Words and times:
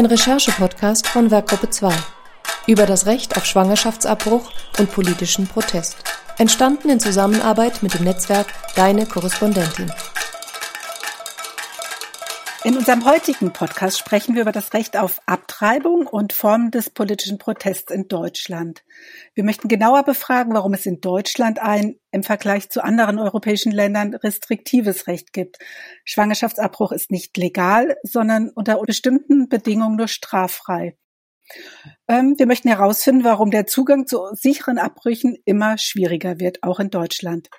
Ein 0.00 0.06
Recherche-Podcast 0.06 1.06
von 1.08 1.30
Werkgruppe 1.30 1.68
2 1.68 1.92
über 2.66 2.86
das 2.86 3.04
Recht 3.04 3.36
auf 3.36 3.44
Schwangerschaftsabbruch 3.44 4.50
und 4.78 4.90
politischen 4.90 5.46
Protest. 5.46 5.98
Entstanden 6.38 6.88
in 6.88 7.00
Zusammenarbeit 7.00 7.82
mit 7.82 7.92
dem 7.92 8.04
Netzwerk 8.04 8.46
Deine 8.76 9.04
Korrespondentin. 9.04 9.92
In 12.64 12.78
unserem 12.78 13.04
heutigen 13.04 13.52
Podcast 13.52 13.98
sprechen 13.98 14.34
wir 14.34 14.40
über 14.40 14.52
das 14.52 14.72
Recht 14.72 14.96
auf 14.96 15.20
Abtreibung 15.26 15.49
und 16.06 16.32
Formen 16.32 16.70
des 16.70 16.88
politischen 16.88 17.36
Protests 17.36 17.92
in 17.92 18.08
Deutschland. 18.08 18.82
Wir 19.34 19.44
möchten 19.44 19.68
genauer 19.68 20.04
befragen, 20.04 20.54
warum 20.54 20.72
es 20.72 20.86
in 20.86 21.02
Deutschland 21.02 21.58
ein 21.58 21.96
im 22.12 22.22
Vergleich 22.22 22.70
zu 22.70 22.82
anderen 22.82 23.18
europäischen 23.18 23.70
Ländern 23.70 24.14
restriktives 24.14 25.06
Recht 25.06 25.34
gibt. 25.34 25.58
Schwangerschaftsabbruch 26.04 26.92
ist 26.92 27.10
nicht 27.10 27.36
legal, 27.36 27.98
sondern 28.02 28.48
unter 28.48 28.80
bestimmten 28.80 29.50
Bedingungen 29.50 29.96
nur 29.96 30.08
straffrei. 30.08 30.96
Ähm, 32.08 32.36
wir 32.38 32.46
möchten 32.46 32.68
herausfinden, 32.68 33.24
warum 33.24 33.50
der 33.50 33.66
Zugang 33.66 34.06
zu 34.06 34.18
sicheren 34.32 34.78
Abbrüchen 34.78 35.36
immer 35.44 35.76
schwieriger 35.76 36.40
wird, 36.40 36.62
auch 36.62 36.80
in 36.80 36.88
Deutschland. 36.88 37.50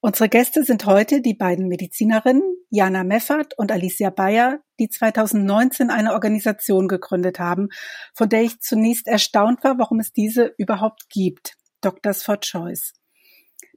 Unsere 0.00 0.28
Gäste 0.28 0.62
sind 0.62 0.86
heute 0.86 1.20
die 1.20 1.34
beiden 1.34 1.68
Medizinerinnen 1.68 2.42
Jana 2.70 3.04
Meffert 3.04 3.56
und 3.58 3.72
Alicia 3.72 4.10
Bayer, 4.10 4.60
die 4.78 4.88
2019 4.88 5.90
eine 5.90 6.12
Organisation 6.12 6.88
gegründet 6.88 7.38
haben, 7.38 7.68
von 8.14 8.28
der 8.28 8.42
ich 8.42 8.60
zunächst 8.60 9.06
erstaunt 9.06 9.64
war, 9.64 9.78
warum 9.78 10.00
es 10.00 10.12
diese 10.12 10.54
überhaupt 10.58 11.08
gibt. 11.08 11.54
Doctors 11.80 12.22
for 12.22 12.40
Choice. 12.40 12.92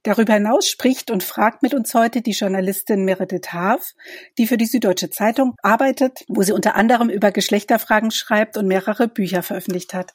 Darüber 0.04 0.34
hinaus 0.34 0.68
spricht 0.68 1.12
und 1.12 1.24
fragt 1.24 1.62
mit 1.62 1.74
uns 1.74 1.94
heute 1.94 2.22
die 2.22 2.32
Journalistin 2.32 3.04
Meredith 3.04 3.52
Haaf, 3.52 3.94
die 4.38 4.48
für 4.48 4.58
die 4.58 4.66
Süddeutsche 4.66 5.10
Zeitung 5.10 5.56
arbeitet, 5.62 6.24
wo 6.28 6.42
sie 6.42 6.54
unter 6.54 6.76
anderem 6.76 7.10
über 7.10 7.32
Geschlechterfragen 7.32 8.12
schreibt 8.12 8.56
und 8.56 8.68
mehrere 8.68 9.08
Bücher 9.08 9.44
veröffentlicht 9.44 9.94
hat. 9.94 10.14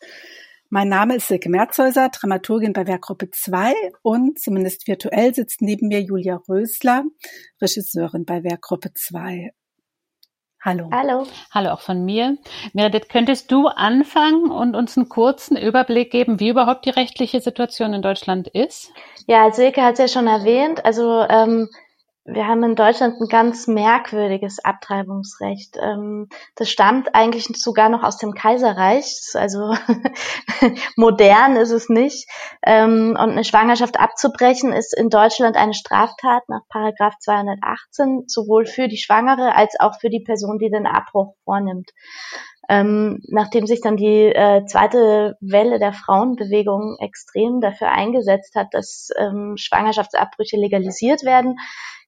Mein 0.71 0.89
Name 0.89 1.17
ist 1.17 1.29
Silke 1.29 1.51
Merzhäuser, 1.51 2.09
Dramaturgin 2.09 2.73
bei 2.73 2.87
Werkgruppe 2.87 3.31
2 3.31 3.75
und 4.03 4.39
zumindest 4.39 4.89
virtuell 4.89 5.35
sitzt 5.35 5.61
neben 5.61 5.89
mir 5.89 6.01
Julia 6.01 6.41
Rösler, 6.49 7.05
Regisseurin 7.61 8.25
bei 8.25 8.43
Werkgruppe 8.43 8.93
2. 8.95 9.53
Hallo. 10.65 10.89
Hallo. 10.91 11.27
Hallo 11.53 11.71
auch 11.73 11.81
von 11.81 12.07
mir. 12.07 12.39
Meredith, 12.73 13.11
könntest 13.11 13.53
du 13.53 13.67
anfangen 13.67 14.51
und 14.51 14.75
uns 14.75 14.97
einen 14.97 15.11
kurzen 15.11 15.59
Überblick 15.59 16.11
geben, 16.11 16.41
wie 16.41 16.49
überhaupt 16.49 16.87
die 16.87 16.91
rechtliche 16.91 17.41
Situation 17.41 17.93
in 17.93 18.01
Deutschland 18.01 18.49
ist? 18.49 18.91
Ja, 19.27 19.53
Silke 19.53 19.83
hat 19.83 19.95
es 19.95 19.99
ja 19.99 20.09
schon 20.09 20.27
erwähnt. 20.27 20.83
Also 20.87 21.21
ähm, 21.29 21.69
wir 22.27 22.47
haben 22.47 22.63
in 22.63 22.75
Deutschland 22.75 23.21
ein 23.21 23.29
ganz 23.29 23.67
merkwürdiges 23.67 24.59
Abtreibungsrecht. 24.59 25.77
Ähm, 25.81 26.29
das 26.57 26.71
stammt 26.71 27.15
eigentlich 27.15 27.47
sogar 27.55 27.91
noch 27.91 28.03
aus 28.03 28.17
dem 28.17 28.33
Kaiserreich, 28.33 29.05
also 29.35 29.75
modern 30.97 31.57
ist 31.57 31.71
es 31.71 31.91
nicht. 31.91 32.27
Ähm, 32.65 33.11
und 33.11 33.31
eine 33.31 33.45
Schwangerschaft 33.45 34.01
abzubrechen 34.01 34.73
ist 34.73 34.97
in 34.97 35.11
Deutschland 35.11 35.57
eine 35.57 35.75
Straftat 35.75 36.49
nach 36.49 36.63
Paragraph 36.71 37.19
218, 37.19 38.25
sowohl 38.27 38.65
für 38.65 38.89
die 38.89 38.97
Schwangere 38.97 39.55
als 39.55 39.79
auch 39.79 40.01
für 40.01 40.09
die 40.09 40.25
Person, 40.25 40.59
die 40.59 40.71
den 40.71 40.87
Abbruch 40.87 41.35
vornimmt. 41.45 41.91
Ähm, 42.71 43.21
nachdem 43.29 43.67
sich 43.67 43.83
dann 43.83 43.99
die 43.99 44.35
äh, 44.35 44.65
zweite 44.65 45.37
Welle 45.41 45.79
der 45.79 45.93
Frauenbewegung 45.93 46.97
extrem 46.99 47.61
dafür 47.61 47.91
eingesetzt 47.91 48.55
hat, 48.55 48.69
dass 48.73 49.11
ähm, 49.19 49.57
Schwangerschaftsabbrüche 49.59 50.57
legalisiert 50.57 51.25
werden, 51.25 51.57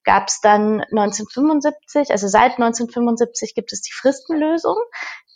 gab 0.06 0.28
es 0.28 0.40
dann 0.40 0.80
1975, 0.82 2.10
also 2.10 2.28
seit 2.28 2.52
1975 2.52 3.54
gibt 3.54 3.72
es 3.72 3.82
die 3.82 3.92
Fristenlösung, 3.92 4.76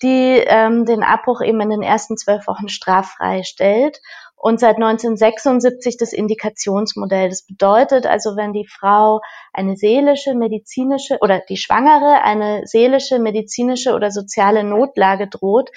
die 0.00 0.42
ähm, 0.46 0.86
den 0.86 1.02
Abbruch 1.02 1.42
eben 1.42 1.60
in 1.60 1.70
den 1.70 1.82
ersten 1.82 2.16
zwölf 2.16 2.46
Wochen 2.46 2.68
straffrei 2.68 3.42
stellt. 3.42 4.00
Und 4.36 4.58
seit 4.58 4.76
1976 4.76 5.98
das 5.98 6.14
Indikationsmodell. 6.14 7.28
Das 7.28 7.44
bedeutet 7.44 8.06
also, 8.06 8.36
wenn 8.36 8.54
die 8.54 8.66
Frau 8.66 9.20
eine 9.52 9.76
seelische, 9.76 10.34
medizinische 10.34 11.18
oder 11.20 11.42
die 11.46 11.58
Schwangere 11.58 12.22
eine 12.22 12.62
seelische, 12.64 13.18
medizinische 13.18 13.92
oder 13.92 14.10
soziale 14.10 14.64
Notlage 14.64 15.28
droht, 15.28 15.68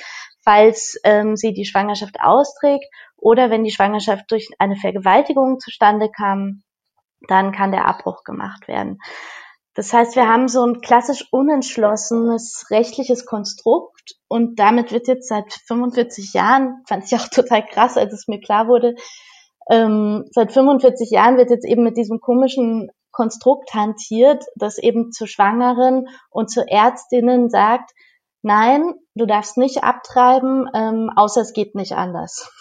falls 0.44 0.98
ähm, 1.03 1.36
sie 1.36 1.53
die 1.53 1.66
Schwangerschaft 1.66 2.22
austrägt 2.22 2.86
oder 3.18 3.50
wenn 3.50 3.66
die 3.66 3.72
Schwangerschaft 3.72 4.32
durch 4.32 4.48
eine 4.59 4.78
Vergewaltigung 4.78 5.59
zustande 5.59 6.09
kam, 6.09 6.64
dann 7.28 7.51
kann 7.51 7.72
der 7.72 7.85
Abbruch 7.85 8.23
gemacht 8.23 8.67
werden. 8.67 9.00
Das 9.75 9.91
heißt, 9.91 10.16
wir 10.16 10.28
haben 10.28 10.47
so 10.47 10.63
ein 10.66 10.81
klassisch 10.81 11.28
unentschlossenes 11.31 12.67
rechtliches 12.69 13.25
Konstrukt 13.25 14.16
und 14.28 14.59
damit 14.59 14.91
wird 14.91 15.07
jetzt 15.07 15.28
seit 15.28 15.51
45 15.51 16.34
Jahren, 16.34 16.84
fand 16.88 17.06
ich 17.06 17.16
auch 17.16 17.28
total 17.31 17.66
krass, 17.66 17.97
als 17.97 18.13
es 18.13 18.28
mir 18.28 18.39
klar 18.39 18.67
wurde, 18.67 18.95
ähm, 19.69 20.25
seit 20.31 20.51
45 20.51 21.09
Jahren 21.09 21.38
wird 21.38 21.50
jetzt 21.50 21.66
eben 21.66 21.84
mit 21.84 21.97
diesem 21.97 22.19
komischen 22.19 22.91
Konstrukt 23.11 23.73
hantiert, 23.73 24.44
das 24.55 24.78
eben 24.78 25.11
zu 25.11 25.28
Schwangeren 25.28 26.07
und 26.29 26.50
zu 26.50 26.67
Ärztinnen 26.67 27.50
sagt, 27.50 27.91
nein, 28.41 28.94
du 29.16 29.25
darfst 29.25 29.57
nicht 29.57 29.84
abtreiben, 29.84 30.69
ähm, 30.73 31.09
außer 31.16 31.41
es 31.41 31.53
geht 31.53 31.75
nicht 31.75 31.94
anders. 31.94 32.51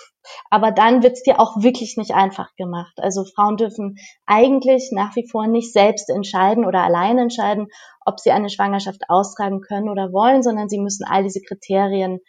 Aber 0.51 0.71
dann 0.71 1.03
wird 1.03 1.15
es 1.15 1.23
dir 1.23 1.41
auch 1.41 1.63
wirklich 1.63 1.97
nicht 1.97 2.13
einfach 2.13 2.55
gemacht. 2.57 2.95
Also 2.97 3.25
Frauen 3.25 3.57
dürfen 3.57 3.97
eigentlich 4.27 4.91
nach 4.93 5.17
wie 5.17 5.29
vor 5.29 5.47
nicht 5.47 5.73
selbst 5.73 6.09
entscheiden 6.11 6.65
oder 6.65 6.83
allein 6.83 7.19
entscheiden, 7.19 7.69
ob 8.05 8.21
sie 8.21 8.31
eine 8.31 8.51
Schwangerschaft 8.51 9.09
austragen 9.09 9.61
können 9.61 9.89
oder 9.89 10.13
wollen, 10.13 10.43
sondern 10.43 10.69
sie 10.69 10.79
müssen 10.79 11.05
all 11.05 11.23
diese 11.23 11.41
Kriterien 11.41 12.21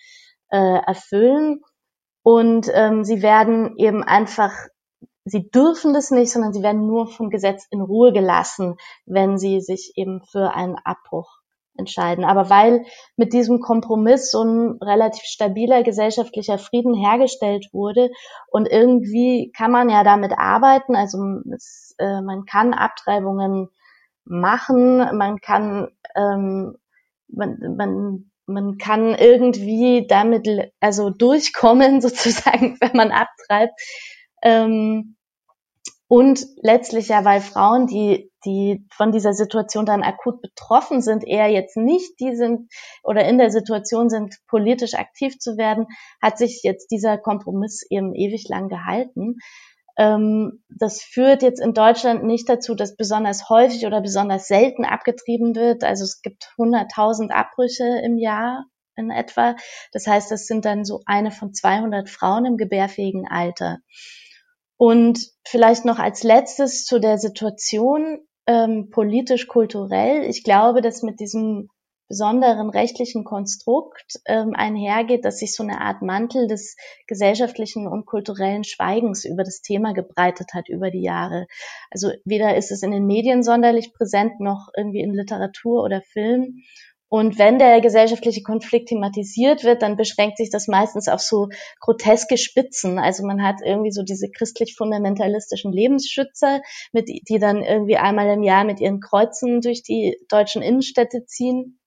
äh, 0.49 0.57
erfüllen. 0.85 1.61
Und 2.23 2.69
ähm, 2.73 3.03
sie 3.03 3.21
werden 3.21 3.75
eben 3.77 4.03
einfach, 4.03 4.53
sie 5.25 5.49
dürfen 5.49 5.93
das 5.93 6.09
nicht, 6.09 6.31
sondern 6.31 6.53
sie 6.53 6.63
werden 6.63 6.87
nur 6.87 7.07
vom 7.07 7.29
Gesetz 7.29 7.67
in 7.69 7.81
Ruhe 7.81 8.13
gelassen, 8.13 8.77
wenn 9.05 9.37
sie 9.37 9.61
sich 9.61 9.93
eben 9.95 10.21
für 10.21 10.53
einen 10.53 10.77
Abbruch 10.83 11.42
entscheiden. 11.77 12.23
Aber 12.23 12.49
weil 12.49 12.85
mit 13.15 13.33
diesem 13.33 13.59
Kompromiss 13.59 14.31
so 14.31 14.43
ein 14.43 14.77
relativ 14.81 15.23
stabiler 15.23 15.83
gesellschaftlicher 15.83 16.57
Frieden 16.57 16.93
hergestellt 16.93 17.69
wurde 17.71 18.11
und 18.51 18.67
irgendwie 18.67 19.51
kann 19.55 19.71
man 19.71 19.89
ja 19.89 20.03
damit 20.03 20.33
arbeiten, 20.37 20.95
also 20.95 21.17
es, 21.53 21.95
äh, 21.97 22.21
man 22.21 22.45
kann 22.45 22.73
Abtreibungen 22.73 23.69
machen, 24.25 24.97
man 25.17 25.39
kann 25.39 25.89
ähm, 26.15 26.75
man, 27.27 27.57
man 27.77 28.31
man 28.45 28.77
kann 28.77 29.15
irgendwie 29.15 30.05
damit 30.07 30.47
also 30.79 31.09
durchkommen 31.09 32.01
sozusagen, 32.01 32.77
wenn 32.79 32.95
man 32.95 33.11
abtreibt. 33.11 33.79
Ähm, 34.41 35.15
und 36.07 36.45
letztlich 36.61 37.07
ja, 37.07 37.25
weil 37.25 37.41
Frauen, 37.41 37.87
die, 37.87 38.31
die 38.45 38.85
von 38.91 39.11
dieser 39.11 39.33
Situation 39.33 39.85
dann 39.85 40.03
akut 40.03 40.41
betroffen 40.41 41.01
sind, 41.01 41.23
eher 41.25 41.47
jetzt 41.49 41.77
nicht 41.77 42.19
die 42.19 42.35
sind 42.35 42.71
oder 43.03 43.25
in 43.25 43.37
der 43.37 43.51
Situation 43.51 44.09
sind, 44.09 44.35
politisch 44.47 44.93
aktiv 44.93 45.39
zu 45.39 45.57
werden, 45.57 45.87
hat 46.21 46.37
sich 46.37 46.61
jetzt 46.63 46.91
dieser 46.91 47.17
Kompromiss 47.17 47.85
eben 47.89 48.13
ewig 48.13 48.47
lang 48.49 48.69
gehalten. 48.69 49.37
Ähm, 49.97 50.63
das 50.69 51.01
führt 51.01 51.43
jetzt 51.43 51.61
in 51.61 51.73
Deutschland 51.73 52.23
nicht 52.23 52.49
dazu, 52.49 52.75
dass 52.75 52.95
besonders 52.95 53.49
häufig 53.49 53.85
oder 53.85 54.01
besonders 54.01 54.47
selten 54.47 54.85
abgetrieben 54.85 55.55
wird. 55.55 55.83
Also 55.83 56.03
es 56.03 56.21
gibt 56.21 56.51
100.000 56.57 57.29
Abbrüche 57.29 58.01
im 58.03 58.17
Jahr 58.17 58.65
in 58.95 59.11
etwa. 59.11 59.55
Das 59.91 60.07
heißt, 60.07 60.31
das 60.31 60.47
sind 60.47 60.65
dann 60.65 60.85
so 60.85 61.01
eine 61.05 61.31
von 61.31 61.53
200 61.53 62.09
Frauen 62.09 62.45
im 62.45 62.57
gebärfähigen 62.57 63.27
Alter. 63.27 63.79
Und 64.77 65.19
vielleicht 65.47 65.85
noch 65.85 65.99
als 65.99 66.23
letztes 66.23 66.85
zu 66.85 66.99
der 66.99 67.17
Situation 67.17 68.19
ähm, 68.47 68.89
politisch-kulturell. 68.89 70.23
Ich 70.29 70.43
glaube, 70.43 70.81
dass 70.81 71.03
mit 71.03 71.19
diesem 71.19 71.69
besonderen 72.09 72.69
rechtlichen 72.69 73.23
Konstrukt 73.23 74.19
ähm, 74.25 74.53
einhergeht, 74.53 75.25
dass 75.25 75.39
sich 75.39 75.55
so 75.55 75.63
eine 75.63 75.81
Art 75.81 76.01
Mantel 76.01 76.47
des 76.47 76.75
gesellschaftlichen 77.07 77.87
und 77.87 78.05
kulturellen 78.05 78.63
Schweigens 78.63 79.25
über 79.25 79.43
das 79.43 79.61
Thema 79.61 79.93
gebreitet 79.93 80.53
hat 80.53 80.69
über 80.69 80.91
die 80.91 81.01
Jahre. 81.01 81.47
Also 81.89 82.11
weder 82.25 82.55
ist 82.55 82.71
es 82.71 82.83
in 82.83 82.91
den 82.91 83.07
Medien 83.07 83.41
sonderlich 83.41 83.93
präsent 83.93 84.39
noch 84.39 84.69
irgendwie 84.77 85.01
in 85.01 85.13
Literatur 85.13 85.83
oder 85.83 86.01
Film. 86.01 86.61
Und 87.13 87.37
wenn 87.37 87.59
der 87.59 87.79
gesellschaftliche 87.79 88.41
Konflikt 88.41 88.89
thematisiert 88.89 89.63
wird, 89.63 89.83
dann 89.83 89.97
beschränkt 89.97 90.37
sich 90.37 90.49
das 90.49 90.67
meistens 90.67 91.07
auf 91.07 91.19
so 91.19 91.49
groteske 91.79 92.39
Spitzen. 92.39 92.97
Also 92.97 93.23
man 93.23 93.43
hat 93.43 93.57
irgendwie 93.63 93.91
so 93.91 94.01
diese 94.01 94.31
christlich-fundamentalistischen 94.31 95.71
Lebensschützer, 95.71 96.61
mit, 96.91 97.09
die 97.09 97.37
dann 97.37 97.61
irgendwie 97.61 97.97
einmal 97.97 98.33
im 98.33 98.41
Jahr 98.41 98.63
mit 98.63 98.79
ihren 98.79 98.99
Kreuzen 98.99 99.61
durch 99.61 99.83
die 99.83 100.17
deutschen 100.27 100.63
Innenstädte 100.63 101.23
ziehen. 101.27 101.79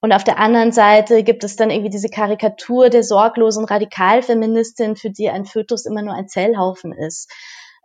Und 0.00 0.12
auf 0.12 0.22
der 0.22 0.38
anderen 0.38 0.70
Seite 0.70 1.24
gibt 1.24 1.42
es 1.42 1.56
dann 1.56 1.70
irgendwie 1.70 1.90
diese 1.90 2.08
Karikatur 2.08 2.90
der 2.90 3.02
sorglosen 3.02 3.64
Radikalfeministin, 3.64 4.94
für 4.94 5.10
die 5.10 5.30
ein 5.30 5.46
Fötus 5.46 5.84
immer 5.84 6.02
nur 6.02 6.14
ein 6.14 6.28
Zellhaufen 6.28 6.92
ist. 6.92 7.28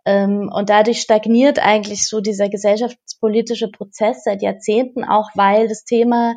Ähm, 0.06 0.50
und 0.54 0.70
dadurch 0.70 1.02
stagniert 1.02 1.60
eigentlich 1.60 2.08
so 2.08 2.22
dieser 2.22 2.50
gesellschaftspolitische 2.50 3.70
Prozess 3.70 4.24
seit 4.24 4.42
Jahrzehnten, 4.42 5.04
auch 5.04 5.30
weil 5.36 5.68
das 5.68 5.84
Thema 5.84 6.36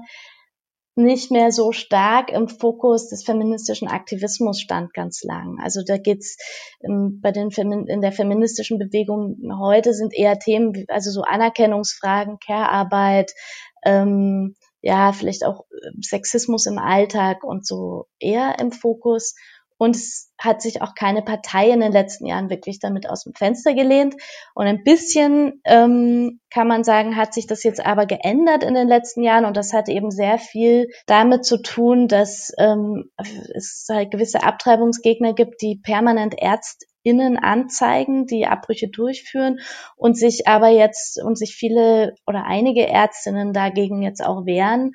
nicht 0.96 1.30
mehr 1.32 1.50
so 1.50 1.72
stark 1.72 2.30
im 2.30 2.48
Fokus 2.48 3.08
des 3.08 3.24
feministischen 3.24 3.88
Aktivismus 3.88 4.60
stand 4.60 4.94
ganz 4.94 5.24
lang. 5.24 5.58
Also 5.60 5.82
da 5.84 5.98
geht's 5.98 6.36
ähm, 6.82 7.20
bei 7.20 7.32
den 7.32 7.50
in 7.50 8.00
der 8.00 8.12
feministischen 8.12 8.78
Bewegung 8.78 9.36
heute 9.58 9.92
sind 9.92 10.14
eher 10.14 10.38
Themen, 10.38 10.74
wie, 10.74 10.86
also 10.88 11.10
so 11.10 11.22
Anerkennungsfragen, 11.22 12.38
Care-Arbeit, 12.38 13.32
ähm, 13.84 14.54
ja, 14.82 15.12
vielleicht 15.12 15.44
auch 15.44 15.64
äh, 15.70 15.90
Sexismus 16.00 16.66
im 16.66 16.78
Alltag 16.78 17.42
und 17.42 17.66
so 17.66 18.06
eher 18.20 18.58
im 18.60 18.70
Fokus. 18.70 19.34
Und 19.76 19.96
es 19.96 20.32
hat 20.38 20.62
sich 20.62 20.82
auch 20.82 20.94
keine 20.94 21.22
Partei 21.22 21.70
in 21.70 21.80
den 21.80 21.92
letzten 21.92 22.26
Jahren 22.26 22.50
wirklich 22.50 22.78
damit 22.78 23.08
aus 23.08 23.24
dem 23.24 23.34
Fenster 23.34 23.74
gelehnt. 23.74 24.14
Und 24.54 24.66
ein 24.66 24.84
bisschen 24.84 25.60
ähm, 25.64 26.40
kann 26.50 26.68
man 26.68 26.84
sagen, 26.84 27.16
hat 27.16 27.34
sich 27.34 27.46
das 27.46 27.64
jetzt 27.64 27.84
aber 27.84 28.06
geändert 28.06 28.62
in 28.62 28.74
den 28.74 28.88
letzten 28.88 29.22
Jahren. 29.22 29.44
Und 29.44 29.56
das 29.56 29.72
hat 29.72 29.88
eben 29.88 30.10
sehr 30.10 30.38
viel 30.38 30.88
damit 31.06 31.44
zu 31.44 31.60
tun, 31.60 32.08
dass 32.08 32.52
ähm, 32.58 33.10
es 33.54 33.86
halt 33.90 34.10
gewisse 34.10 34.42
Abtreibungsgegner 34.42 35.32
gibt, 35.34 35.60
die 35.60 35.80
permanent 35.82 36.34
Ärztinnen 36.38 37.38
anzeigen, 37.38 38.26
die 38.26 38.46
Abbrüche 38.46 38.88
durchführen 38.88 39.58
und 39.96 40.16
sich 40.16 40.46
aber 40.46 40.68
jetzt 40.68 41.22
und 41.22 41.36
sich 41.36 41.54
viele 41.56 42.14
oder 42.26 42.44
einige 42.44 42.86
Ärztinnen 42.86 43.52
dagegen 43.52 44.02
jetzt 44.02 44.24
auch 44.24 44.46
wehren 44.46 44.92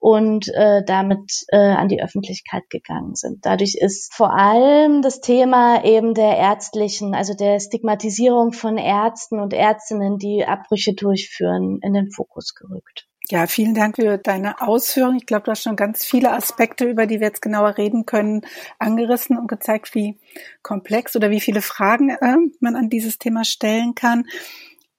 und 0.00 0.48
äh, 0.48 0.82
damit 0.84 1.44
äh, 1.48 1.58
an 1.58 1.88
die 1.88 2.02
Öffentlichkeit 2.02 2.68
gegangen 2.70 3.14
sind. 3.14 3.44
Dadurch 3.44 3.76
ist 3.78 4.12
vor 4.14 4.32
allem 4.32 5.02
das 5.02 5.20
Thema 5.20 5.84
eben 5.84 6.14
der 6.14 6.38
ärztlichen, 6.38 7.14
also 7.14 7.34
der 7.34 7.60
Stigmatisierung 7.60 8.52
von 8.52 8.78
Ärzten 8.78 9.38
und 9.38 9.52
Ärztinnen, 9.52 10.16
die 10.16 10.44
Abbrüche 10.44 10.94
durchführen, 10.94 11.78
in 11.82 11.92
den 11.92 12.10
Fokus 12.10 12.54
gerückt. 12.54 13.06
Ja, 13.28 13.46
vielen 13.46 13.74
Dank 13.74 13.96
für 13.96 14.18
deine 14.18 14.60
Ausführung. 14.60 15.14
Ich 15.16 15.26
glaube, 15.26 15.44
du 15.44 15.50
hast 15.52 15.62
schon 15.62 15.76
ganz 15.76 16.04
viele 16.04 16.32
Aspekte, 16.32 16.86
über 16.86 17.06
die 17.06 17.20
wir 17.20 17.28
jetzt 17.28 17.42
genauer 17.42 17.76
reden 17.78 18.04
können, 18.04 18.40
angerissen 18.78 19.38
und 19.38 19.46
gezeigt, 19.46 19.94
wie 19.94 20.18
komplex 20.62 21.14
oder 21.14 21.30
wie 21.30 21.40
viele 21.40 21.62
Fragen 21.62 22.08
äh, 22.10 22.36
man 22.58 22.74
an 22.74 22.88
dieses 22.88 23.18
Thema 23.18 23.44
stellen 23.44 23.94
kann. 23.94 24.24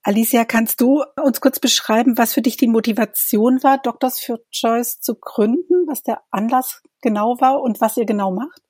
Alicia, 0.03 0.45
kannst 0.45 0.81
du 0.81 1.03
uns 1.21 1.41
kurz 1.41 1.59
beschreiben, 1.59 2.17
was 2.17 2.33
für 2.33 2.41
dich 2.41 2.57
die 2.57 2.67
Motivation 2.67 3.61
war, 3.61 3.77
Doctors 3.77 4.19
for 4.19 4.39
Choice 4.51 4.99
zu 4.99 5.15
gründen, 5.15 5.85
was 5.87 6.01
der 6.01 6.21
Anlass 6.31 6.81
genau 7.01 7.39
war 7.39 7.61
und 7.61 7.81
was 7.81 7.97
ihr 7.97 8.05
genau 8.05 8.31
macht? 8.31 8.61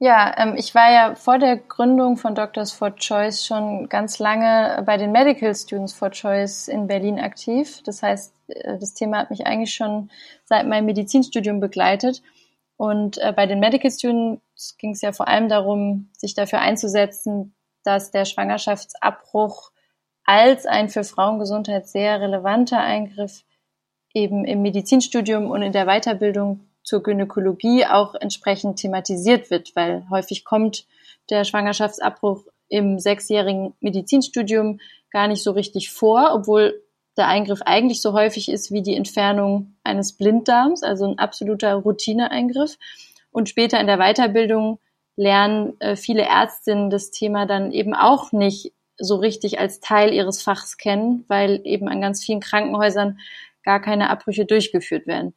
Ja, 0.00 0.32
ähm, 0.36 0.54
ich 0.56 0.74
war 0.74 0.92
ja 0.92 1.14
vor 1.16 1.38
der 1.38 1.56
Gründung 1.56 2.16
von 2.16 2.34
Doctors 2.34 2.70
for 2.70 2.94
Choice 2.94 3.44
schon 3.44 3.88
ganz 3.88 4.20
lange 4.20 4.82
bei 4.86 4.96
den 4.96 5.10
Medical 5.10 5.52
Students 5.54 5.92
for 5.92 6.10
Choice 6.10 6.68
in 6.68 6.86
Berlin 6.86 7.18
aktiv. 7.18 7.82
Das 7.84 8.02
heißt, 8.02 8.32
äh, 8.48 8.78
das 8.78 8.94
Thema 8.94 9.18
hat 9.18 9.30
mich 9.30 9.46
eigentlich 9.46 9.74
schon 9.74 10.10
seit 10.44 10.66
meinem 10.68 10.84
Medizinstudium 10.84 11.58
begleitet. 11.58 12.22
Und 12.76 13.18
äh, 13.18 13.32
bei 13.32 13.46
den 13.46 13.58
Medical 13.58 13.90
Students 13.90 14.76
ging 14.78 14.92
es 14.92 15.00
ja 15.00 15.12
vor 15.12 15.26
allem 15.26 15.48
darum, 15.48 16.10
sich 16.16 16.34
dafür 16.34 16.60
einzusetzen, 16.60 17.54
dass 17.82 18.12
der 18.12 18.24
Schwangerschaftsabbruch 18.24 19.72
als 20.28 20.66
ein 20.66 20.90
für 20.90 21.04
Frauengesundheit 21.04 21.88
sehr 21.88 22.20
relevanter 22.20 22.78
Eingriff 22.78 23.44
eben 24.12 24.44
im 24.44 24.60
Medizinstudium 24.60 25.50
und 25.50 25.62
in 25.62 25.72
der 25.72 25.86
Weiterbildung 25.86 26.68
zur 26.82 27.02
Gynäkologie 27.02 27.86
auch 27.86 28.14
entsprechend 28.14 28.78
thematisiert 28.78 29.50
wird, 29.50 29.74
weil 29.74 30.04
häufig 30.10 30.44
kommt 30.44 30.86
der 31.30 31.44
Schwangerschaftsabbruch 31.44 32.44
im 32.68 32.98
sechsjährigen 32.98 33.72
Medizinstudium 33.80 34.80
gar 35.10 35.28
nicht 35.28 35.42
so 35.42 35.52
richtig 35.52 35.90
vor, 35.90 36.32
obwohl 36.34 36.82
der 37.16 37.28
Eingriff 37.28 37.62
eigentlich 37.62 38.02
so 38.02 38.12
häufig 38.12 38.50
ist 38.50 38.70
wie 38.70 38.82
die 38.82 38.96
Entfernung 38.96 39.76
eines 39.82 40.12
Blinddarms, 40.12 40.82
also 40.82 41.06
ein 41.06 41.18
absoluter 41.18 41.72
Routineeingriff. 41.72 42.76
Und 43.30 43.48
später 43.48 43.80
in 43.80 43.86
der 43.86 43.96
Weiterbildung 43.96 44.78
lernen 45.16 45.80
äh, 45.80 45.96
viele 45.96 46.24
Ärztinnen 46.24 46.90
das 46.90 47.10
Thema 47.10 47.46
dann 47.46 47.72
eben 47.72 47.94
auch 47.94 48.32
nicht 48.32 48.74
so 48.98 49.16
richtig 49.16 49.58
als 49.58 49.80
Teil 49.80 50.12
ihres 50.12 50.42
Fachs 50.42 50.76
kennen, 50.76 51.24
weil 51.28 51.60
eben 51.64 51.88
an 51.88 52.00
ganz 52.00 52.24
vielen 52.24 52.40
Krankenhäusern 52.40 53.18
gar 53.62 53.80
keine 53.80 54.10
Abbrüche 54.10 54.46
durchgeführt 54.46 55.06
werden. 55.06 55.34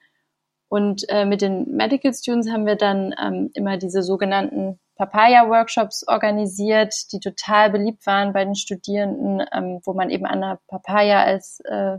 Und 0.70 1.04
äh, 1.10 1.26
mit 1.26 1.42
den 1.42 1.76
Medical 1.76 2.14
Students 2.14 2.50
haben 2.50 2.66
wir 2.66 2.78
dann 2.78 3.14
ähm, 3.22 3.52
immer 3.54 3.76
diese 3.76 4.04
sogenannten 4.04 4.80
Papaya-Workshops 4.96 6.08
organisiert, 6.08 7.12
die 7.12 7.20
total 7.20 7.72
beliebt 7.72 8.06
waren 8.06 8.32
bei 8.32 8.46
den 8.46 8.56
Studierenden, 8.56 9.46
ähm, 9.52 9.82
wo 9.84 9.94
man 9.94 10.10
eben 10.10 10.26
an 10.26 10.40
der 10.40 10.60
Papaya 10.68 11.24
als 11.24 11.60
äh, 11.66 11.98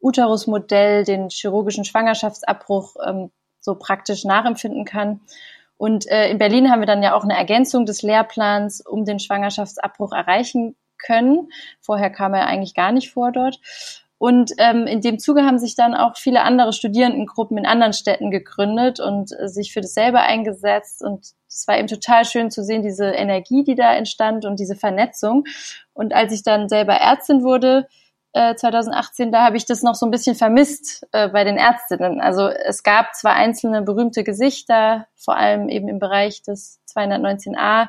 Uterusmodell 0.00 1.02
den 1.02 1.30
chirurgischen 1.30 1.84
Schwangerschaftsabbruch 1.84 2.94
ähm, 3.04 3.30
so 3.58 3.74
praktisch 3.74 4.24
nachempfinden 4.24 4.84
kann. 4.84 5.20
Und 5.76 6.08
äh, 6.08 6.30
in 6.30 6.38
Berlin 6.38 6.70
haben 6.70 6.80
wir 6.80 6.86
dann 6.86 7.02
ja 7.02 7.14
auch 7.14 7.24
eine 7.24 7.36
Ergänzung 7.36 7.86
des 7.86 8.02
Lehrplans, 8.02 8.80
um 8.82 9.04
den 9.04 9.18
Schwangerschaftsabbruch 9.18 10.12
erreichen 10.12 10.76
können. 10.98 11.48
Vorher 11.80 12.10
kam 12.10 12.34
er 12.34 12.46
eigentlich 12.46 12.74
gar 12.74 12.92
nicht 12.92 13.10
vor 13.10 13.32
dort. 13.32 13.58
Und 14.18 14.52
ähm, 14.58 14.86
in 14.86 15.02
dem 15.02 15.18
Zuge 15.18 15.44
haben 15.44 15.58
sich 15.58 15.76
dann 15.76 15.94
auch 15.94 16.16
viele 16.16 16.42
andere 16.42 16.72
Studierendengruppen 16.72 17.58
in 17.58 17.66
anderen 17.66 17.92
Städten 17.92 18.30
gegründet 18.30 18.98
und 18.98 19.30
äh, 19.38 19.48
sich 19.48 19.72
für 19.72 19.82
dasselbe 19.82 20.20
eingesetzt. 20.20 21.02
Und 21.02 21.26
es 21.48 21.68
war 21.68 21.78
eben 21.78 21.88
total 21.88 22.24
schön 22.24 22.50
zu 22.50 22.64
sehen, 22.64 22.82
diese 22.82 23.06
Energie, 23.06 23.62
die 23.62 23.74
da 23.74 23.94
entstand 23.94 24.46
und 24.46 24.58
diese 24.58 24.74
Vernetzung. 24.74 25.44
Und 25.92 26.14
als 26.14 26.32
ich 26.32 26.42
dann 26.42 26.70
selber 26.70 26.94
Ärztin 26.94 27.42
wurde, 27.42 27.88
äh, 28.32 28.54
2018, 28.54 29.32
da 29.32 29.44
habe 29.44 29.58
ich 29.58 29.66
das 29.66 29.82
noch 29.82 29.94
so 29.94 30.06
ein 30.06 30.10
bisschen 30.10 30.34
vermisst 30.34 31.06
äh, 31.12 31.28
bei 31.28 31.44
den 31.44 31.58
Ärztinnen. 31.58 32.20
Also 32.20 32.48
es 32.48 32.82
gab 32.82 33.14
zwar 33.14 33.34
einzelne 33.34 33.82
berühmte 33.82 34.24
Gesichter, 34.24 35.06
vor 35.14 35.36
allem 35.36 35.68
eben 35.68 35.88
im 35.88 35.98
Bereich 35.98 36.42
des 36.42 36.80
219a, 36.94 37.88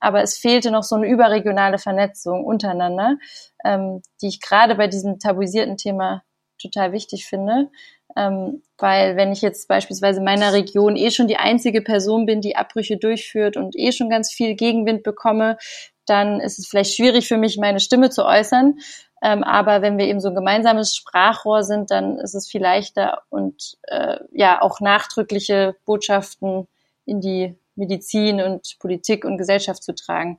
aber 0.00 0.22
es 0.22 0.36
fehlte 0.38 0.70
noch 0.70 0.82
so 0.82 0.96
eine 0.96 1.08
überregionale 1.08 1.78
Vernetzung 1.78 2.44
untereinander, 2.44 3.16
ähm, 3.64 4.02
die 4.20 4.28
ich 4.28 4.40
gerade 4.40 4.74
bei 4.74 4.86
diesem 4.86 5.18
tabuisierten 5.18 5.76
Thema 5.76 6.22
total 6.60 6.92
wichtig 6.92 7.26
finde. 7.26 7.70
Ähm, 8.16 8.62
weil 8.78 9.16
wenn 9.16 9.32
ich 9.32 9.42
jetzt 9.42 9.68
beispielsweise 9.68 10.18
in 10.18 10.24
meiner 10.24 10.52
Region 10.52 10.96
eh 10.96 11.10
schon 11.10 11.28
die 11.28 11.36
einzige 11.36 11.82
Person 11.82 12.26
bin, 12.26 12.40
die 12.40 12.56
Abbrüche 12.56 12.96
durchführt 12.96 13.56
und 13.56 13.76
eh 13.76 13.92
schon 13.92 14.08
ganz 14.08 14.32
viel 14.32 14.54
Gegenwind 14.54 15.02
bekomme, 15.02 15.58
dann 16.06 16.40
ist 16.40 16.58
es 16.58 16.66
vielleicht 16.66 16.96
schwierig 16.96 17.28
für 17.28 17.36
mich, 17.36 17.58
meine 17.58 17.80
Stimme 17.80 18.10
zu 18.10 18.24
äußern. 18.24 18.78
Ähm, 19.20 19.42
aber 19.42 19.82
wenn 19.82 19.98
wir 19.98 20.06
eben 20.06 20.20
so 20.20 20.28
ein 20.28 20.34
gemeinsames 20.34 20.94
Sprachrohr 20.94 21.64
sind, 21.64 21.90
dann 21.90 22.18
ist 22.18 22.34
es 22.34 22.48
viel 22.48 22.62
leichter 22.62 23.22
und 23.30 23.76
äh, 23.82 24.18
ja 24.32 24.62
auch 24.62 24.80
nachdrückliche 24.80 25.76
Botschaften 25.84 26.68
in 27.04 27.20
die 27.20 27.54
Medizin 27.78 28.42
und 28.42 28.76
Politik 28.78 29.24
und 29.24 29.38
Gesellschaft 29.38 29.82
zu 29.82 29.94
tragen. 29.94 30.38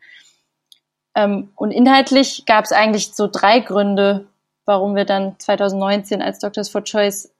Ähm, 1.15 1.51
und 1.55 1.71
inhaltlich 1.71 2.45
gab 2.45 2.65
es 2.65 2.71
eigentlich 2.71 3.13
so 3.13 3.27
drei 3.27 3.59
Gründe, 3.59 4.27
warum 4.65 4.95
wir 4.95 5.05
dann 5.05 5.39
2019 5.39 6.21
als 6.21 6.39
Doctors 6.39 6.69
for 6.69 6.83
Choice 6.83 7.33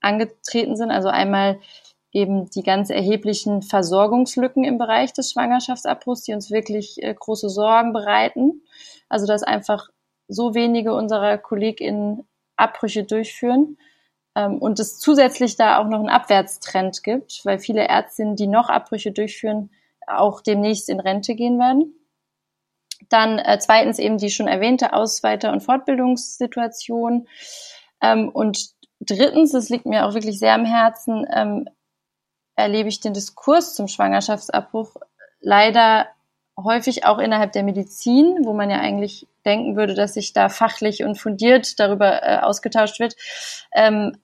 angetreten 0.00 0.76
sind. 0.76 0.90
Also 0.90 1.08
einmal 1.08 1.60
eben 2.12 2.48
die 2.50 2.62
ganz 2.62 2.90
erheblichen 2.90 3.62
Versorgungslücken 3.62 4.64
im 4.64 4.78
Bereich 4.78 5.12
des 5.12 5.32
Schwangerschaftsabbruchs, 5.32 6.22
die 6.22 6.32
uns 6.32 6.50
wirklich 6.50 7.02
äh, 7.02 7.14
große 7.14 7.50
Sorgen 7.50 7.92
bereiten. 7.92 8.62
Also 9.08 9.26
dass 9.26 9.42
einfach 9.42 9.88
so 10.28 10.54
wenige 10.54 10.94
unserer 10.94 11.38
KollegInnen 11.38 12.26
Abbrüche 12.56 13.04
durchführen 13.04 13.76
und 14.46 14.78
es 14.80 14.98
zusätzlich 14.98 15.56
da 15.56 15.78
auch 15.78 15.86
noch 15.86 15.98
einen 15.98 16.08
Abwärtstrend 16.08 17.02
gibt, 17.02 17.44
weil 17.44 17.58
viele 17.58 17.82
Ärztinnen, 17.82 18.36
die 18.36 18.46
noch 18.46 18.68
Abbrüche 18.68 19.12
durchführen, 19.12 19.70
auch 20.06 20.40
demnächst 20.40 20.88
in 20.88 21.00
Rente 21.00 21.34
gehen 21.34 21.58
werden. 21.58 21.94
Dann 23.08 23.38
äh, 23.38 23.58
zweitens 23.58 23.98
eben 23.98 24.18
die 24.18 24.30
schon 24.30 24.48
erwähnte 24.48 24.92
Ausweiter- 24.92 25.52
und 25.52 25.62
Fortbildungssituation. 25.62 27.28
Ähm, 28.02 28.28
und 28.28 28.70
drittens, 29.00 29.52
das 29.52 29.68
liegt 29.68 29.86
mir 29.86 30.06
auch 30.06 30.14
wirklich 30.14 30.38
sehr 30.38 30.54
am 30.54 30.64
Herzen, 30.64 31.26
ähm, 31.32 31.68
erlebe 32.56 32.88
ich 32.88 33.00
den 33.00 33.14
Diskurs 33.14 33.74
zum 33.74 33.88
Schwangerschaftsabbruch 33.88 34.96
leider 35.40 36.06
häufig 36.56 37.06
auch 37.06 37.18
innerhalb 37.18 37.52
der 37.52 37.62
Medizin, 37.62 38.44
wo 38.44 38.52
man 38.52 38.70
ja 38.70 38.80
eigentlich 38.80 39.26
denken 39.44 39.76
würde, 39.76 39.94
dass 39.94 40.14
sich 40.14 40.32
da 40.32 40.48
fachlich 40.48 41.02
und 41.02 41.18
fundiert 41.18 41.80
darüber 41.80 42.22
äh, 42.22 42.38
ausgetauscht 42.38 43.00
wird, 43.00 43.16
ähm, 43.72 44.16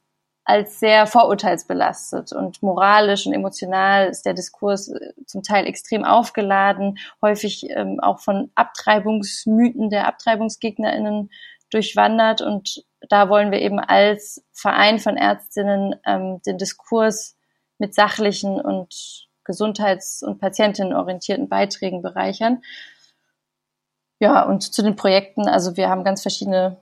als 0.46 0.78
sehr 0.78 1.08
vorurteilsbelastet 1.08 2.32
und 2.32 2.62
moralisch 2.62 3.26
und 3.26 3.32
emotional 3.32 4.06
ist 4.06 4.24
der 4.24 4.32
Diskurs 4.32 4.88
äh, 4.88 5.12
zum 5.26 5.42
Teil 5.42 5.66
extrem 5.66 6.04
aufgeladen, 6.04 6.98
häufig 7.20 7.68
ähm, 7.70 7.98
auch 8.00 8.20
von 8.20 8.50
Abtreibungsmythen 8.54 9.90
der 9.90 10.06
AbtreibungsgegnerInnen 10.06 11.30
durchwandert 11.70 12.42
und 12.42 12.84
da 13.08 13.28
wollen 13.28 13.50
wir 13.50 13.60
eben 13.60 13.80
als 13.80 14.44
Verein 14.52 15.00
von 15.00 15.16
Ärztinnen 15.16 15.96
ähm, 16.06 16.40
den 16.46 16.58
Diskurs 16.58 17.36
mit 17.78 17.94
sachlichen 17.94 18.60
und 18.60 19.28
gesundheits- 19.44 20.22
und 20.22 20.38
patientinnenorientierten 20.38 21.48
Beiträgen 21.48 22.02
bereichern. 22.02 22.62
Ja, 24.20 24.44
und 24.44 24.62
zu 24.62 24.82
den 24.82 24.94
Projekten, 24.94 25.48
also 25.48 25.76
wir 25.76 25.88
haben 25.88 26.04
ganz 26.04 26.22
verschiedene 26.22 26.78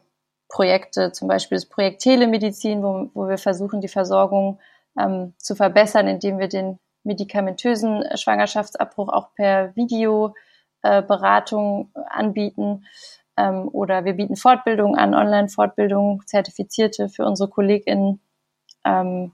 Projekte, 0.49 1.13
zum 1.13 1.29
Beispiel 1.29 1.57
das 1.57 1.67
Projekt 1.67 2.03
Telemedizin, 2.03 2.83
wo, 2.83 3.11
wo 3.15 3.29
wir 3.29 3.39
versuchen, 3.39 3.81
die 3.81 3.89
Versorgung 3.89 4.59
ähm, 4.99 5.35
zu 5.39 5.55
verbessern, 5.55 6.09
indem 6.09 6.39
wir 6.39 6.49
den 6.49 6.79
medikamentösen 7.03 8.05
Schwangerschaftsabbruch 8.15 9.09
auch 9.09 9.33
per 9.35 9.75
Videoberatung 9.77 11.91
äh, 11.95 12.01
anbieten. 12.09 12.87
Ähm, 13.37 13.69
oder 13.73 14.05
wir 14.05 14.15
bieten 14.15 14.37
Fortbildungen 14.37 14.99
an, 14.99 15.15
Online-Fortbildungen, 15.15 16.23
zertifizierte 16.27 17.09
für 17.09 17.25
unsere 17.25 17.51
KollegInnen. 17.51 18.21
Ähm, 18.85 19.33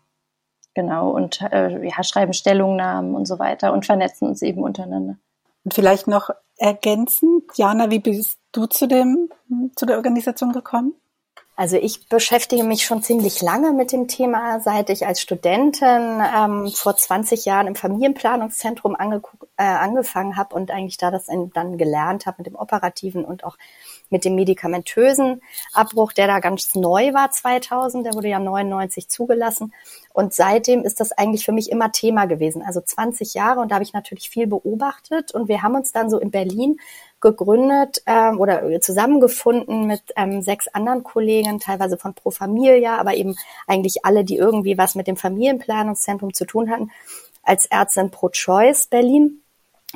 genau, 0.74 1.10
und 1.10 1.42
äh, 1.42 1.86
ja, 1.86 2.02
schreiben 2.02 2.32
Stellungnahmen 2.32 3.14
und 3.14 3.26
so 3.26 3.38
weiter 3.38 3.72
und 3.72 3.86
vernetzen 3.86 4.28
uns 4.28 4.42
eben 4.42 4.62
untereinander. 4.62 5.16
Und 5.64 5.74
vielleicht 5.74 6.06
noch 6.06 6.30
ergänzend, 6.56 7.44
Jana, 7.56 7.90
wie 7.90 7.98
bist 7.98 8.38
du 8.52 8.66
zu 8.66 8.86
dem, 8.86 9.28
zu 9.76 9.86
der 9.86 9.96
Organisation 9.96 10.52
gekommen? 10.52 10.94
Also 11.60 11.76
ich 11.76 12.08
beschäftige 12.08 12.64
mich 12.64 12.86
schon 12.86 13.02
ziemlich 13.02 13.42
lange 13.42 13.72
mit 13.72 13.92
dem 13.92 14.08
Thema, 14.08 14.60
seit 14.60 14.88
ich 14.88 15.06
als 15.06 15.20
Studentin 15.20 16.22
ähm, 16.34 16.72
vor 16.74 16.96
20 16.96 17.44
Jahren 17.44 17.66
im 17.66 17.74
Familienplanungszentrum 17.74 18.96
ange 18.96 19.20
äh, 19.58 19.64
angefangen 19.64 20.38
habe 20.38 20.54
und 20.54 20.70
eigentlich 20.70 20.96
da 20.96 21.10
das 21.10 21.28
in, 21.28 21.50
dann 21.52 21.76
gelernt 21.76 22.24
habe 22.24 22.36
mit 22.38 22.46
dem 22.46 22.54
operativen 22.54 23.26
und 23.26 23.44
auch 23.44 23.58
mit 24.08 24.24
dem 24.24 24.36
medikamentösen 24.36 25.42
Abbruch, 25.74 26.14
der 26.14 26.28
da 26.28 26.38
ganz 26.38 26.74
neu 26.76 27.12
war 27.12 27.30
2000, 27.30 28.06
der 28.06 28.14
wurde 28.14 28.28
ja 28.28 28.38
99 28.38 29.10
zugelassen. 29.10 29.74
Und 30.14 30.32
seitdem 30.32 30.82
ist 30.82 30.98
das 30.98 31.12
eigentlich 31.12 31.44
für 31.44 31.52
mich 31.52 31.70
immer 31.70 31.92
Thema 31.92 32.24
gewesen. 32.24 32.62
Also 32.62 32.80
20 32.80 33.34
Jahre 33.34 33.60
und 33.60 33.70
da 33.70 33.74
habe 33.74 33.84
ich 33.84 33.92
natürlich 33.92 34.30
viel 34.30 34.46
beobachtet 34.46 35.34
und 35.34 35.48
wir 35.48 35.62
haben 35.62 35.74
uns 35.74 35.92
dann 35.92 36.08
so 36.08 36.18
in 36.18 36.30
Berlin 36.30 36.78
gegründet 37.20 38.02
ähm, 38.06 38.40
oder 38.40 38.80
zusammengefunden 38.80 39.86
mit 39.86 40.02
ähm, 40.16 40.42
sechs 40.42 40.68
anderen 40.68 41.02
Kollegen, 41.02 41.60
teilweise 41.60 41.96
von 41.96 42.14
Pro 42.14 42.30
Familia, 42.30 42.98
aber 42.98 43.14
eben 43.14 43.36
eigentlich 43.66 44.04
alle, 44.04 44.24
die 44.24 44.36
irgendwie 44.36 44.78
was 44.78 44.94
mit 44.94 45.06
dem 45.06 45.16
Familienplanungszentrum 45.16 46.32
zu 46.32 46.44
tun 46.44 46.70
hatten, 46.70 46.90
als 47.42 47.66
Ärztin 47.66 48.10
Pro 48.10 48.28
Choice 48.28 48.86
Berlin 48.86 49.42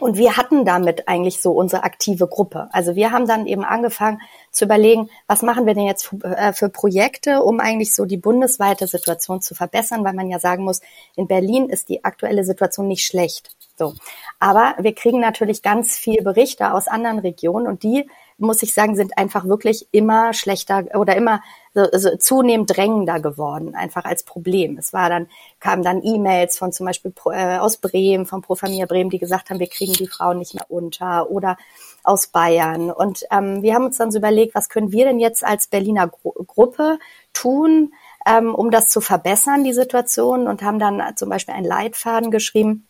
und 0.01 0.17
wir 0.17 0.37
hatten 0.37 0.65
damit 0.65 1.07
eigentlich 1.07 1.41
so 1.41 1.53
unsere 1.53 1.85
aktive 1.85 2.27
Gruppe. 2.27 2.69
Also 2.73 2.97
wir 2.97 3.13
haben 3.13 3.29
dann 3.29 3.47
eben 3.47 3.65
angefangen 3.65 4.21
zu 4.51 4.65
überlegen, 4.65 5.09
was 5.29 5.43
machen 5.43 5.67
wir 5.67 5.75
denn 5.75 5.87
jetzt 5.87 6.13
äh, 6.25 6.53
für, 6.53 6.69
Projekte, 6.69 7.45
um 7.45 7.61
eigentlich 7.61 7.95
so 7.95 8.05
die 8.05 8.17
bundesweite 8.17 8.89
Situation 8.89 9.41
zu 9.41 9.55
verbessern, 9.55 10.05
weil 10.05 10.15
man 10.15 10.29
ja 10.29 10.41
sagen 10.41 10.65
muss, 10.65 10.81
in 11.15 11.29
Berlin 11.29 11.69
ist 11.69 11.89
die 11.89 12.05
aktuelle 12.05 12.45
Situation 12.45 12.89
nicht 12.89 13.07
schlecht. 13.07 13.55
So. 13.77 13.95
Aber 14.39 14.75
wir 14.79 14.95
kriegen 14.95 15.21
natürlich 15.21 15.63
ganz 15.63 15.97
viel 15.97 16.23
Berichte 16.23 16.73
aus 16.73 16.87
anderen 16.87 17.19
Regionen 17.19 17.67
und 17.67 17.83
die 17.83 18.09
muss 18.37 18.63
ich 18.63 18.75
sagen, 18.75 18.97
sind 18.97 19.17
einfach 19.17 19.45
wirklich 19.45 19.89
immer 19.93 20.33
schlechter 20.33 20.85
oder 20.95 21.15
immer 21.17 21.41
so, 21.73 21.87
so 21.93 22.17
zunehmend 22.17 22.77
drängender 22.77 23.21
geworden, 23.21 23.75
einfach 23.75 24.05
als 24.05 24.25
Problem. 24.25 24.77
Es 24.77 24.93
war 24.93 25.09
dann, 25.09 25.29
kamen 25.61 25.83
dann 25.83 26.03
E-Mails 26.03 26.59
von 26.59 26.73
zum 26.73 26.87
Beispiel 26.87 27.13
äh, 27.33 27.59
aus 27.59 27.77
Bremen, 27.77 28.27
von 28.27 28.43
Pro 28.43 28.55
Familia 28.57 28.87
Bremen, 28.87 29.11
die 29.11 29.19
gesagt 29.19 29.51
haben, 29.51 29.61
wir 29.61 29.69
kriegen 29.69 29.93
die 29.93 30.09
Frauen 30.09 30.39
nicht 30.39 30.55
mehr 30.55 30.69
unter 30.69 31.31
oder 31.31 31.57
aus 32.03 32.27
Bayern. 32.29 32.91
Und 32.91 33.25
ähm, 33.31 33.63
wir 33.63 33.75
haben 33.75 33.87
uns 33.87 33.99
dann 33.99 34.11
so 34.11 34.19
überlegt, 34.19 34.55
was 34.55 34.69
können 34.69 34.93
wir 34.93 35.05
denn 35.05 35.21
jetzt 35.21 35.45
als 35.45 35.69
Berliner 35.69 36.09
Gru 36.09 36.33
Gruppe 36.47 36.99
tun, 37.33 37.93
ähm, 38.27 38.55
um 38.55 38.71
das 38.71 38.89
zu 38.89 39.01
verbessern, 39.01 39.65
die 39.65 39.73
Situation, 39.73 40.49
und 40.49 40.63
haben 40.63 40.79
dann 40.79 41.17
zum 41.17 41.29
Beispiel 41.29 41.55
einen 41.55 41.67
Leitfaden 41.67 42.31
geschrieben, 42.31 42.87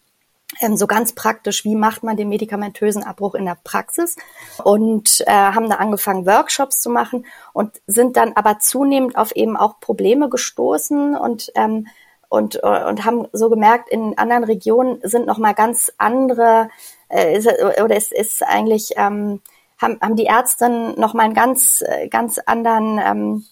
so 0.77 0.87
ganz 0.87 1.15
praktisch, 1.15 1.65
wie 1.65 1.77
macht 1.77 2.03
man 2.03 2.17
den 2.17 2.29
medikamentösen 2.29 3.03
Abbruch 3.03 3.35
in 3.35 3.45
der 3.45 3.59
Praxis? 3.63 4.17
Und 4.63 5.23
äh, 5.27 5.33
haben 5.33 5.69
da 5.69 5.77
angefangen, 5.77 6.27
Workshops 6.27 6.81
zu 6.81 6.91
machen 6.91 7.27
und 7.53 7.81
sind 7.87 8.17
dann 8.17 8.33
aber 8.35 8.59
zunehmend 8.59 9.17
auf 9.17 9.35
eben 9.37 9.57
auch 9.57 9.81
Probleme 9.81 10.29
gestoßen 10.29 11.17
und 11.17 11.51
ähm, 11.55 11.87
und, 12.31 12.57
äh, 12.65 12.85
und 12.85 13.05
haben 13.05 13.29
so 13.33 13.49
gemerkt, 13.49 13.89
in 13.91 14.19
anderen 14.19 14.43
Regionen 14.43 14.99
sind 15.05 15.25
noch 15.27 15.39
mal 15.39 15.53
ganz 15.53 15.93
andere 15.99 16.69
äh, 17.09 17.37
ist, 17.37 17.47
oder 17.47 17.97
es 17.97 18.11
ist 18.11 18.43
eigentlich 18.43 18.95
ähm, 18.97 19.41
haben, 19.81 19.99
haben 20.01 20.17
die 20.17 20.25
Ärzte 20.25 20.69
noch 20.69 21.15
mal 21.15 21.25
einen 21.25 21.35
ganz 21.35 21.85
äh, 21.87 22.09
ganz 22.09 22.39
anderen 22.39 22.99
ähm, 22.99 23.45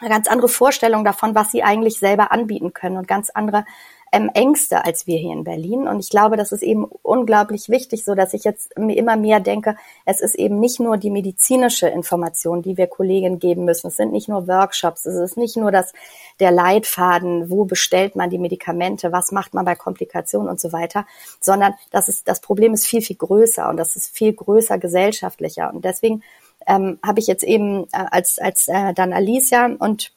eine 0.00 0.10
ganz 0.10 0.28
andere 0.28 0.48
Vorstellung 0.48 1.04
davon, 1.04 1.34
was 1.34 1.52
sie 1.52 1.62
eigentlich 1.62 1.98
selber 1.98 2.32
anbieten 2.32 2.72
können 2.72 2.96
und 2.96 3.08
ganz 3.08 3.30
andere 3.30 3.64
ähm, 4.12 4.30
Ängste 4.34 4.84
als 4.84 5.06
wir 5.06 5.18
hier 5.18 5.32
in 5.32 5.42
Berlin. 5.42 5.88
Und 5.88 5.98
ich 5.98 6.10
glaube, 6.10 6.36
das 6.36 6.52
ist 6.52 6.62
eben 6.62 6.84
unglaublich 6.84 7.70
wichtig, 7.70 8.04
so 8.04 8.14
dass 8.14 8.34
ich 8.34 8.44
jetzt 8.44 8.72
immer 8.76 9.16
mehr 9.16 9.40
denke, 9.40 9.76
es 10.04 10.20
ist 10.20 10.34
eben 10.34 10.60
nicht 10.60 10.78
nur 10.78 10.98
die 10.98 11.10
medizinische 11.10 11.88
Information, 11.88 12.62
die 12.62 12.76
wir 12.76 12.86
Kollegen 12.86 13.38
geben 13.38 13.64
müssen. 13.64 13.86
Es 13.88 13.96
sind 13.96 14.12
nicht 14.12 14.28
nur 14.28 14.46
Workshops, 14.46 15.06
es 15.06 15.16
ist 15.16 15.36
nicht 15.38 15.56
nur 15.56 15.72
das, 15.72 15.94
der 16.40 16.50
Leitfaden, 16.50 17.50
wo 17.50 17.64
bestellt 17.64 18.14
man 18.14 18.28
die 18.28 18.38
Medikamente, 18.38 19.12
was 19.12 19.32
macht 19.32 19.54
man 19.54 19.64
bei 19.64 19.74
Komplikationen 19.74 20.48
und 20.48 20.60
so 20.60 20.72
weiter, 20.72 21.06
sondern 21.40 21.74
das 21.90 22.08
ist, 22.08 22.28
das 22.28 22.40
Problem 22.40 22.74
ist 22.74 22.86
viel, 22.86 23.00
viel 23.00 23.16
größer 23.16 23.68
und 23.68 23.78
das 23.78 23.96
ist 23.96 24.14
viel 24.14 24.34
größer 24.34 24.76
gesellschaftlicher. 24.78 25.72
Und 25.72 25.86
deswegen 25.86 26.22
ähm, 26.66 26.98
habe 27.02 27.18
ich 27.18 27.26
jetzt 27.26 27.44
eben 27.44 27.84
äh, 27.92 28.04
als, 28.10 28.38
als 28.38 28.68
äh, 28.68 28.92
dann 28.92 29.14
Alicia 29.14 29.70
und 29.78 30.12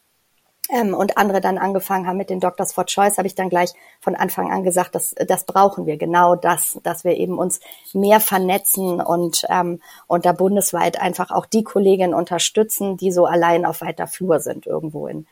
ähm, 0.69 0.93
und 0.93 1.17
andere 1.17 1.41
dann 1.41 1.57
angefangen 1.57 2.07
haben 2.07 2.17
mit 2.17 2.29
den 2.29 2.39
Doctors 2.39 2.73
for 2.73 2.85
Choice, 2.85 3.17
habe 3.17 3.27
ich 3.27 3.35
dann 3.35 3.49
gleich 3.49 3.73
von 3.99 4.15
Anfang 4.15 4.51
an 4.51 4.63
gesagt, 4.63 4.95
das, 4.95 5.13
das 5.27 5.45
brauchen 5.45 5.85
wir, 5.85 5.97
genau 5.97 6.35
das, 6.35 6.79
dass 6.83 7.03
wir 7.03 7.15
eben 7.17 7.37
uns 7.37 7.59
mehr 7.93 8.19
vernetzen 8.19 9.01
und, 9.01 9.45
ähm, 9.49 9.81
und 10.07 10.25
da 10.25 10.31
bundesweit 10.31 10.99
einfach 10.99 11.31
auch 11.31 11.45
die 11.45 11.63
Kolleginnen 11.63 12.13
unterstützen, 12.13 12.97
die 12.97 13.11
so 13.11 13.25
allein 13.25 13.65
auf 13.65 13.81
weiter 13.81 14.07
Flur 14.07 14.39
sind, 14.39 14.65
irgendwo 14.65 15.07
in, 15.07 15.27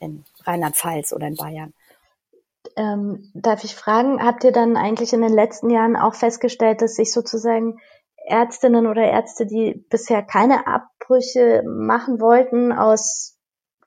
in 0.00 0.24
Rheinland-Pfalz 0.44 1.12
oder 1.12 1.28
in 1.28 1.36
Bayern. 1.36 1.72
Ähm, 2.76 3.30
darf 3.34 3.64
ich 3.64 3.74
fragen, 3.74 4.24
habt 4.24 4.44
ihr 4.44 4.52
dann 4.52 4.76
eigentlich 4.76 5.12
in 5.12 5.20
den 5.20 5.32
letzten 5.32 5.70
Jahren 5.70 5.96
auch 5.96 6.14
festgestellt, 6.14 6.80
dass 6.80 6.94
sich 6.94 7.12
sozusagen 7.12 7.78
Ärztinnen 8.24 8.86
oder 8.86 9.02
Ärzte, 9.02 9.46
die 9.46 9.84
bisher 9.90 10.22
keine 10.22 10.66
Abbrüche 10.66 11.62
machen 11.66 12.20
wollten, 12.20 12.72
aus 12.72 13.36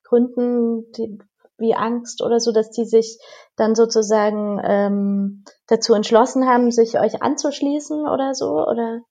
Gründen 0.08 0.92
die, 0.94 1.20
wie 1.58 1.76
Angst 1.76 2.22
oder 2.22 2.40
so, 2.40 2.52
dass 2.52 2.72
die 2.72 2.86
sich 2.86 3.20
dann 3.56 3.76
sozusagen 3.76 4.62
ähm, 4.64 5.44
dazu 5.68 5.94
entschlossen 5.94 6.48
haben, 6.48 6.72
sich 6.72 7.00
euch 7.00 7.22
anzuschließen 7.22 8.08
oder 8.08 8.34
so? 8.34 8.66
Oder? 8.66 9.02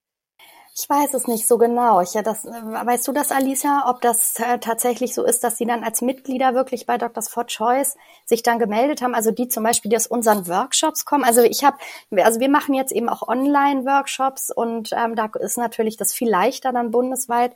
Ich 0.76 0.90
weiß 0.90 1.14
es 1.14 1.28
nicht 1.28 1.46
so 1.46 1.56
genau. 1.56 2.00
Ich, 2.00 2.14
ja, 2.14 2.22
das, 2.22 2.44
äh, 2.44 2.50
weißt 2.50 3.06
du 3.06 3.12
das, 3.12 3.30
Alicia, 3.30 3.84
ob 3.88 4.00
das 4.00 4.34
äh, 4.40 4.58
tatsächlich 4.58 5.14
so 5.14 5.24
ist, 5.24 5.44
dass 5.44 5.56
sie 5.56 5.66
dann 5.66 5.84
als 5.84 6.02
Mitglieder 6.02 6.52
wirklich 6.54 6.84
bei 6.84 6.98
Doctors 6.98 7.28
for 7.28 7.46
Choice 7.46 7.96
sich 8.24 8.42
dann 8.42 8.58
gemeldet 8.58 9.00
haben? 9.00 9.14
Also 9.14 9.30
die 9.30 9.46
zum 9.46 9.62
Beispiel, 9.62 9.88
die 9.88 9.96
aus 9.96 10.08
unseren 10.08 10.48
Workshops 10.48 11.04
kommen. 11.04 11.22
Also 11.22 11.42
ich 11.42 11.62
habe, 11.62 11.78
also 12.16 12.40
wir 12.40 12.50
machen 12.50 12.74
jetzt 12.74 12.90
eben 12.90 13.08
auch 13.08 13.22
Online-Workshops 13.26 14.50
und 14.50 14.90
ähm, 14.92 15.14
da 15.14 15.30
ist 15.38 15.58
natürlich 15.58 15.96
das 15.96 16.12
viel 16.12 16.28
leichter 16.28 16.72
dann 16.72 16.90
bundesweit 16.90 17.54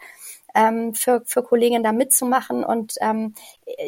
ähm, 0.54 0.94
für, 0.94 1.22
für 1.24 1.42
Kolleginnen 1.42 1.82
da 1.82 1.92
mitzumachen. 1.92 2.64
Und 2.64 2.94
ähm, 3.00 3.34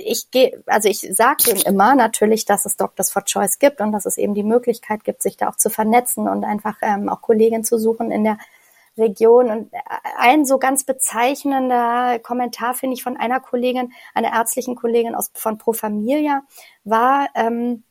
ich 0.05 0.31
gehe, 0.31 0.63
also 0.67 0.89
ich 0.89 1.01
sage 1.01 1.45
denen 1.45 1.63
immer 1.63 1.95
natürlich, 1.95 2.45
dass 2.45 2.67
es 2.67 2.77
Doctors 2.77 3.11
for 3.11 3.25
Choice 3.25 3.59
gibt 3.59 3.81
und 3.81 3.93
dass 3.93 4.07
es 4.07 4.19
eben 4.19 4.35
die 4.35 4.43
Möglichkeit 4.43 5.05
gibt, 5.05 5.23
sich 5.23 5.37
da 5.37 5.49
auch 5.49 5.57
zu 5.57 5.71
vernetzen 5.71 6.29
und 6.29 6.45
einfach 6.45 6.77
ähm, 6.83 7.09
auch 7.09 7.21
Kolleginnen 7.21 7.65
zu 7.65 7.79
suchen 7.79 8.11
in 8.11 8.25
der 8.25 8.39
Region. 8.99 9.51
Und 9.51 9.73
ein 10.19 10.45
so 10.45 10.59
ganz 10.59 10.85
bezeichnender 10.85 12.19
Kommentar 12.19 12.75
finde 12.75 12.95
ich 12.95 13.03
von 13.03 13.17
einer 13.17 13.41
Kollegin, 13.41 13.93
einer 14.15 14.33
ärztlichen 14.33 14.77
Kollegin 14.77 15.15
aus 15.15 15.31
von 15.35 15.59
Pro 15.59 15.73
Familia 15.73 16.43
war, 16.85 17.29
ähm, 17.35 17.85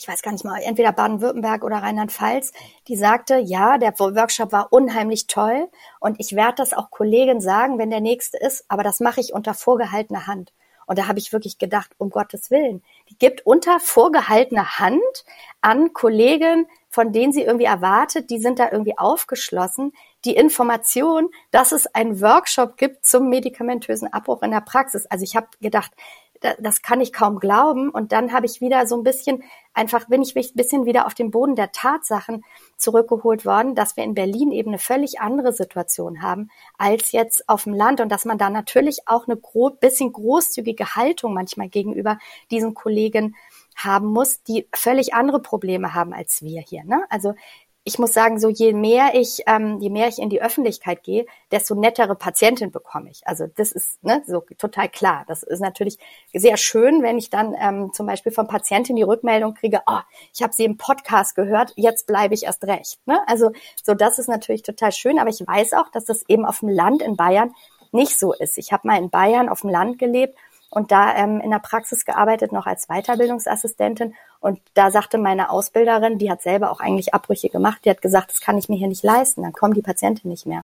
ich 0.00 0.08
weiß 0.08 0.22
gar 0.22 0.32
nicht 0.32 0.46
mal, 0.46 0.62
entweder 0.62 0.92
Baden-Württemberg 0.92 1.62
oder 1.62 1.76
Rheinland-Pfalz, 1.76 2.52
die 2.88 2.96
sagte, 2.96 3.36
ja, 3.36 3.76
der 3.76 3.98
Workshop 3.98 4.50
war 4.50 4.72
unheimlich 4.72 5.26
toll 5.26 5.68
und 6.00 6.18
ich 6.18 6.34
werde 6.34 6.54
das 6.56 6.72
auch 6.72 6.90
Kollegen 6.90 7.42
sagen, 7.42 7.78
wenn 7.78 7.90
der 7.90 8.00
nächste 8.00 8.38
ist, 8.38 8.64
aber 8.68 8.82
das 8.82 9.00
mache 9.00 9.20
ich 9.20 9.34
unter 9.34 9.52
vorgehaltener 9.52 10.26
Hand. 10.26 10.54
Und 10.86 10.98
da 10.98 11.06
habe 11.06 11.18
ich 11.18 11.34
wirklich 11.34 11.58
gedacht, 11.58 11.90
um 11.98 12.08
Gottes 12.08 12.50
Willen, 12.50 12.82
die 13.10 13.18
gibt 13.18 13.46
unter 13.46 13.78
vorgehaltener 13.78 14.78
Hand 14.78 15.24
an 15.60 15.92
Kollegen, 15.92 16.66
von 16.88 17.12
denen 17.12 17.32
sie 17.32 17.42
irgendwie 17.42 17.66
erwartet, 17.66 18.30
die 18.30 18.40
sind 18.40 18.58
da 18.58 18.72
irgendwie 18.72 18.98
aufgeschlossen, 18.98 19.92
die 20.24 20.34
Information, 20.34 21.28
dass 21.50 21.72
es 21.72 21.94
einen 21.94 22.22
Workshop 22.22 22.78
gibt 22.78 23.04
zum 23.04 23.28
medikamentösen 23.28 24.12
Abbruch 24.12 24.42
in 24.42 24.50
der 24.50 24.62
Praxis. 24.62 25.06
Also 25.06 25.24
ich 25.24 25.36
habe 25.36 25.46
gedacht, 25.60 25.92
das 26.40 26.82
kann 26.82 27.00
ich 27.00 27.12
kaum 27.12 27.38
glauben. 27.38 27.90
Und 27.90 28.12
dann 28.12 28.32
habe 28.32 28.46
ich 28.46 28.60
wieder 28.60 28.86
so 28.86 28.96
ein 28.96 29.02
bisschen, 29.02 29.42
einfach 29.74 30.08
bin 30.08 30.22
ich 30.22 30.34
ein 30.34 30.44
bisschen 30.54 30.86
wieder 30.86 31.06
auf 31.06 31.14
den 31.14 31.30
Boden 31.30 31.54
der 31.54 31.72
Tatsachen 31.72 32.44
zurückgeholt 32.76 33.44
worden, 33.44 33.74
dass 33.74 33.96
wir 33.96 34.04
in 34.04 34.14
Berlin 34.14 34.50
eben 34.50 34.70
eine 34.70 34.78
völlig 34.78 35.20
andere 35.20 35.52
Situation 35.52 36.22
haben 36.22 36.50
als 36.78 37.12
jetzt 37.12 37.48
auf 37.48 37.64
dem 37.64 37.74
Land 37.74 38.00
und 38.00 38.10
dass 38.10 38.24
man 38.24 38.38
da 38.38 38.50
natürlich 38.50 39.00
auch 39.06 39.26
eine 39.26 39.36
gro 39.36 39.70
bisschen 39.70 40.12
großzügige 40.12 40.94
Haltung 40.96 41.34
manchmal 41.34 41.68
gegenüber 41.68 42.18
diesen 42.50 42.74
Kollegen 42.74 43.36
haben 43.76 44.08
muss, 44.08 44.42
die 44.42 44.66
völlig 44.74 45.14
andere 45.14 45.40
Probleme 45.40 45.94
haben 45.94 46.12
als 46.12 46.42
wir 46.42 46.60
hier. 46.60 46.84
Ne? 46.84 47.04
Also 47.08 47.34
ich 47.84 47.98
muss 47.98 48.12
sagen, 48.12 48.38
so 48.38 48.48
je 48.48 48.74
mehr 48.74 49.14
ich, 49.14 49.42
ähm, 49.46 49.78
je 49.80 49.88
mehr 49.88 50.06
ich 50.08 50.18
in 50.18 50.28
die 50.28 50.42
Öffentlichkeit 50.42 51.02
gehe, 51.02 51.24
desto 51.50 51.74
nettere 51.74 52.14
Patientin 52.14 52.70
bekomme 52.70 53.10
ich. 53.10 53.26
Also 53.26 53.46
das 53.56 53.72
ist 53.72 54.02
ne, 54.04 54.22
so 54.26 54.44
total 54.58 54.88
klar. 54.90 55.24
Das 55.28 55.42
ist 55.42 55.60
natürlich 55.60 55.98
sehr 56.32 56.58
schön, 56.58 57.02
wenn 57.02 57.16
ich 57.16 57.30
dann 57.30 57.54
ähm, 57.58 57.92
zum 57.94 58.06
Beispiel 58.06 58.32
von 58.32 58.46
Patientin 58.46 58.96
die 58.96 59.02
Rückmeldung 59.02 59.54
kriege, 59.54 59.80
oh, 59.86 60.00
ich 60.34 60.42
habe 60.42 60.52
sie 60.52 60.64
im 60.64 60.76
Podcast 60.76 61.34
gehört, 61.34 61.72
jetzt 61.76 62.06
bleibe 62.06 62.34
ich 62.34 62.44
erst 62.44 62.64
recht. 62.64 62.98
Ne? 63.06 63.18
Also 63.26 63.52
so 63.82 63.94
das 63.94 64.18
ist 64.18 64.28
natürlich 64.28 64.62
total 64.62 64.92
schön, 64.92 65.18
aber 65.18 65.30
ich 65.30 65.40
weiß 65.40 65.72
auch, 65.72 65.90
dass 65.90 66.04
das 66.04 66.22
eben 66.28 66.44
auf 66.44 66.60
dem 66.60 66.68
Land 66.68 67.00
in 67.00 67.16
Bayern 67.16 67.54
nicht 67.92 68.18
so 68.18 68.34
ist. 68.34 68.58
Ich 68.58 68.72
habe 68.72 68.86
mal 68.86 68.98
in 68.98 69.10
Bayern 69.10 69.48
auf 69.48 69.62
dem 69.62 69.70
Land 69.70 69.98
gelebt 69.98 70.36
und 70.70 70.92
da 70.92 71.14
ähm, 71.16 71.40
in 71.40 71.50
der 71.50 71.58
Praxis 71.58 72.04
gearbeitet, 72.04 72.52
noch 72.52 72.66
als 72.66 72.86
Weiterbildungsassistentin. 72.86 74.14
Und 74.38 74.60
da 74.74 74.90
sagte 74.90 75.18
meine 75.18 75.50
Ausbilderin, 75.50 76.18
die 76.18 76.30
hat 76.30 76.42
selber 76.42 76.70
auch 76.70 76.80
eigentlich 76.80 77.12
Abbrüche 77.12 77.48
gemacht, 77.48 77.84
die 77.84 77.90
hat 77.90 78.02
gesagt, 78.02 78.30
das 78.30 78.40
kann 78.40 78.56
ich 78.56 78.68
mir 78.68 78.76
hier 78.76 78.88
nicht 78.88 79.02
leisten, 79.02 79.42
dann 79.42 79.52
kommen 79.52 79.74
die 79.74 79.82
Patienten 79.82 80.28
nicht 80.28 80.46
mehr. 80.46 80.62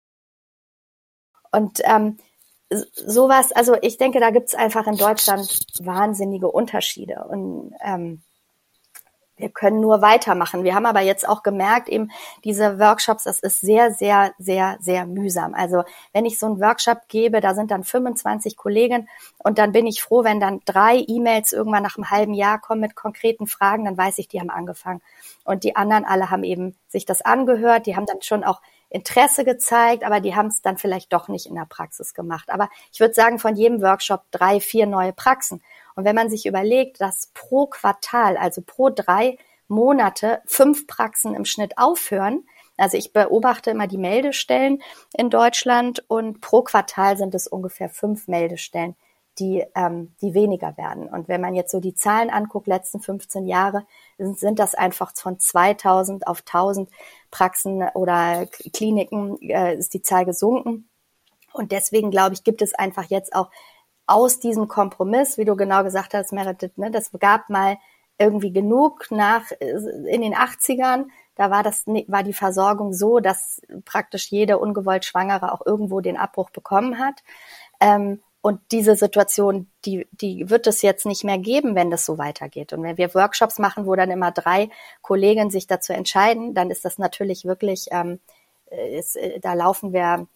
Und 1.51 1.81
ähm, 1.83 2.17
sowas, 2.69 3.51
also 3.51 3.75
ich 3.81 3.97
denke, 3.97 4.19
da 4.19 4.29
gibt's 4.29 4.55
einfach 4.55 4.87
in 4.87 4.97
Deutschland 4.97 5.65
wahnsinnige 5.79 6.49
Unterschiede. 6.49 7.25
Und 7.29 7.73
ähm, 7.83 8.21
wir 9.37 9.49
können 9.49 9.81
nur 9.81 10.01
weitermachen. 10.01 10.63
Wir 10.63 10.75
haben 10.75 10.85
aber 10.85 11.01
jetzt 11.01 11.27
auch 11.27 11.43
gemerkt, 11.43 11.89
eben 11.89 12.09
diese 12.43 12.79
Workshops, 12.79 13.25
das 13.25 13.39
ist 13.39 13.61
sehr, 13.61 13.91
sehr, 13.91 14.33
sehr, 14.37 14.77
sehr 14.79 15.05
mühsam. 15.05 15.53
Also 15.53 15.83
wenn 16.13 16.25
ich 16.25 16.39
so 16.39 16.45
einen 16.45 16.61
Workshop 16.61 17.07
gebe, 17.07 17.41
da 17.41 17.53
sind 17.53 17.71
dann 17.71 17.83
25 17.83 18.55
Kollegen 18.55 19.09
und 19.37 19.57
dann 19.57 19.71
bin 19.71 19.87
ich 19.87 20.01
froh, 20.01 20.23
wenn 20.23 20.39
dann 20.39 20.61
drei 20.65 21.03
E-Mails 21.07 21.51
irgendwann 21.51 21.83
nach 21.83 21.97
einem 21.97 22.09
halben 22.09 22.33
Jahr 22.33 22.59
kommen 22.59 22.81
mit 22.81 22.95
konkreten 22.95 23.47
Fragen, 23.47 23.85
dann 23.85 23.97
weiß 23.97 24.17
ich, 24.19 24.27
die 24.27 24.39
haben 24.39 24.49
angefangen. 24.49 25.01
Und 25.43 25.63
die 25.63 25.75
anderen 25.75 26.05
alle 26.05 26.31
haben 26.31 26.43
eben 26.43 26.75
sich 26.87 27.05
das 27.05 27.21
angehört, 27.21 27.85
die 27.85 27.95
haben 27.95 28.05
dann 28.05 28.21
schon 28.21 28.43
auch 28.43 28.61
Interesse 28.89 29.43
gezeigt, 29.43 30.03
aber 30.03 30.21
die 30.21 30.35
haben 30.35 30.47
es 30.47 30.61
dann 30.61 30.77
vielleicht 30.77 31.11
doch 31.11 31.27
nicht 31.27 31.47
in 31.47 31.55
der 31.55 31.65
Praxis 31.65 32.13
gemacht. 32.13 32.49
Aber 32.49 32.69
ich 32.93 32.99
würde 32.99 33.13
sagen, 33.13 33.39
von 33.39 33.55
jedem 33.55 33.81
Workshop 33.81 34.23
drei, 34.31 34.59
vier 34.59 34.85
neue 34.85 35.11
Praxen. 35.11 35.61
Und 35.95 36.05
wenn 36.05 36.15
man 36.15 36.29
sich 36.29 36.45
überlegt, 36.45 37.01
dass 37.01 37.31
pro 37.33 37.67
Quartal, 37.67 38.37
also 38.37 38.61
pro 38.61 38.89
drei 38.89 39.37
Monate, 39.67 40.41
fünf 40.45 40.87
Praxen 40.87 41.33
im 41.33 41.45
Schnitt 41.45 41.77
aufhören, 41.77 42.43
also 42.77 42.97
ich 42.97 43.13
beobachte 43.13 43.71
immer 43.71 43.87
die 43.87 43.97
Meldestellen 43.97 44.81
in 45.17 45.29
Deutschland 45.29 46.03
und 46.07 46.41
pro 46.41 46.61
Quartal 46.61 47.17
sind 47.17 47.33
es 47.33 47.47
ungefähr 47.47 47.89
fünf 47.89 48.27
Meldestellen, 48.27 48.95
die, 49.39 49.63
ähm, 49.75 50.13
die 50.21 50.33
weniger 50.33 50.75
werden. 50.77 51.07
Und 51.07 51.27
wenn 51.27 51.41
man 51.41 51.55
jetzt 51.55 51.71
so 51.71 51.79
die 51.79 51.93
Zahlen 51.93 52.29
anguckt, 52.29 52.67
letzten 52.67 52.99
15 52.99 53.47
Jahre, 53.47 53.85
sind, 54.17 54.37
sind 54.39 54.59
das 54.59 54.75
einfach 54.75 55.13
von 55.15 55.39
2000 55.39 56.27
auf 56.27 56.41
1000 56.41 56.89
Praxen 57.31 57.83
oder 57.93 58.45
Kliniken 58.73 59.41
äh, 59.41 59.75
ist 59.75 59.93
die 59.93 60.01
Zahl 60.01 60.25
gesunken. 60.25 60.89
Und 61.53 61.71
deswegen 61.71 62.11
glaube 62.11 62.33
ich, 62.33 62.43
gibt 62.43 62.61
es 62.61 62.73
einfach 62.73 63.05
jetzt 63.05 63.33
auch 63.33 63.49
aus 64.07 64.39
diesem 64.39 64.67
Kompromiss, 64.67 65.37
wie 65.37 65.45
du 65.45 65.55
genau 65.55 65.83
gesagt 65.83 66.13
hast, 66.13 66.31
Meredith, 66.31 66.77
ne, 66.77 66.91
das 66.91 67.11
gab 67.19 67.49
mal 67.49 67.77
irgendwie 68.17 68.51
genug 68.51 69.07
nach 69.09 69.51
in 69.51 70.21
den 70.21 70.35
80ern. 70.35 71.05
Da 71.35 71.51
war 71.51 71.63
das 71.63 71.85
war 71.85 72.23
die 72.23 72.33
Versorgung 72.33 72.93
so, 72.93 73.19
dass 73.19 73.61
praktisch 73.83 74.31
jede 74.31 74.57
ungewollt 74.57 75.03
Schwangere 75.03 75.51
auch 75.51 75.65
irgendwo 75.65 75.99
den 75.99 76.17
Abbruch 76.17 76.49
bekommen 76.49 76.97
hat. 76.97 77.23
Ähm, 77.81 78.21
und 78.45 78.61
diese 78.71 78.95
Situation, 78.95 79.67
die, 79.85 80.07
die 80.11 80.51
wird 80.51 80.67
es 80.67 80.83
jetzt 80.83 81.07
nicht 81.07 81.23
mehr 81.23 81.39
geben, 81.39 81.73
wenn 81.73 81.89
das 81.89 82.05
so 82.05 82.19
weitergeht. 82.19 82.73
Und 82.73 82.83
wenn 82.83 82.95
wir 82.95 83.15
Workshops 83.15 83.57
machen, 83.57 83.87
wo 83.87 83.95
dann 83.95 84.11
immer 84.11 84.31
drei 84.31 84.69
Kollegen 85.01 85.49
sich 85.49 85.65
dazu 85.65 85.93
entscheiden, 85.93 86.53
dann 86.53 86.69
ist 86.69 86.85
das 86.85 86.99
natürlich 86.99 87.45
wirklich, 87.45 87.87
ähm, 87.89 88.19
ist, 88.69 89.15
äh, 89.15 89.39
da 89.39 89.55
laufen 89.55 89.93
wir 89.93 90.27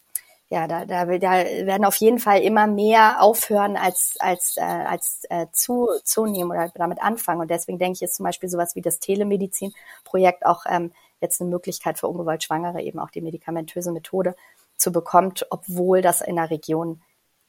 ja, 0.52 0.66
da, 0.66 0.84
da, 0.84 1.04
da 1.04 1.30
werden 1.30 1.84
auf 1.84 1.94
jeden 1.96 2.18
Fall 2.18 2.40
immer 2.40 2.66
mehr 2.66 3.22
aufhören 3.22 3.76
als, 3.76 4.16
als, 4.18 4.56
äh, 4.56 4.62
als 4.62 5.22
äh, 5.30 5.46
zu, 5.52 5.88
zunehmen 6.02 6.50
oder 6.50 6.72
damit 6.74 7.00
anfangen. 7.00 7.40
Und 7.40 7.50
deswegen 7.50 7.78
denke 7.78 7.96
ich, 7.96 8.02
ist 8.02 8.16
zum 8.16 8.24
Beispiel 8.24 8.48
sowas 8.48 8.74
wie 8.74 8.82
das 8.82 8.98
Telemedizin-Projekt 8.98 10.44
auch 10.44 10.64
ähm, 10.68 10.92
jetzt 11.20 11.40
eine 11.40 11.50
Möglichkeit 11.50 12.00
für 12.00 12.08
ungewollt 12.08 12.42
Schwangere, 12.42 12.82
eben 12.82 12.98
auch 12.98 13.10
die 13.10 13.20
medikamentöse 13.20 13.92
Methode 13.92 14.34
zu 14.76 14.90
bekommen, 14.90 15.34
obwohl 15.50 16.02
das 16.02 16.20
in 16.20 16.34
der 16.34 16.50
Region 16.50 17.00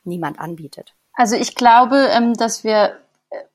niemand 0.04 0.40
anbietet. 0.40 0.94
Also 1.14 1.36
ich 1.36 1.56
glaube, 1.56 2.08
ähm, 2.12 2.36
dass 2.36 2.64
wir 2.64 3.00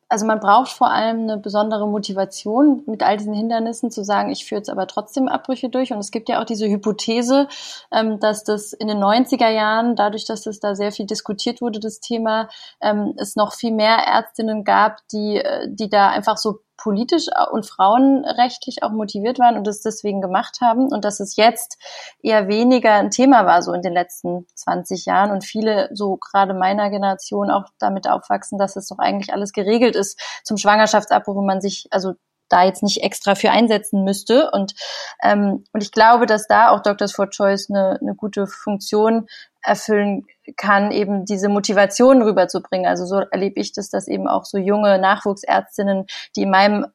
also 0.08 0.24
man 0.26 0.38
braucht 0.40 0.70
vor 0.70 0.90
allem 0.90 1.22
eine 1.22 1.36
besondere 1.38 1.88
Motivation 1.88 2.82
mit 2.86 3.02
all 3.02 3.16
diesen 3.16 3.34
Hindernissen 3.34 3.90
zu 3.90 4.04
sagen, 4.04 4.30
ich 4.30 4.44
führe 4.44 4.60
jetzt 4.60 4.70
aber 4.70 4.86
trotzdem 4.86 5.28
Abbrüche 5.28 5.68
durch. 5.68 5.92
Und 5.92 5.98
es 5.98 6.10
gibt 6.10 6.28
ja 6.28 6.40
auch 6.40 6.44
diese 6.44 6.68
Hypothese, 6.68 7.48
ähm, 7.92 8.20
dass 8.20 8.44
das 8.44 8.72
in 8.72 8.88
den 8.88 8.98
90er 8.98 9.48
Jahren, 9.48 9.96
dadurch, 9.96 10.24
dass 10.24 10.46
es 10.46 10.60
da 10.60 10.74
sehr 10.74 10.92
viel 10.92 11.06
diskutiert 11.06 11.60
wurde, 11.60 11.80
das 11.80 12.00
Thema, 12.00 12.48
ähm, 12.80 13.14
es 13.16 13.34
noch 13.34 13.54
viel 13.54 13.72
mehr 13.72 13.96
Ärztinnen 13.96 14.64
gab, 14.64 14.98
die, 15.12 15.38
äh, 15.38 15.66
die 15.68 15.90
da 15.90 16.10
einfach 16.10 16.36
so 16.36 16.60
politisch 16.76 17.26
und 17.52 17.66
frauenrechtlich 17.66 18.82
auch 18.82 18.90
motiviert 18.90 19.38
waren 19.38 19.56
und 19.56 19.68
es 19.68 19.82
deswegen 19.82 20.20
gemacht 20.20 20.58
haben 20.60 20.92
und 20.92 21.04
dass 21.04 21.20
es 21.20 21.36
jetzt 21.36 21.78
eher 22.22 22.48
weniger 22.48 22.94
ein 22.94 23.10
Thema 23.10 23.46
war, 23.46 23.62
so 23.62 23.72
in 23.72 23.82
den 23.82 23.92
letzten 23.92 24.46
20 24.54 25.06
Jahren 25.06 25.30
und 25.30 25.44
viele, 25.44 25.90
so 25.92 26.16
gerade 26.16 26.54
meiner 26.54 26.90
Generation, 26.90 27.50
auch 27.50 27.66
damit 27.78 28.08
aufwachsen, 28.08 28.58
dass 28.58 28.74
es 28.74 28.88
doch 28.88 28.98
eigentlich 28.98 29.32
alles 29.32 29.52
geregelt 29.52 29.94
ist 29.94 30.20
zum 30.44 30.56
Schwangerschaftsabbruch 30.56 31.36
wo 31.36 31.42
man 31.42 31.60
sich, 31.60 31.86
also 31.90 32.14
da 32.48 32.64
jetzt 32.64 32.82
nicht 32.82 33.02
extra 33.02 33.34
für 33.34 33.50
einsetzen 33.50 34.04
müsste. 34.04 34.50
Und, 34.52 34.74
ähm, 35.22 35.64
und 35.72 35.82
ich 35.82 35.90
glaube, 35.90 36.26
dass 36.26 36.46
da 36.46 36.70
auch 36.70 36.80
Doctors 36.80 37.12
for 37.12 37.28
Choice 37.28 37.68
eine, 37.70 37.98
eine 38.00 38.14
gute 38.14 38.46
Funktion 38.46 39.26
erfüllen 39.66 40.26
kann, 40.56 40.92
eben 40.92 41.24
diese 41.24 41.48
Motivation 41.48 42.22
rüberzubringen. 42.22 42.86
Also 42.86 43.04
so 43.04 43.16
erlebe 43.18 43.60
ich 43.60 43.72
das, 43.72 43.90
dass 43.90 44.06
eben 44.06 44.28
auch 44.28 44.44
so 44.44 44.58
junge 44.58 44.98
Nachwuchsärztinnen, 44.98 46.06
die 46.36 46.42
in 46.42 46.50
meinem, 46.50 46.86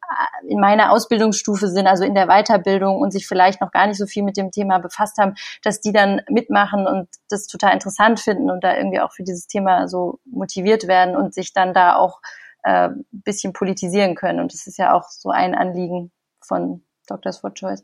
in 0.48 0.60
meiner 0.60 0.92
Ausbildungsstufe 0.92 1.68
sind, 1.68 1.86
also 1.86 2.06
in 2.06 2.16
der 2.16 2.28
Weiterbildung 2.28 3.00
und 3.00 3.12
sich 3.12 3.28
vielleicht 3.28 3.60
noch 3.60 3.72
gar 3.72 3.88
nicht 3.88 3.98
so 3.98 4.06
viel 4.06 4.24
mit 4.24 4.38
dem 4.38 4.52
Thema 4.52 4.80
befasst 4.80 5.18
haben, 5.18 5.36
dass 5.64 5.82
die 5.82 5.92
dann 5.92 6.22
mitmachen 6.30 6.88
und 6.88 7.10
das 7.30 7.48
total 7.48 7.74
interessant 7.74 8.20
finden 8.20 8.50
und 8.50 8.64
da 8.64 8.76
irgendwie 8.78 9.02
auch 9.02 9.12
für 9.12 9.24
dieses 9.24 9.48
Thema 9.48 9.90
so 9.90 10.20
motiviert 10.26 10.88
werden 10.88 11.18
und 11.18 11.34
sich 11.34 11.52
dann 11.52 11.74
da 11.74 11.96
auch 11.98 12.22
äh, 12.64 12.90
bisschen 13.12 13.52
politisieren 13.52 14.16
können. 14.16 14.40
Und 14.40 14.54
das 14.54 14.66
ist 14.68 14.78
ja 14.78 14.94
auch 14.94 15.10
so 15.10 15.30
ein 15.30 15.56
Anliegen 15.56 16.12
von 16.40 16.84
Doctors 17.08 17.40
for 17.40 17.54
Choice. 17.54 17.84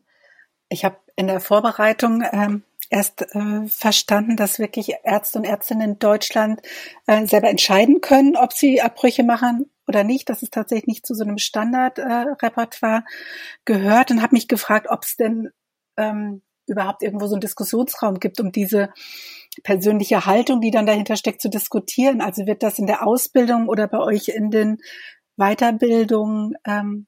Ich 0.69 0.85
habe 0.85 0.97
in 1.15 1.27
der 1.27 1.39
Vorbereitung 1.39 2.23
ähm, 2.31 2.63
erst 2.89 3.21
äh, 3.35 3.67
verstanden, 3.67 4.35
dass 4.35 4.59
wirklich 4.59 4.93
Ärzte 5.03 5.39
und 5.39 5.45
Ärztinnen 5.45 5.91
in 5.91 5.99
Deutschland 5.99 6.61
äh, 7.05 7.25
selber 7.25 7.49
entscheiden 7.49 8.01
können, 8.01 8.35
ob 8.35 8.53
sie 8.53 8.81
Abbrüche 8.81 9.23
machen 9.23 9.69
oder 9.87 10.03
nicht, 10.03 10.29
dass 10.29 10.41
es 10.41 10.49
tatsächlich 10.49 10.87
nicht 10.87 11.05
zu 11.05 11.13
so 11.13 11.23
einem 11.23 11.37
Standardrepertoire 11.37 12.99
äh, 12.99 13.01
gehört 13.65 14.11
und 14.11 14.21
habe 14.21 14.35
mich 14.35 14.47
gefragt, 14.47 14.87
ob 14.89 15.03
es 15.03 15.15
denn 15.15 15.49
ähm, 15.97 16.41
überhaupt 16.67 17.01
irgendwo 17.01 17.27
so 17.27 17.35
einen 17.35 17.41
Diskussionsraum 17.41 18.19
gibt, 18.19 18.39
um 18.39 18.51
diese 18.51 18.89
persönliche 19.63 20.25
Haltung, 20.25 20.61
die 20.61 20.71
dann 20.71 20.85
dahinter 20.85 21.15
steckt, 21.15 21.41
zu 21.41 21.49
diskutieren. 21.49 22.21
Also 22.21 22.45
wird 22.45 22.61
das 22.61 22.77
in 22.77 22.87
der 22.87 23.07
Ausbildung 23.07 23.69
oder 23.69 23.87
bei 23.87 23.99
euch 23.99 24.27
in 24.27 24.51
den 24.51 24.77
Weiterbildungen 25.37 26.55
ähm, 26.65 27.07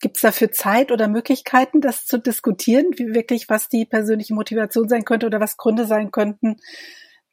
Gibt 0.00 0.16
es 0.16 0.22
dafür 0.22 0.52
Zeit 0.52 0.92
oder 0.92 1.08
Möglichkeiten, 1.08 1.80
das 1.80 2.04
zu 2.04 2.18
diskutieren, 2.18 2.86
wie 2.96 3.14
wirklich, 3.14 3.48
was 3.48 3.68
die 3.68 3.84
persönliche 3.84 4.34
Motivation 4.34 4.88
sein 4.88 5.04
könnte 5.04 5.26
oder 5.26 5.40
was 5.40 5.56
Gründe 5.56 5.86
sein 5.86 6.10
könnten, 6.10 6.56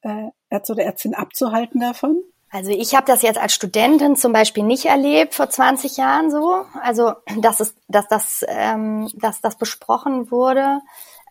äh, 0.01 0.29
Ärzte 0.49 0.73
oder 0.73 0.83
Ärztin 0.83 1.13
abzuhalten 1.13 1.79
davon? 1.79 2.23
Also 2.53 2.69
ich 2.69 2.93
habe 2.93 3.07
das 3.07 3.23
jetzt 3.23 3.39
als 3.39 3.55
Studentin 3.55 4.15
zum 4.15 4.31
Beispiel 4.31 4.63
nicht 4.63 4.85
erlebt 4.85 5.33
vor 5.33 5.49
20 5.49 5.97
Jahren 5.97 6.29
so. 6.29 6.63
Also 6.81 7.13
dass 7.39 7.59
es, 7.59 7.75
dass 7.87 8.07
das, 8.07 8.45
ähm, 8.47 9.09
dass 9.15 9.41
das 9.41 9.57
besprochen 9.57 10.29
wurde. 10.29 10.79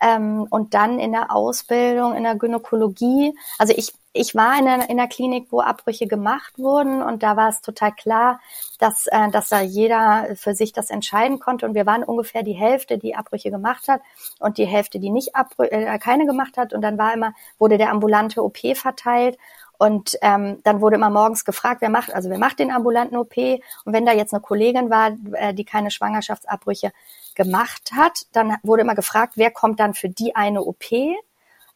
Ähm, 0.01 0.49
und 0.51 0.75
dann 0.75 0.99
in 0.99 1.12
der 1.12 1.31
Ausbildung 1.31 2.16
in 2.16 2.25
der 2.25 2.35
Gynäkologie. 2.35 3.35
Also 3.57 3.73
ich, 3.77 3.92
ich 4.12 4.35
war 4.35 4.59
in 4.59 4.66
der, 4.66 4.90
in 4.90 4.98
der 4.98 5.09
Klinik, 5.09 5.48
wo 5.51 5.61
Abbrüche 5.61 6.07
gemacht 6.07 6.59
wurden 6.59 7.03
und 7.03 7.22
da 7.22 7.37
war 7.37 7.48
es 7.48 7.62
total 7.62 7.92
klar, 7.92 8.40
dass, 8.79 9.07
äh, 9.07 9.31
dass 9.31 9.48
da 9.48 9.61
jeder 9.61 10.37
für 10.37 10.55
sich 10.55 10.72
das 10.72 10.90
entscheiden 10.90 11.40
konnte. 11.40 11.66
Und 11.66 11.75
wir 11.75 11.87
waren 11.87 12.05
ungefähr 12.05 12.42
die 12.42 12.53
Hälfte, 12.53 12.98
die 12.98 13.14
Abbrüche 13.14 13.51
gemacht 13.51 13.88
hat 13.88 14.03
und 14.38 14.59
die 14.59 14.66
Hälfte, 14.66 14.98
die 14.98 15.11
nicht 15.11 15.35
Abbrüche, 15.35 15.72
äh, 15.72 15.98
keine 15.98 16.27
gemacht 16.27 16.57
hat. 16.59 16.72
Und 16.75 16.83
dann 16.83 16.98
war 16.98 17.14
immer, 17.14 17.33
wurde 17.59 17.79
der 17.79 17.90
ambulante 17.90 18.42
OP 18.44 18.59
verteilt 18.75 19.38
und 19.83 20.16
ähm, 20.22 20.61
dann 20.62 20.81
wurde 20.81 20.94
immer 20.94 21.11
morgens 21.11 21.44
gefragt, 21.44 21.81
wer 21.81 21.90
macht, 21.90 22.14
also 22.14 22.31
wer 22.31 22.38
macht 22.38 22.61
den 22.61 22.70
ambulanten 22.70 23.16
OP? 23.16 23.37
Und 23.37 23.92
wenn 23.92 24.07
da 24.07 24.12
jetzt 24.12 24.33
eine 24.33 24.40
Kollegin 24.40 24.90
war, 24.90 25.16
äh, 25.33 25.55
die 25.55 25.64
keine 25.64 25.90
Schwangerschaftsabbrüche 25.90 26.92
gemacht 27.35 27.90
hat, 27.96 28.27
dann 28.33 28.57
wurde 28.62 28.83
immer 28.83 28.94
gefragt, 28.94 29.33
wer 29.37 29.51
kommt 29.51 29.81
dann 29.81 29.94
für 29.94 30.09
die 30.09 30.37
eine 30.37 30.62
OP? 30.62 30.85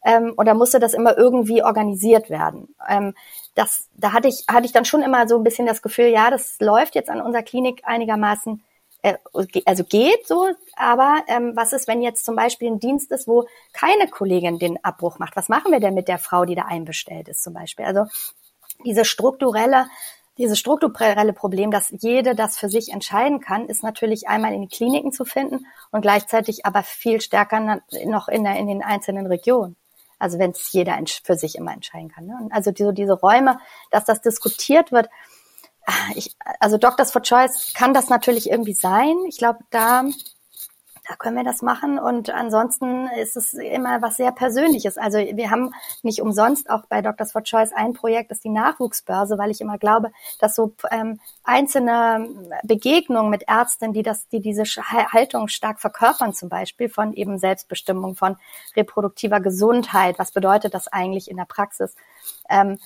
Ähm, 0.07 0.33
und 0.37 0.45
da 0.45 0.53
musste 0.53 0.79
das 0.79 0.93
immer 0.93 1.17
irgendwie 1.17 1.61
organisiert 1.61 2.29
werden. 2.29 2.73
Ähm, 2.87 3.13
das, 3.55 3.89
da 3.93 4.13
hatte 4.13 4.29
ich, 4.29 4.45
hatte 4.49 4.65
ich 4.65 4.71
dann 4.71 4.85
schon 4.85 5.01
immer 5.01 5.27
so 5.27 5.35
ein 5.35 5.43
bisschen 5.43 5.67
das 5.67 5.81
Gefühl, 5.81 6.07
ja, 6.07 6.29
das 6.29 6.55
läuft 6.61 6.95
jetzt 6.95 7.09
an 7.09 7.21
unserer 7.21 7.43
Klinik 7.43 7.81
einigermaßen 7.83 8.63
äh, 9.01 9.15
also 9.65 9.83
geht 9.83 10.25
so, 10.25 10.47
aber 10.77 11.23
ähm, 11.27 11.51
was 11.55 11.73
ist, 11.73 11.89
wenn 11.89 12.01
jetzt 12.01 12.23
zum 12.23 12.37
Beispiel 12.37 12.71
ein 12.71 12.79
Dienst 12.79 13.11
ist, 13.11 13.27
wo 13.27 13.47
keine 13.73 14.07
Kollegin 14.07 14.59
den 14.59 14.81
Abbruch 14.83 15.19
macht? 15.19 15.35
Was 15.35 15.49
machen 15.49 15.73
wir 15.73 15.81
denn 15.81 15.93
mit 15.93 16.07
der 16.07 16.19
Frau, 16.19 16.45
die 16.45 16.55
da 16.55 16.63
einbestellt 16.63 17.27
ist 17.27 17.43
zum 17.43 17.53
Beispiel? 17.53 17.85
Also 17.85 18.05
diese 18.85 19.03
strukturelle 19.03 19.87
dieses 20.37 20.59
strukturelle 20.59 21.33
Problem, 21.33 21.71
dass 21.71 21.91
jede 21.99 22.35
das 22.35 22.59
für 22.59 22.69
sich 22.69 22.93
entscheiden 22.93 23.39
kann, 23.39 23.65
ist 23.65 23.81
natürlich 23.81 24.27
einmal 24.27 24.53
in 24.53 24.61
den 24.61 24.69
Kliniken 24.69 25.11
zu 25.11 25.25
finden 25.25 25.65
und 25.91 26.01
gleichzeitig 26.01 26.63
aber 26.63 26.83
viel 26.83 27.21
stärker 27.21 27.81
noch 28.05 28.27
in, 28.27 28.43
der, 28.43 28.55
in 28.57 28.67
den 28.67 28.83
einzelnen 28.83 29.25
Regionen. 29.25 29.75
Also 30.19 30.39
wenn 30.39 30.51
es 30.51 30.71
jeder 30.71 30.97
für 31.23 31.35
sich 31.35 31.55
immer 31.55 31.73
entscheiden 31.73 32.09
kann. 32.09 32.25
Ne? 32.25 32.49
Also 32.51 32.71
die, 32.71 32.83
so 32.83 32.91
diese 32.91 33.13
Räume, 33.13 33.59
dass 33.91 34.05
das 34.05 34.21
diskutiert 34.21 34.91
wird. 34.91 35.09
Ah, 35.85 36.11
ich, 36.15 36.35
also 36.59 36.77
Doctors 36.77 37.11
for 37.11 37.21
Choice 37.21 37.73
kann 37.73 37.93
das 37.93 38.09
natürlich 38.09 38.49
irgendwie 38.49 38.73
sein. 38.73 39.15
Ich 39.27 39.37
glaube, 39.37 39.59
da 39.69 40.03
da 41.07 41.15
können 41.15 41.37
wir 41.37 41.43
das 41.43 41.61
machen. 41.61 41.99
Und 41.99 42.29
ansonsten 42.29 43.07
ist 43.19 43.37
es 43.37 43.53
immer 43.53 44.01
was 44.01 44.17
sehr 44.17 44.31
Persönliches. 44.31 44.97
Also 44.97 45.17
wir 45.17 45.49
haben 45.49 45.73
nicht 46.03 46.21
umsonst 46.21 46.69
auch 46.69 46.85
bei 46.87 47.01
Doctors 47.01 47.31
for 47.31 47.43
Choice 47.43 47.71
ein 47.73 47.93
Projekt, 47.93 48.31
das 48.31 48.39
ist 48.39 48.43
die 48.43 48.49
Nachwuchsbörse, 48.49 49.37
weil 49.37 49.51
ich 49.51 49.61
immer 49.61 49.77
glaube, 49.77 50.11
dass 50.39 50.55
so 50.55 50.73
ähm, 50.91 51.19
einzelne 51.43 52.27
Begegnungen 52.63 53.29
mit 53.29 53.43
Ärzten, 53.47 53.93
die 53.93 54.03
das, 54.03 54.27
die 54.27 54.41
diese 54.41 54.63
Haltung 54.65 55.47
stark 55.47 55.79
verkörpern, 55.79 56.33
zum 56.33 56.49
Beispiel 56.49 56.89
von 56.89 57.13
eben 57.13 57.37
Selbstbestimmung, 57.37 58.15
von 58.15 58.35
reproduktiver 58.75 59.39
Gesundheit, 59.39 60.19
was 60.19 60.31
bedeutet 60.31 60.73
das 60.73 60.87
eigentlich 60.87 61.31
in 61.31 61.37
der 61.37 61.45
Praxis, 61.45 61.95
ähm, 62.49 62.77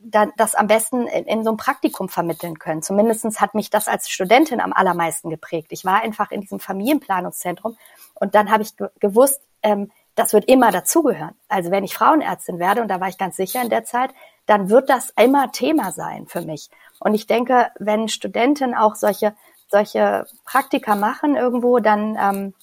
da, 0.00 0.26
das 0.36 0.54
am 0.54 0.66
besten 0.66 1.06
in, 1.06 1.24
in 1.24 1.44
so 1.44 1.50
einem 1.50 1.56
Praktikum 1.56 2.08
vermitteln 2.08 2.58
können. 2.58 2.82
Zumindestens 2.82 3.40
hat 3.40 3.54
mich 3.54 3.70
das 3.70 3.88
als 3.88 4.08
Studentin 4.08 4.60
am 4.60 4.72
allermeisten 4.72 5.30
geprägt. 5.30 5.68
Ich 5.70 5.84
war 5.84 6.02
einfach 6.02 6.30
in 6.30 6.40
diesem 6.40 6.60
Familienplanungszentrum 6.60 7.76
und 8.14 8.34
dann 8.34 8.50
habe 8.50 8.62
ich 8.62 8.74
gewusst, 9.00 9.42
ähm, 9.62 9.90
das 10.14 10.32
wird 10.32 10.44
immer 10.46 10.70
dazugehören. 10.70 11.34
Also 11.48 11.70
wenn 11.70 11.84
ich 11.84 11.94
Frauenärztin 11.94 12.58
werde, 12.58 12.82
und 12.82 12.88
da 12.88 13.00
war 13.00 13.08
ich 13.08 13.18
ganz 13.18 13.36
sicher 13.36 13.62
in 13.62 13.70
der 13.70 13.84
Zeit, 13.84 14.10
dann 14.46 14.68
wird 14.68 14.90
das 14.90 15.10
immer 15.16 15.52
Thema 15.52 15.92
sein 15.92 16.26
für 16.26 16.42
mich. 16.42 16.70
Und 17.00 17.14
ich 17.14 17.26
denke, 17.26 17.70
wenn 17.78 18.08
Studenten 18.08 18.74
auch 18.74 18.94
solche, 18.94 19.34
solche 19.68 20.26
Praktika 20.44 20.94
machen 20.96 21.36
irgendwo, 21.36 21.78
dann, 21.78 22.16
ähm, 22.20 22.54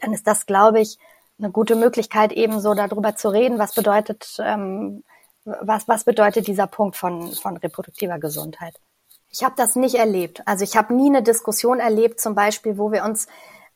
dann 0.00 0.12
ist 0.12 0.26
das, 0.26 0.46
glaube 0.46 0.80
ich, 0.80 0.98
eine 1.38 1.50
gute 1.50 1.76
Möglichkeit, 1.76 2.32
eben 2.32 2.60
so 2.60 2.74
darüber 2.74 3.14
zu 3.16 3.28
reden, 3.28 3.58
was 3.58 3.74
bedeutet, 3.74 4.36
ähm, 4.40 5.04
was, 5.44 5.88
was 5.88 6.04
bedeutet 6.04 6.46
dieser 6.46 6.66
Punkt 6.66 6.96
von, 6.96 7.32
von 7.32 7.56
reproduktiver 7.56 8.18
Gesundheit? 8.18 8.74
Ich 9.30 9.44
habe 9.44 9.54
das 9.56 9.76
nicht 9.76 9.94
erlebt. 9.94 10.42
Also 10.46 10.64
ich 10.64 10.76
habe 10.76 10.94
nie 10.94 11.08
eine 11.08 11.22
Diskussion 11.22 11.78
erlebt, 11.78 12.20
zum 12.20 12.34
Beispiel, 12.34 12.78
wo 12.78 12.90
wir 12.90 13.04
uns 13.04 13.28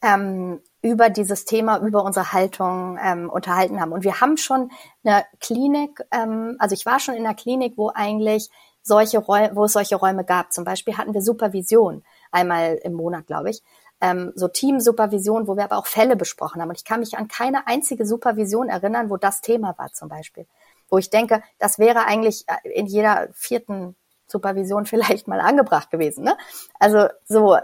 ähm, 0.03 0.61
über 0.83 1.09
dieses 1.09 1.45
Thema, 1.45 1.79
über 1.79 2.05
unsere 2.05 2.33
Haltung 2.33 2.99
ähm, 3.03 3.31
unterhalten 3.31 3.81
haben. 3.81 3.93
Und 3.93 4.05
wir 4.05 4.21
haben 4.21 4.37
schon 4.37 4.71
eine 5.05 5.25
Klinik, 5.41 6.01
ähm, 6.11 6.57
also 6.59 6.75
ich 6.75 6.85
war 6.85 7.01
schon 7.01 7.15
in 7.15 7.25
einer 7.25 7.35
Klinik, 7.35 7.79
wo 7.79 7.91
eigentlich 7.95 8.51
solche 8.83 9.19
Räume, 9.19 9.53
wo 9.55 9.65
es 9.65 9.73
solche 9.73 9.97
Räume 9.97 10.25
gab. 10.25 10.53
Zum 10.53 10.65
Beispiel 10.65 10.99
hatten 10.99 11.15
wir 11.15 11.23
Supervision 11.23 12.05
einmal 12.33 12.79
im 12.83 12.93
Monat, 12.93 13.27
glaube 13.27 13.51
ich. 13.51 13.63
Ähm, 14.01 14.33
so 14.35 14.49
Teamsupervision, 14.49 15.47
wo 15.47 15.57
wir 15.57 15.65
aber 15.65 15.79
auch 15.79 15.87
Fälle 15.87 16.17
besprochen 16.17 16.61
haben. 16.61 16.69
Und 16.69 16.77
ich 16.77 16.85
kann 16.85 17.01
mich 17.01 17.17
an 17.17 17.29
keine 17.29 17.67
einzige 17.67 18.05
Supervision 18.05 18.69
erinnern, 18.69 19.09
wo 19.09 19.17
das 19.17 19.41
Thema 19.41 19.75
war 19.79 19.93
zum 19.93 20.09
Beispiel 20.09 20.47
wo 20.89 20.99
ich 20.99 21.11
denke, 21.11 21.43
das 21.59 21.79
wäre 21.79 22.07
eigentlich 22.07 22.45
äh, 22.49 22.69
in 22.69 22.87
jeder 22.87 23.29
vierten 23.33 23.97
Supervision 24.27 24.87
vielleicht 24.87 25.29
mal 25.29 25.41
angebracht 25.41 25.91
gewesen. 25.91 26.25
Ne? 26.25 26.37
Also 26.79 27.09
so, 27.25 27.57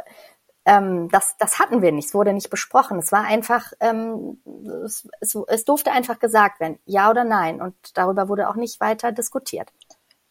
ähm, 0.67 1.09
das, 1.09 1.37
das 1.39 1.59
hatten 1.59 1.83
wir 1.83 1.93
nicht, 1.93 2.09
es 2.09 2.15
wurde 2.15 2.33
nicht 2.33 2.51
besprochen. 2.51 2.99
Es 2.99 3.13
war 3.13 3.25
einfach, 3.25 3.73
ähm, 3.81 4.39
es, 4.85 5.09
es, 5.21 5.35
es 5.49 5.65
durfte 5.65 5.93
einfach 5.93 6.19
gesagt 6.19 6.61
werden, 6.61 6.79
ja 6.85 7.11
oder 7.11 7.25
nein. 7.25 7.61
Und 7.61 7.75
darüber 7.95 8.29
wurde 8.29 8.49
auch 8.49 8.57
nicht 8.57 8.81
weiter 8.81 9.13
diskutiert. 9.13 9.71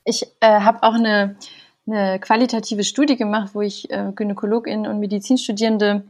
Ich 0.04 0.26
äh, 0.40 0.62
habe 0.62 0.84
auch 0.84 0.94
eine, 0.94 1.38
eine 1.88 2.20
qualitative 2.20 2.84
Studie 2.84 3.18
gemacht, 3.18 3.52
wo 3.54 3.62
ich 3.62 3.90
äh, 3.92 4.12
GynäkologInnen 4.16 4.88
und 4.88 5.00
Medizinstudierende 5.00 6.06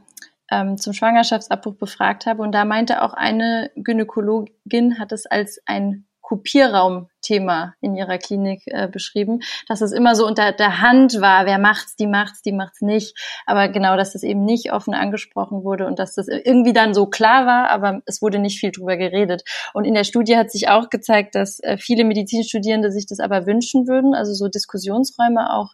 ähm, 0.51 0.77
zum 0.77 0.93
Schwangerschaftsabbruch 0.93 1.75
befragt 1.75 2.25
habe. 2.25 2.41
Und 2.41 2.51
da 2.51 2.65
meinte 2.65 3.01
auch 3.01 3.13
eine 3.13 3.71
Gynäkologin, 3.75 4.99
hat 4.99 5.11
es 5.11 5.25
als 5.25 5.61
ein 5.65 6.05
Kopierraumthema 6.29 7.73
in 7.81 7.95
ihrer 7.95 8.19
Klinik 8.19 8.61
äh, 8.67 8.87
beschrieben, 8.87 9.39
dass 9.67 9.81
es 9.81 9.91
immer 9.91 10.13
so 10.13 10.27
unter 10.27 10.51
der 10.51 10.79
Hand 10.79 11.19
war, 11.21 11.47
wer 11.47 11.57
macht's, 11.57 11.95
die 11.95 12.05
macht's, 12.05 12.43
die 12.43 12.51
macht's 12.51 12.81
nicht, 12.81 13.17
aber 13.47 13.67
genau, 13.67 13.97
dass 13.97 14.13
das 14.13 14.21
eben 14.21 14.45
nicht 14.45 14.71
offen 14.71 14.93
angesprochen 14.93 15.63
wurde 15.63 15.87
und 15.87 15.97
dass 15.97 16.13
das 16.13 16.27
irgendwie 16.27 16.71
dann 16.71 16.93
so 16.93 17.07
klar 17.07 17.47
war, 17.47 17.71
aber 17.71 18.01
es 18.05 18.21
wurde 18.21 18.37
nicht 18.37 18.59
viel 18.59 18.71
drüber 18.71 18.95
geredet. 18.95 19.41
Und 19.73 19.85
in 19.85 19.95
der 19.95 20.03
Studie 20.03 20.37
hat 20.37 20.51
sich 20.51 20.69
auch 20.69 20.91
gezeigt, 20.91 21.33
dass 21.33 21.59
äh, 21.61 21.77
viele 21.79 22.03
Medizinstudierende 22.03 22.91
sich 22.91 23.07
das 23.07 23.19
aber 23.19 23.47
wünschen 23.47 23.87
würden, 23.87 24.13
also 24.13 24.35
so 24.35 24.49
Diskussionsräume 24.49 25.51
auch 25.51 25.73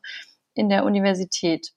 in 0.54 0.70
der 0.70 0.86
Universität. 0.86 1.74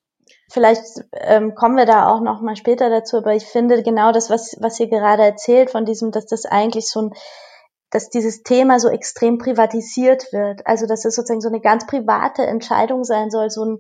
Vielleicht 0.49 0.85
ähm, 1.15 1.57
kommen 1.57 1.77
wir 1.77 1.85
da 1.85 2.09
auch 2.09 2.21
noch 2.21 2.43
mal 2.43 2.55
später 2.55 2.91
dazu, 2.91 3.17
aber 3.17 3.35
ich 3.35 3.45
finde 3.45 3.83
genau 3.83 4.13
das, 4.13 4.31
was 4.31 4.57
was 4.61 4.79
ihr 4.79 4.89
gerade 4.89 5.25
erzählt 5.25 5.71
von 5.71 5.85
diesem, 5.85 6.13
dass 6.13 6.27
das 6.27 6.47
eigentlich 6.47 6.89
so 6.89 7.03
ein 7.03 7.11
dass 7.91 8.11
dieses 8.11 8.43
Thema 8.43 8.81
so 8.81 8.89
extrem 8.89 9.39
privatisiert 9.39 10.33
wird. 10.33 10.67
Also 10.67 10.87
dass 10.87 11.05
es 11.05 11.15
sozusagen 11.15 11.41
so 11.41 11.49
eine 11.49 11.61
ganz 11.61 11.87
private 11.87 12.43
Entscheidung 12.43 13.05
sein 13.05 13.31
soll, 13.31 13.51
so 13.51 13.65
ein, 13.65 13.79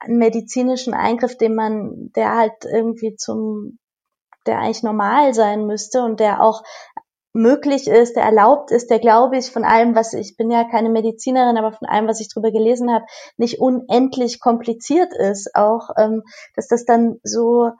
einen 0.00 0.18
medizinischen 0.18 0.94
Eingriff, 0.94 1.36
den 1.36 1.54
man, 1.54 2.10
der 2.16 2.36
halt 2.36 2.64
irgendwie 2.64 3.16
zum, 3.16 3.78
der 4.46 4.58
eigentlich 4.58 4.82
normal 4.82 5.34
sein 5.34 5.66
müsste 5.66 6.02
und 6.02 6.20
der 6.20 6.42
auch 6.42 6.62
möglich 7.32 7.86
ist, 7.86 8.16
der 8.16 8.24
erlaubt 8.24 8.70
ist, 8.70 8.90
der 8.90 8.98
glaube 8.98 9.36
ich 9.36 9.50
von 9.50 9.64
allem, 9.64 9.94
was 9.94 10.12
ich 10.12 10.36
bin 10.36 10.50
ja 10.50 10.64
keine 10.68 10.88
Medizinerin, 10.88 11.56
aber 11.56 11.72
von 11.72 11.86
allem, 11.86 12.08
was 12.08 12.20
ich 12.20 12.28
drüber 12.28 12.50
gelesen 12.50 12.92
habe, 12.92 13.04
nicht 13.36 13.60
unendlich 13.60 14.40
kompliziert 14.40 15.12
ist. 15.14 15.54
Auch, 15.54 15.90
ähm, 15.96 16.22
dass 16.56 16.66
das 16.66 16.84
dann 16.84 17.20
so 17.22 17.70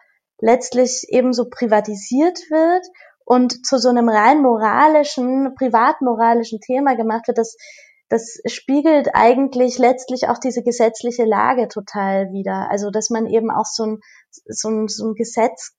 letztlich 0.40 1.07
eben 1.09 1.33
so 1.33 1.49
privatisiert 1.51 2.38
wird 2.51 2.87
und 3.28 3.66
zu 3.66 3.76
so 3.76 3.90
einem 3.90 4.08
rein 4.08 4.40
moralischen, 4.40 5.54
privatmoralischen 5.54 6.60
Thema 6.60 6.96
gemacht 6.96 7.28
wird, 7.28 7.36
das, 7.36 7.58
das 8.08 8.40
spiegelt 8.46 9.10
eigentlich 9.12 9.76
letztlich 9.76 10.28
auch 10.28 10.38
diese 10.38 10.62
gesetzliche 10.62 11.26
Lage 11.26 11.68
total 11.68 12.32
wieder. 12.32 12.70
Also, 12.70 12.90
dass 12.90 13.10
man 13.10 13.26
eben 13.26 13.50
auch 13.50 13.66
so 13.66 13.84
ein, 13.84 14.00
so 14.30 14.70
ein, 14.70 14.88
so 14.88 15.08
ein 15.08 15.14
Gesetz, 15.14 15.74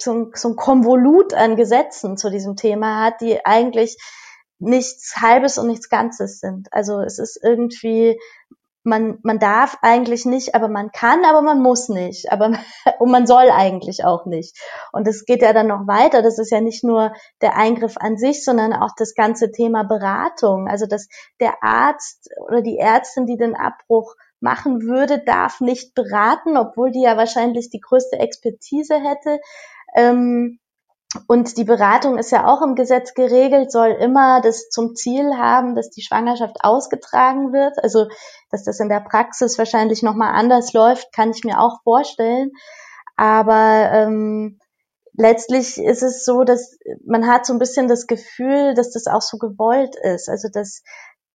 so 0.00 0.14
ein, 0.14 0.30
so 0.34 0.48
ein 0.48 0.56
Konvolut 0.56 1.34
an 1.34 1.56
Gesetzen 1.56 2.16
zu 2.16 2.30
diesem 2.30 2.56
Thema 2.56 3.04
hat, 3.04 3.20
die 3.20 3.44
eigentlich 3.44 3.98
nichts 4.58 5.16
Halbes 5.20 5.58
und 5.58 5.66
nichts 5.66 5.90
Ganzes 5.90 6.40
sind. 6.40 6.68
Also 6.72 7.00
es 7.00 7.18
ist 7.18 7.38
irgendwie, 7.42 8.18
man, 8.84 9.18
man 9.22 9.38
darf 9.38 9.78
eigentlich 9.80 10.26
nicht, 10.26 10.54
aber 10.54 10.68
man 10.68 10.92
kann, 10.92 11.24
aber 11.24 11.42
man 11.42 11.60
muss 11.60 11.88
nicht. 11.88 12.30
Aber, 12.30 12.52
und 12.98 13.10
man 13.10 13.26
soll 13.26 13.50
eigentlich 13.50 14.04
auch 14.04 14.26
nicht. 14.26 14.56
Und 14.92 15.08
es 15.08 15.24
geht 15.24 15.42
ja 15.42 15.52
dann 15.52 15.66
noch 15.66 15.86
weiter. 15.86 16.22
Das 16.22 16.38
ist 16.38 16.50
ja 16.50 16.60
nicht 16.60 16.84
nur 16.84 17.12
der 17.40 17.56
Eingriff 17.56 17.96
an 17.96 18.16
sich, 18.18 18.44
sondern 18.44 18.72
auch 18.74 18.92
das 18.96 19.14
ganze 19.14 19.50
Thema 19.50 19.82
Beratung. 19.84 20.68
Also, 20.68 20.86
dass 20.86 21.08
der 21.40 21.62
Arzt 21.62 22.28
oder 22.46 22.60
die 22.60 22.78
Ärztin, 22.78 23.26
die 23.26 23.36
den 23.36 23.56
Abbruch 23.56 24.14
machen 24.40 24.82
würde, 24.82 25.18
darf 25.24 25.60
nicht 25.60 25.94
beraten, 25.94 26.56
obwohl 26.56 26.92
die 26.92 27.02
ja 27.02 27.16
wahrscheinlich 27.16 27.70
die 27.70 27.80
größte 27.80 28.18
Expertise 28.18 29.00
hätte. 29.00 29.40
Ähm, 29.96 30.60
und 31.26 31.56
die 31.56 31.64
Beratung 31.64 32.18
ist 32.18 32.30
ja 32.30 32.46
auch 32.46 32.62
im 32.62 32.74
Gesetz 32.74 33.14
geregelt, 33.14 33.70
soll 33.70 33.90
immer 33.90 34.40
das 34.40 34.68
zum 34.68 34.94
Ziel 34.94 35.36
haben, 35.36 35.74
dass 35.74 35.90
die 35.90 36.02
Schwangerschaft 36.02 36.58
ausgetragen 36.60 37.52
wird. 37.52 37.82
Also, 37.82 38.08
dass 38.50 38.64
das 38.64 38.80
in 38.80 38.88
der 38.88 39.00
Praxis 39.00 39.58
wahrscheinlich 39.58 40.02
nochmal 40.02 40.34
anders 40.34 40.72
läuft, 40.72 41.12
kann 41.12 41.30
ich 41.30 41.44
mir 41.44 41.60
auch 41.60 41.82
vorstellen. 41.82 42.52
Aber 43.16 43.90
ähm, 43.92 44.58
letztlich 45.12 45.78
ist 45.78 46.02
es 46.02 46.24
so, 46.24 46.44
dass 46.44 46.76
man 47.06 47.26
hat 47.26 47.46
so 47.46 47.52
ein 47.52 47.58
bisschen 47.58 47.88
das 47.88 48.06
Gefühl, 48.06 48.74
dass 48.74 48.90
das 48.90 49.06
auch 49.06 49.22
so 49.22 49.38
gewollt 49.38 49.96
ist. 50.02 50.28
Also, 50.28 50.48
dass, 50.52 50.82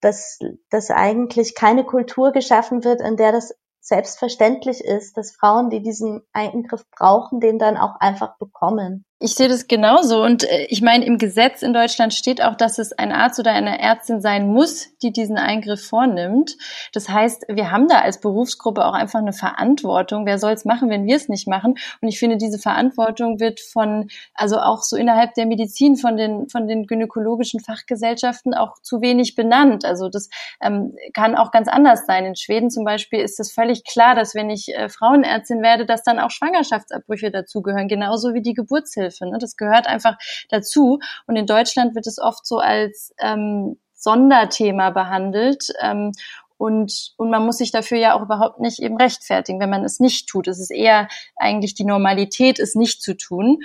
dass, 0.02 0.40
dass 0.70 0.92
eigentlich 0.92 1.56
keine 1.56 1.86
Kultur 1.86 2.32
geschaffen 2.32 2.84
wird, 2.84 3.02
in 3.02 3.18
der 3.18 3.32
das 3.32 3.54
selbstverständlich 3.82 4.84
ist, 4.84 5.18
dass 5.18 5.36
Frauen, 5.36 5.70
die 5.70 5.82
diesen 5.82 6.22
Eingriff 6.34 6.84
brauchen, 6.92 7.40
den 7.40 7.60
dann 7.60 7.78
auch 7.78 7.96
einfach 8.00 8.38
bekommen. 8.38 9.06
Ich 9.22 9.36
sehe 9.36 9.50
das 9.50 9.68
genauso. 9.68 10.24
Und 10.24 10.46
äh, 10.46 10.68
ich 10.70 10.82
meine, 10.82 11.04
im 11.04 11.18
Gesetz 11.18 11.62
in 11.62 11.74
Deutschland 11.74 12.14
steht 12.14 12.42
auch, 12.42 12.56
dass 12.56 12.80
es 12.80 12.94
ein 12.94 13.12
Arzt 13.12 13.38
oder 13.38 13.52
eine 13.52 13.78
Ärztin 13.78 14.22
sein 14.22 14.48
muss, 14.48 14.96
die 15.02 15.12
diesen 15.12 15.38
Eingriff 15.38 15.86
vornimmt. 15.86 16.56
Das 16.94 17.10
heißt, 17.10 17.44
wir 17.50 17.70
haben 17.70 17.90
da 17.90 18.00
als 18.00 18.22
Berufsgruppe 18.22 18.86
auch 18.86 18.94
einfach 18.94 19.20
eine 19.20 19.34
Verantwortung. 19.34 20.26
Wer 20.26 20.40
soll 20.40 20.54
es 20.54 20.64
machen, 20.64 20.90
wenn 20.90 21.06
wir 21.06 21.18
es 21.18 21.28
nicht 21.28 21.50
machen? 21.50 21.76
Und 22.02 22.08
ich 22.08 22.18
finde, 22.18 22.38
diese 22.38 22.60
Verantwortung 22.60 23.42
wird 23.42 23.60
von, 23.60 24.10
also 24.36 24.58
auch 24.58 24.84
so 24.84 24.96
innerhalb 24.96 25.34
der 25.34 25.48
Medizin, 25.48 25.98
von 25.98 26.16
den, 26.16 26.48
von 26.48 26.70
den 26.70 26.88
gynäkologischen 26.88 27.60
Fachgesellschaften 27.60 28.54
auch 28.54 28.82
zu 28.82 29.02
wenig 29.02 29.36
benannt. 29.36 29.84
Also 29.84 30.08
das 30.08 30.30
ähm, 30.62 30.96
kann 31.14 31.36
auch 31.36 31.52
ganz 31.52 31.68
anders 31.68 32.06
sein. 32.06 32.24
In 32.24 32.38
Schweden 32.38 32.70
zum 32.70 32.86
Beispiel 32.86 33.20
ist 33.20 33.42
es 33.42 33.52
völlig 33.52 33.84
klar, 33.84 34.16
dass 34.16 34.34
wenn 34.34 34.50
ich 34.50 34.74
äh, 34.74 34.88
Frauenärztin 34.88 35.62
werde, 35.62 35.86
dass 35.86 36.04
dann 36.04 36.20
auch 36.20 36.32
Schwangerschaftsabbrüche 36.32 37.32
dazugehören, 37.32 37.90
genauso 37.90 38.34
wie 38.34 38.42
die 38.42 38.54
Geburtshilfe. 38.54 39.09
Selbsthilfe. 39.10 39.30
Ne? 39.30 39.38
Das 39.40 39.58
gehört 39.58 39.88
einfach 39.88 40.18
dazu. 40.50 41.00
Und 41.28 41.36
in 41.36 41.46
Deutschland 41.46 41.96
wird 41.96 42.08
es 42.08 42.20
oft 42.20 42.46
so 42.46 42.58
als 42.58 43.14
ähm, 43.20 43.78
Sonderthema 43.94 44.92
behandelt. 44.92 45.68
Ähm, 45.82 46.12
und, 46.58 47.14
und 47.18 47.30
man 47.30 47.46
muss 47.46 47.58
sich 47.58 47.72
dafür 47.72 47.98
ja 47.98 48.18
auch 48.18 48.22
überhaupt 48.22 48.60
nicht 48.60 48.80
eben 48.80 48.98
rechtfertigen, 48.98 49.60
wenn 49.60 49.70
man 49.70 49.86
es 49.86 50.00
nicht 50.00 50.28
tut. 50.28 50.48
Es 50.48 50.60
ist 50.60 50.72
eher 50.72 51.08
eigentlich 51.38 51.74
die 51.74 51.86
Normalität, 51.86 52.60
es 52.60 52.76
nicht 52.76 53.02
zu 53.02 53.16
tun. 53.16 53.60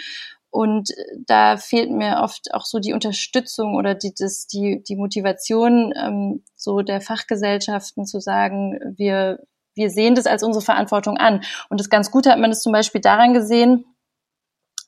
Und 0.50 0.90
da 1.26 1.57
fehlt 1.57 1.90
mir 1.90 2.20
oft 2.22 2.54
auch 2.54 2.64
so 2.64 2.78
die 2.78 2.92
Unterstützung 2.92 3.74
oder 3.74 3.96
die, 3.96 4.14
das, 4.16 4.46
die, 4.46 4.85
die 4.85 4.94
Motivation 4.94 5.92
ähm, 6.00 6.44
so 6.54 6.83
der 6.83 7.00
Fachgesellschaften 7.00 8.07
zu 8.07 8.20
sagen, 8.20 8.78
wir, 8.96 9.40
wir 9.74 9.90
sehen 9.90 10.14
das 10.14 10.26
als 10.26 10.44
unsere 10.44 10.64
Verantwortung 10.64 11.16
an. 11.16 11.40
Und 11.70 11.80
das 11.80 11.90
ganz 11.90 12.12
Gute 12.12 12.30
hat 12.30 12.38
man 12.38 12.52
es 12.52 12.62
zum 12.62 12.72
Beispiel 12.72 13.00
daran 13.00 13.35
gesehen, 13.35 13.85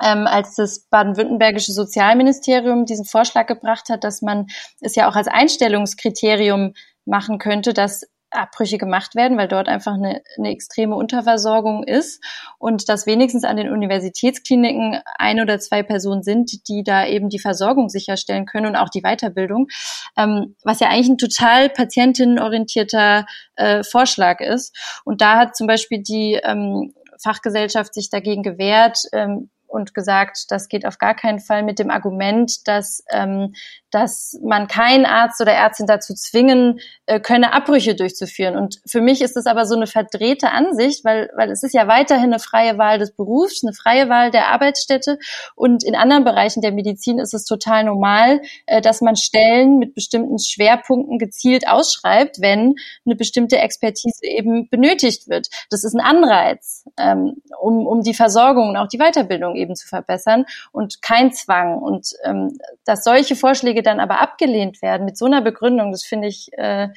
ähm, 0.03 0.27
als 0.27 0.55
das 0.55 0.87
baden-württembergische 0.91 1.73
Sozialministerium 1.73 2.85
diesen 2.85 3.05
Vorschlag 3.05 3.47
gebracht 3.47 3.89
hat, 3.89 4.05
dass 4.05 4.23
man 4.23 4.47
es 4.81 4.95
ja 4.95 5.09
auch 5.09 5.17
als 5.17 5.29
Einstellungskriterium 5.29 6.75
machen 7.05 7.39
könnte, 7.39 7.73
dass 7.73 8.03
Abbrüche 8.31 8.79
gemacht 8.79 9.15
werden, 9.15 9.39
weil 9.39 9.49
dort 9.49 9.69
einfach 9.69 9.95
eine, 9.95 10.23
eine 10.37 10.51
extreme 10.51 10.95
Unterversorgung 10.95 11.85
ist 11.85 12.23
und 12.59 12.89
dass 12.89 13.07
wenigstens 13.07 13.45
an 13.45 13.57
den 13.57 13.71
Universitätskliniken 13.71 15.01
ein 15.17 15.41
oder 15.41 15.59
zwei 15.59 15.83
Personen 15.83 16.23
sind, 16.23 16.69
die 16.69 16.83
da 16.83 17.07
eben 17.07 17.29
die 17.29 17.39
Versorgung 17.39 17.89
sicherstellen 17.89 18.47
können 18.47 18.67
und 18.67 18.77
auch 18.77 18.89
die 18.89 19.03
Weiterbildung, 19.03 19.69
ähm, 20.17 20.57
was 20.63 20.81
ja 20.81 20.89
eigentlich 20.89 21.09
ein 21.09 21.19
total 21.19 21.71
patientinnenorientierter 21.71 23.27
äh, 23.55 23.83
Vorschlag 23.85 24.41
ist. 24.41 24.77
Und 25.05 25.21
da 25.21 25.39
hat 25.39 25.57
zum 25.57 25.67
Beispiel 25.67 26.03
die 26.03 26.39
ähm, 26.43 26.95
Fachgesellschaft 27.23 27.95
sich 27.95 28.11
dagegen 28.11 28.43
gewehrt, 28.43 28.99
ähm, 29.13 29.51
und 29.77 29.95
gesagt, 29.95 30.47
das 30.49 30.69
geht 30.69 30.87
auf 30.87 30.99
gar 30.99 31.15
keinen 31.15 31.39
Fall 31.39 31.63
mit 31.63 31.79
dem 31.79 31.91
Argument, 31.91 32.67
dass, 32.67 33.05
ähm, 33.13 33.55
dass 33.91 34.39
man 34.43 34.67
keinen 34.67 35.05
Arzt 35.05 35.41
oder 35.41 35.53
Ärztin 35.53 35.87
dazu 35.87 36.15
zwingen 36.15 36.81
äh, 37.05 37.21
könne, 37.21 37.53
Abbrüche 37.53 37.95
durchzuführen. 37.95 38.57
Und 38.57 38.81
für 38.87 39.01
mich 39.01 39.21
ist 39.21 39.37
es 39.37 39.47
aber 39.47 39.67
so 39.67 39.77
eine 39.77 39.87
verdrehte 39.87 40.51
Ansicht, 40.51 41.05
weil, 41.05 41.31
weil 41.37 41.51
es 41.51 41.63
ist 41.63 41.75
ja 41.75 41.87
weiterhin 41.87 42.33
eine 42.33 42.39
freie 42.39 42.79
Wahl 42.79 42.99
des 42.99 43.13
Berufs, 43.13 43.63
eine 43.63 43.75
freie 43.75 44.09
Wahl 44.09 44.31
der 44.31 44.49
Arbeitsstätte. 44.49 45.19
Und 45.55 45.85
in 45.85 45.95
anderen 45.95 46.25
Bereichen 46.25 46.63
der 46.63 46.73
Medizin 46.73 47.19
ist 47.19 47.35
es 47.35 47.45
total 47.45 47.85
normal, 47.85 48.41
äh, 48.67 48.81
dass 48.81 49.01
man 49.03 49.17
Stellen 49.17 49.79
mit 49.79 49.95
bestimmten 49.95 50.39
Schwerpunkten 50.39 51.19
gezielt 51.19 51.69
ausschreibt, 51.69 52.41
wenn 52.41 52.75
eine 53.05 53.17
bestimmte 53.17 53.59
Expertise 53.59 54.25
eben 54.25 54.69
benötigt 54.71 55.29
wird. 55.29 55.49
Das 55.71 55.85
ist 55.85 55.95
ein 55.95 56.01
Anreiz, 56.01 56.85
ähm, 56.97 57.43
um, 57.61 57.87
um 57.87 58.03
die 58.03 58.15
Versorgung 58.15 58.71
und 58.71 58.77
auch 58.77 58.89
die 58.89 58.99
Weiterbildung 58.99 59.57
eben 59.57 59.66
zu 59.75 59.89
verbessern 59.89 60.45
und 60.73 61.03
kein 61.03 61.33
Zwang. 61.33 61.79
Und 61.79 62.13
ähm, 62.25 62.59
dass 62.85 63.05
solche 63.05 63.37
Vorschläge 63.37 63.83
dann 63.83 64.01
aber 64.01 64.21
abgelehnt 64.21 64.83
werden 64.83 65.05
mit 65.05 65.19
so 65.19 65.27
einer 65.27 65.43
Begründung, 65.43 65.93
das 65.93 66.05
finde 66.05 66.29
ich, 66.29 66.51
äh, 66.53 66.89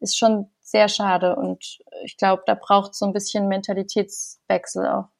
ist 0.00 0.16
schon 0.18 0.50
sehr 0.60 0.88
schade. 0.88 1.36
Und 1.36 1.78
ich 2.04 2.16
glaube, 2.16 2.42
da 2.46 2.54
braucht 2.54 2.92
es 2.92 2.98
so 2.98 3.06
ein 3.06 3.12
bisschen 3.12 3.48
Mentalitätswechsel 3.48 4.86
auch. 4.86 5.13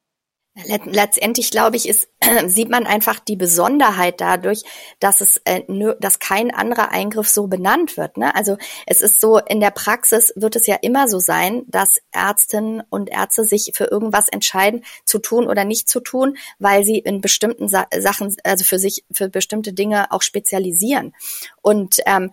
Letztendlich 0.57 1.51
glaube 1.51 1.77
ich, 1.77 1.89
ist, 1.89 2.09
sieht 2.47 2.71
man 2.71 2.87
einfach 2.87 3.19
die 3.19 3.35
Besonderheit 3.35 4.21
dadurch, 4.21 4.63
dass 5.01 5.21
es, 5.21 5.41
äh, 5.45 5.63
dass 5.99 6.21
kein 6.21 6.55
anderer 6.55 6.93
Eingriff 6.93 7.29
so 7.29 7.49
benannt 7.49 7.97
wird. 7.97 8.17
Ne? 8.17 8.33
Also 8.37 8.57
es 8.87 9.01
ist 9.01 9.21
so 9.21 9.39
in 9.39 9.59
der 9.59 9.73
Praxis 9.73 10.33
wird 10.37 10.55
es 10.55 10.69
ja 10.69 10.77
immer 10.81 11.09
so 11.09 11.19
sein, 11.19 11.65
dass 11.67 12.01
Ärztinnen 12.13 12.85
und 12.89 13.11
Ärzte 13.11 13.45
sich 13.45 13.73
für 13.75 13.87
irgendwas 13.87 14.29
entscheiden, 14.29 14.85
zu 15.05 15.19
tun 15.19 15.49
oder 15.49 15.65
nicht 15.65 15.89
zu 15.89 15.99
tun, 15.99 16.37
weil 16.61 16.85
sie 16.85 17.01
in 17.01 17.21
bestimmten 17.21 17.67
Sa 17.67 17.89
Sachen, 17.99 18.33
also 18.45 18.65
für 18.65 18.79
sich 18.79 19.05
für 19.11 19.29
bestimmte 19.29 19.73
Dinge 19.73 20.13
auch 20.13 20.23
spezialisieren. 20.23 21.15
Und 21.63 21.97
ähm, 22.07 22.31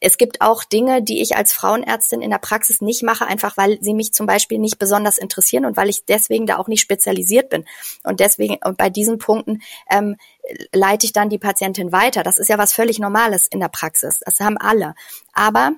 es 0.00 0.18
gibt 0.18 0.40
auch 0.40 0.64
Dinge, 0.64 1.02
die 1.02 1.22
ich 1.22 1.36
als 1.36 1.52
Frauenärztin 1.52 2.20
in 2.20 2.30
der 2.30 2.38
Praxis 2.38 2.80
nicht 2.80 3.02
mache, 3.02 3.26
einfach 3.26 3.56
weil 3.56 3.78
sie 3.80 3.94
mich 3.94 4.12
zum 4.12 4.26
Beispiel 4.26 4.58
nicht 4.58 4.78
besonders 4.78 5.18
interessieren 5.18 5.64
und 5.64 5.76
weil 5.76 5.88
ich 5.88 6.04
deswegen 6.04 6.46
da 6.46 6.58
auch 6.58 6.68
nicht 6.68 6.80
spezialisiert 6.80 7.48
bin. 7.48 7.64
Und 8.04 8.20
deswegen 8.20 8.58
bei 8.76 8.90
diesen 8.90 9.18
Punkten 9.18 9.62
ähm, 9.90 10.16
leite 10.72 11.06
ich 11.06 11.12
dann 11.12 11.30
die 11.30 11.38
Patientin 11.38 11.92
weiter. 11.92 12.22
Das 12.22 12.38
ist 12.38 12.48
ja 12.48 12.58
was 12.58 12.72
völlig 12.72 12.98
Normales 12.98 13.46
in 13.46 13.60
der 13.60 13.68
Praxis. 13.68 14.20
Das 14.24 14.40
haben 14.40 14.58
alle. 14.58 14.94
Aber 15.32 15.72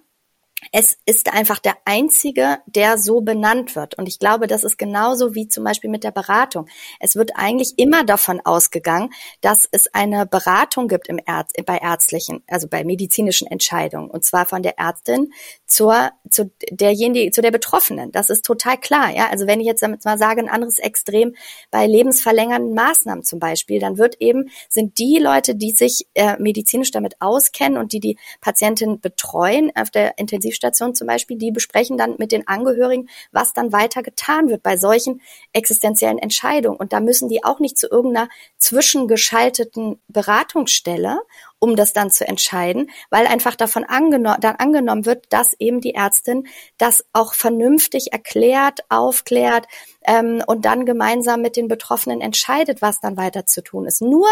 es 0.71 0.99
ist 1.07 1.33
einfach 1.33 1.59
der 1.59 1.77
einzige, 1.85 2.59
der 2.67 2.99
so 2.99 3.21
benannt 3.21 3.75
wird. 3.75 3.97
Und 3.99 4.09
ich 4.09 4.19
glaube, 4.19 4.47
das 4.47 4.65
ist 4.65 4.79
genauso 4.79 5.35
wie 5.35 5.49
zum 5.49 5.65
Beispiel 5.65 5.91
mit 5.91 6.05
der 6.05 6.13
Beratung. 6.13 6.67
Es 7.01 7.17
wird 7.17 7.33
eigentlich 7.35 7.75
immer 7.79 8.05
davon 8.05 8.41
ausgegangen, 8.45 9.11
dass 9.41 9.69
es 9.71 9.93
eine 9.93 10.27
Beratung 10.27 10.89
gibt 10.89 11.09
im 11.09 11.19
Ärz 11.19 11.53
bei 11.67 11.79
ärztlichen, 11.79 12.43
also 12.47 12.69
bei 12.69 12.85
medizinischen 12.85 13.49
Entscheidungen. 13.49 14.11
Und 14.11 14.25
zwar 14.25 14.47
von 14.47 14.63
der 14.63 14.79
Ärztin 14.79 15.33
zur, 15.73 16.11
zu 16.31 16.53
derjenigen, 16.71 17.33
zu 17.33 17.43
der 17.43 17.51
Betroffenen. 17.51 18.13
Das 18.13 18.31
ist 18.31 18.45
total 18.45 18.79
klar. 18.79 19.11
Ja, 19.11 19.29
also 19.31 19.47
wenn 19.47 19.61
ich 19.61 19.67
jetzt 19.67 19.83
damit 19.83 20.05
mal 20.05 20.19
sage, 20.19 20.41
ein 20.41 20.49
anderes 20.49 20.79
Extrem 20.79 21.35
bei 21.71 21.87
lebensverlängernden 21.87 22.75
Maßnahmen 22.75 23.25
zum 23.25 23.39
Beispiel, 23.39 23.81
dann 23.81 23.99
wird 23.99 24.17
eben, 24.21 24.51
sind 24.69 24.99
die 24.99 25.19
Leute, 25.19 25.55
die 25.55 25.73
sich 25.73 26.07
äh, 26.15 26.37
medizinisch 26.39 26.91
damit 26.91 27.21
auskennen 27.21 27.79
und 27.79 27.93
die 27.93 28.01
die 28.01 28.19
Patientin 28.41 29.01
betreuen 29.01 29.73
auf 29.75 29.91
der 29.91 30.19
Intensiv 30.19 30.53
Intensivstation 30.53 30.95
zum 30.95 31.07
Beispiel, 31.07 31.39
die 31.39 31.51
besprechen 31.51 31.97
dann 31.97 32.17
mit 32.19 32.33
den 32.33 32.47
Angehörigen, 32.47 33.09
was 33.31 33.53
dann 33.53 33.73
weiter 33.73 34.03
getan 34.03 34.49
wird 34.49 34.63
bei 34.63 34.77
solchen 34.77 35.21
existenziellen 35.53 36.19
Entscheidungen. 36.19 36.77
Und 36.77 36.93
da 36.93 37.01
müssen 37.01 37.29
die 37.29 37.45
auch 37.45 37.61
nicht 37.61 37.79
zu 37.79 37.89
irgendeiner 37.89 38.29
zwischengeschalteten 38.59 40.01
Beratungsstelle 40.09 41.21
um 41.63 41.77
das 41.77 41.93
dann 41.93 42.11
zu 42.11 42.27
entscheiden, 42.27 42.91
weil 43.09 43.29
einfach 43.29 43.55
davon 43.55 43.85
angeno 43.85 44.35
dann 44.41 44.57
angenommen 44.57 45.07
wird, 45.07 45.27
dass 45.29 45.53
eben 45.61 45.81
die 45.81 45.95
Ärztin 45.95 46.49
das 46.77 47.05
auch 47.13 47.35
vernünftig 47.35 48.13
erklärt, 48.13 48.81
aufklärt 48.89 49.69
ähm, 50.05 50.43
und 50.45 50.65
dann 50.65 50.87
gemeinsam 50.87 51.41
mit 51.41 51.57
den 51.57 51.69
Betroffenen 51.69 52.21
entscheidet, 52.21 52.83
was 52.83 52.99
dann 52.99 53.17
weiter 53.17 53.47
zu 53.47 53.63
tun 53.63 53.87
ist. 53.87 54.03
Nur 54.03 54.27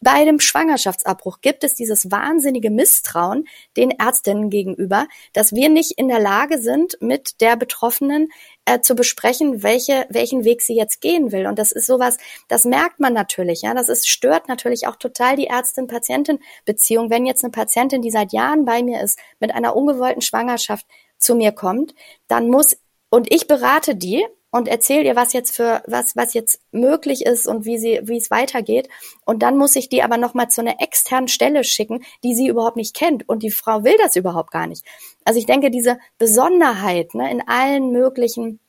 bei 0.00 0.24
dem 0.24 0.38
Schwangerschaftsabbruch 0.38 1.40
gibt 1.40 1.64
es 1.64 1.74
dieses 1.74 2.12
wahnsinnige 2.12 2.70
Misstrauen 2.70 3.48
den 3.76 3.90
Ärztinnen 3.90 4.48
gegenüber, 4.48 5.08
dass 5.32 5.52
wir 5.52 5.70
nicht 5.70 5.98
in 5.98 6.06
der 6.06 6.20
Lage 6.20 6.58
sind, 6.58 6.96
mit 7.00 7.40
der 7.40 7.56
Betroffenen 7.56 8.28
äh, 8.68 8.80
zu 8.80 8.94
besprechen, 8.94 9.62
welche, 9.62 10.06
welchen 10.10 10.44
Weg 10.44 10.62
sie 10.62 10.76
jetzt 10.76 11.00
gehen 11.00 11.32
will. 11.32 11.46
Und 11.46 11.58
das 11.58 11.72
ist 11.72 11.86
sowas, 11.86 12.18
das 12.48 12.64
merkt 12.64 13.00
man 13.00 13.14
natürlich, 13.14 13.62
ja. 13.62 13.74
Das 13.74 13.88
ist, 13.88 14.08
stört 14.08 14.48
natürlich 14.48 14.86
auch 14.86 14.96
total 14.96 15.36
die 15.36 15.46
Ärztin-Patientin-Beziehung. 15.46 17.10
Wenn 17.10 17.26
jetzt 17.26 17.44
eine 17.44 17.50
Patientin, 17.50 18.02
die 18.02 18.10
seit 18.10 18.32
Jahren 18.32 18.64
bei 18.64 18.82
mir 18.82 19.00
ist, 19.00 19.18
mit 19.40 19.54
einer 19.54 19.74
ungewollten 19.74 20.22
Schwangerschaft 20.22 20.86
zu 21.16 21.34
mir 21.34 21.52
kommt, 21.52 21.94
dann 22.28 22.48
muss, 22.48 22.76
und 23.10 23.32
ich 23.32 23.46
berate 23.46 23.96
die, 23.96 24.26
und 24.50 24.68
erzähle 24.68 25.04
ihr, 25.04 25.16
was 25.16 25.32
jetzt 25.32 25.54
für 25.54 25.82
was 25.86 26.16
was 26.16 26.34
jetzt 26.34 26.60
möglich 26.72 27.26
ist 27.26 27.46
und 27.46 27.64
wie 27.64 27.78
sie 27.78 28.00
wie 28.04 28.16
es 28.16 28.30
weitergeht 28.30 28.88
und 29.24 29.42
dann 29.42 29.56
muss 29.56 29.76
ich 29.76 29.88
die 29.88 30.02
aber 30.02 30.16
noch 30.16 30.34
mal 30.34 30.48
zu 30.48 30.60
einer 30.60 30.80
externen 30.80 31.28
Stelle 31.28 31.64
schicken, 31.64 32.04
die 32.24 32.34
sie 32.34 32.48
überhaupt 32.48 32.76
nicht 32.76 32.94
kennt 32.94 33.28
und 33.28 33.42
die 33.42 33.50
Frau 33.50 33.84
will 33.84 33.96
das 33.98 34.16
überhaupt 34.16 34.50
gar 34.50 34.66
nicht. 34.66 34.84
Also 35.24 35.38
ich 35.38 35.46
denke, 35.46 35.70
diese 35.70 35.98
Besonderheit 36.18 37.14
ne, 37.14 37.30
in 37.30 37.46
allen 37.46 37.92
möglichen 37.92 38.60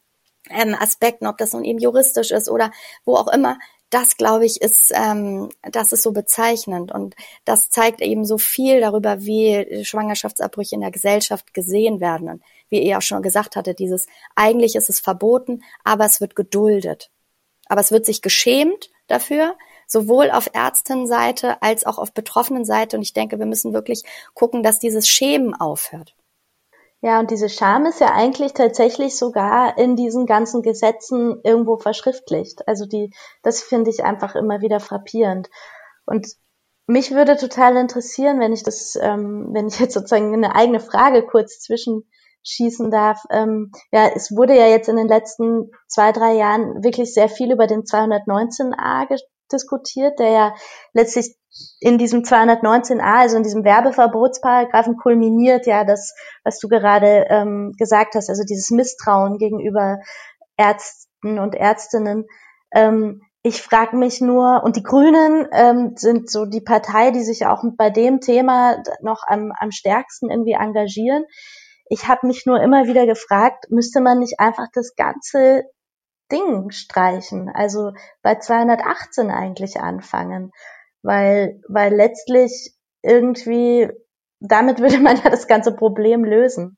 ähm, 0.50 0.76
Aspekten, 0.78 1.28
ob 1.28 1.38
das 1.38 1.54
nun 1.54 1.64
eben 1.64 1.80
juristisch 1.80 2.32
ist 2.32 2.50
oder 2.50 2.72
wo 3.06 3.16
auch 3.16 3.28
immer, 3.28 3.58
das 3.90 4.18
glaube 4.18 4.46
ich 4.46 4.62
ist, 4.62 4.92
ähm, 4.94 5.50
das 5.64 5.92
ist 5.92 6.04
so 6.04 6.12
bezeichnend 6.12 6.92
und 6.92 7.16
das 7.46 7.70
zeigt 7.70 8.02
eben 8.02 8.24
so 8.26 8.38
viel 8.38 8.82
darüber, 8.82 9.22
wie 9.22 9.84
Schwangerschaftsabbrüche 9.84 10.76
in 10.76 10.82
der 10.82 10.92
Gesellschaft 10.92 11.54
gesehen 11.54 12.00
werden. 12.00 12.30
Und 12.30 12.44
wie 12.70 12.82
ihr 12.82 12.98
auch 12.98 13.02
schon 13.02 13.24
gesagt 13.24 13.56
hatte, 13.56 13.74
dieses 13.74 14.08
eigentlich 14.36 14.76
ist 14.76 14.90
es 14.90 15.00
verboten, 15.00 15.64
aber 15.84 16.06
es 16.06 16.22
wird 16.22 16.36
geduldet. 16.36 17.10
Aber 17.68 17.82
es 17.82 17.92
wird 17.92 18.06
sich 18.06 18.22
geschämt 18.22 18.90
dafür, 19.08 19.56
sowohl 19.88 20.32
auf 20.32 20.50
Ärztinnenseite 20.54 21.62
als 21.62 21.86
auch 21.86 21.98
auf 21.98 22.14
Betroffenenseite. 22.14 22.98
Und 22.98 23.04
ich 23.04 23.14
denke, 23.14 23.40
wir 23.40 23.46
müssen 23.46 23.74
wirklich 23.74 24.04
gucken, 24.34 24.64
dass 24.64 24.80
dieses 24.80 25.08
Schämen 25.08 25.54
aufhört. 25.54 26.16
Ja, 27.02 27.20
und 27.20 27.32
diese 27.32 27.48
Scham 27.48 27.86
ist 27.86 28.02
ja 28.02 28.14
eigentlich 28.14 28.54
tatsächlich 28.54 29.18
sogar 29.18 29.78
in 29.78 29.96
diesen 29.96 30.26
ganzen 30.26 30.62
Gesetzen 30.62 31.40
irgendwo 31.44 31.78
verschriftlicht. 31.78 32.68
Also 32.68 32.86
die, 32.86 33.14
das 33.42 33.62
finde 33.62 33.90
ich 33.90 34.04
einfach 34.04 34.36
immer 34.36 34.60
wieder 34.60 34.82
frappierend. 34.82 35.50
Und 36.06 36.28
mich 36.88 37.12
würde 37.12 37.38
total 37.38 37.78
interessieren, 37.78 38.40
wenn 38.42 38.52
ich 38.52 38.64
das, 38.64 38.98
ähm, 39.02 39.50
wenn 39.54 39.68
ich 39.68 39.80
jetzt 39.80 39.94
sozusagen 39.94 40.34
eine 40.34 40.56
eigene 40.56 40.82
Frage 40.82 41.26
kurz 41.26 41.60
zwischenschießen 41.62 42.92
darf. 42.92 43.24
Ähm, 43.30 43.72
ja, 43.92 44.10
es 44.14 44.36
wurde 44.36 44.58
ja 44.58 44.68
jetzt 44.68 44.90
in 44.90 44.98
den 44.98 45.08
letzten 45.08 45.72
zwei, 45.88 46.12
drei 46.12 46.34
Jahren 46.34 46.84
wirklich 46.84 47.14
sehr 47.14 47.30
viel 47.30 47.54
über 47.54 47.68
den 47.68 47.84
219a 47.84 49.08
diskutiert, 49.52 50.20
der 50.20 50.30
ja 50.30 50.54
letztlich 50.94 51.36
in 51.80 51.98
diesem 51.98 52.22
219a, 52.22 53.02
also 53.02 53.38
in 53.38 53.44
diesem 53.44 53.64
Werbeverbotsparagraphen 53.64 54.98
kulminiert 54.98 55.66
ja 55.66 55.84
das, 55.84 56.14
was 56.44 56.60
du 56.60 56.68
gerade 56.68 57.26
ähm, 57.30 57.74
gesagt 57.78 58.16
hast, 58.16 58.30
also 58.30 58.44
dieses 58.44 58.70
Misstrauen 58.72 59.38
gegenüber 59.38 60.00
Ärzten 60.58 61.40
und 61.40 61.56
Ärztinnen. 61.56 62.26
Ähm, 62.72 63.22
ich 63.42 63.62
frage 63.62 63.96
mich 63.96 64.20
nur, 64.20 64.64
und 64.64 64.76
die 64.76 64.84
Grünen 64.84 65.48
ähm, 65.54 65.94
sind 65.96 66.30
so 66.30 66.46
die 66.46 66.62
Partei, 66.62 67.12
die 67.12 67.24
sich 67.24 67.46
auch 67.46 67.64
bei 67.78 67.90
dem 67.90 68.20
Thema 68.20 68.84
noch 69.02 69.24
am, 69.28 69.54
am 69.58 69.72
stärksten 69.72 70.30
irgendwie 70.30 70.54
engagieren. 70.54 71.26
Ich 71.88 72.08
habe 72.08 72.28
mich 72.28 72.46
nur 72.46 72.62
immer 72.62 72.86
wieder 72.86 73.06
gefragt, 73.06 73.66
müsste 73.70 74.02
man 74.02 74.20
nicht 74.20 74.40
einfach 74.40 74.68
das 74.74 74.96
ganze 74.96 75.64
Ding 76.32 76.72
streichen, 76.72 77.50
also 77.50 77.92
bei 78.22 78.36
218 78.36 79.32
eigentlich 79.32 79.80
anfangen, 79.80 80.52
weil, 81.02 81.62
weil 81.68 81.94
letztlich 81.94 82.74
irgendwie 83.02 83.90
damit 84.40 84.80
würde 84.80 85.00
man 85.00 85.18
ja 85.18 85.30
das 85.30 85.48
ganze 85.48 85.76
Problem 85.76 86.24
lösen. 86.24 86.78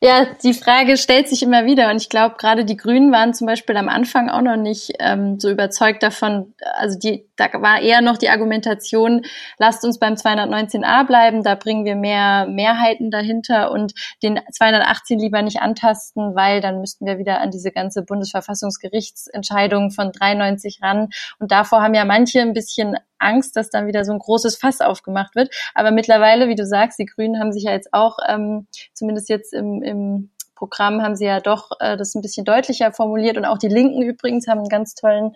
Ja, 0.00 0.26
die 0.42 0.54
Frage 0.54 0.96
stellt 0.96 1.28
sich 1.28 1.44
immer 1.44 1.64
wieder 1.64 1.88
und 1.90 1.96
ich 2.02 2.08
glaube, 2.08 2.34
gerade 2.36 2.64
die 2.64 2.76
Grünen 2.76 3.12
waren 3.12 3.34
zum 3.34 3.46
Beispiel 3.46 3.76
am 3.76 3.88
Anfang 3.88 4.30
auch 4.30 4.40
noch 4.40 4.56
nicht 4.56 4.94
ähm, 4.98 5.38
so 5.38 5.48
überzeugt 5.48 6.02
davon. 6.02 6.54
Also 6.74 6.98
die, 6.98 7.30
da 7.48 7.62
war 7.62 7.80
eher 7.80 8.00
noch 8.00 8.16
die 8.16 8.28
Argumentation, 8.28 9.22
lasst 9.58 9.84
uns 9.84 9.98
beim 9.98 10.14
219a 10.14 11.06
bleiben, 11.06 11.42
da 11.42 11.54
bringen 11.54 11.84
wir 11.84 11.96
mehr 11.96 12.46
Mehrheiten 12.46 13.10
dahinter 13.10 13.70
und 13.70 13.94
den 14.22 14.40
218 14.50 15.18
lieber 15.18 15.42
nicht 15.42 15.60
antasten, 15.60 16.34
weil 16.34 16.60
dann 16.60 16.80
müssten 16.80 17.06
wir 17.06 17.18
wieder 17.18 17.40
an 17.40 17.50
diese 17.50 17.72
ganze 17.72 18.02
Bundesverfassungsgerichtsentscheidung 18.02 19.90
von 19.90 20.12
93 20.12 20.80
ran. 20.82 21.08
Und 21.38 21.52
davor 21.52 21.82
haben 21.82 21.94
ja 21.94 22.04
manche 22.04 22.40
ein 22.40 22.52
bisschen 22.52 22.96
Angst, 23.18 23.56
dass 23.56 23.70
dann 23.70 23.86
wieder 23.86 24.04
so 24.04 24.12
ein 24.12 24.18
großes 24.18 24.56
Fass 24.56 24.80
aufgemacht 24.80 25.34
wird. 25.36 25.54
Aber 25.74 25.90
mittlerweile, 25.90 26.48
wie 26.48 26.54
du 26.54 26.66
sagst, 26.66 26.98
die 26.98 27.06
Grünen 27.06 27.38
haben 27.38 27.52
sich 27.52 27.64
ja 27.64 27.72
jetzt 27.72 27.92
auch, 27.92 28.18
ähm, 28.28 28.66
zumindest 28.94 29.28
jetzt 29.28 29.52
im, 29.52 29.82
im 29.82 30.30
Programm 30.62 31.02
haben 31.02 31.16
sie 31.16 31.24
ja 31.24 31.40
doch 31.40 31.70
äh, 31.80 31.96
das 31.96 32.14
ein 32.14 32.22
bisschen 32.22 32.44
deutlicher 32.44 32.92
formuliert 32.92 33.36
und 33.36 33.44
auch 33.44 33.58
die 33.58 33.66
Linken 33.66 34.00
übrigens 34.00 34.46
haben 34.46 34.60
einen 34.60 34.68
ganz 34.68 34.94
tollen 34.94 35.34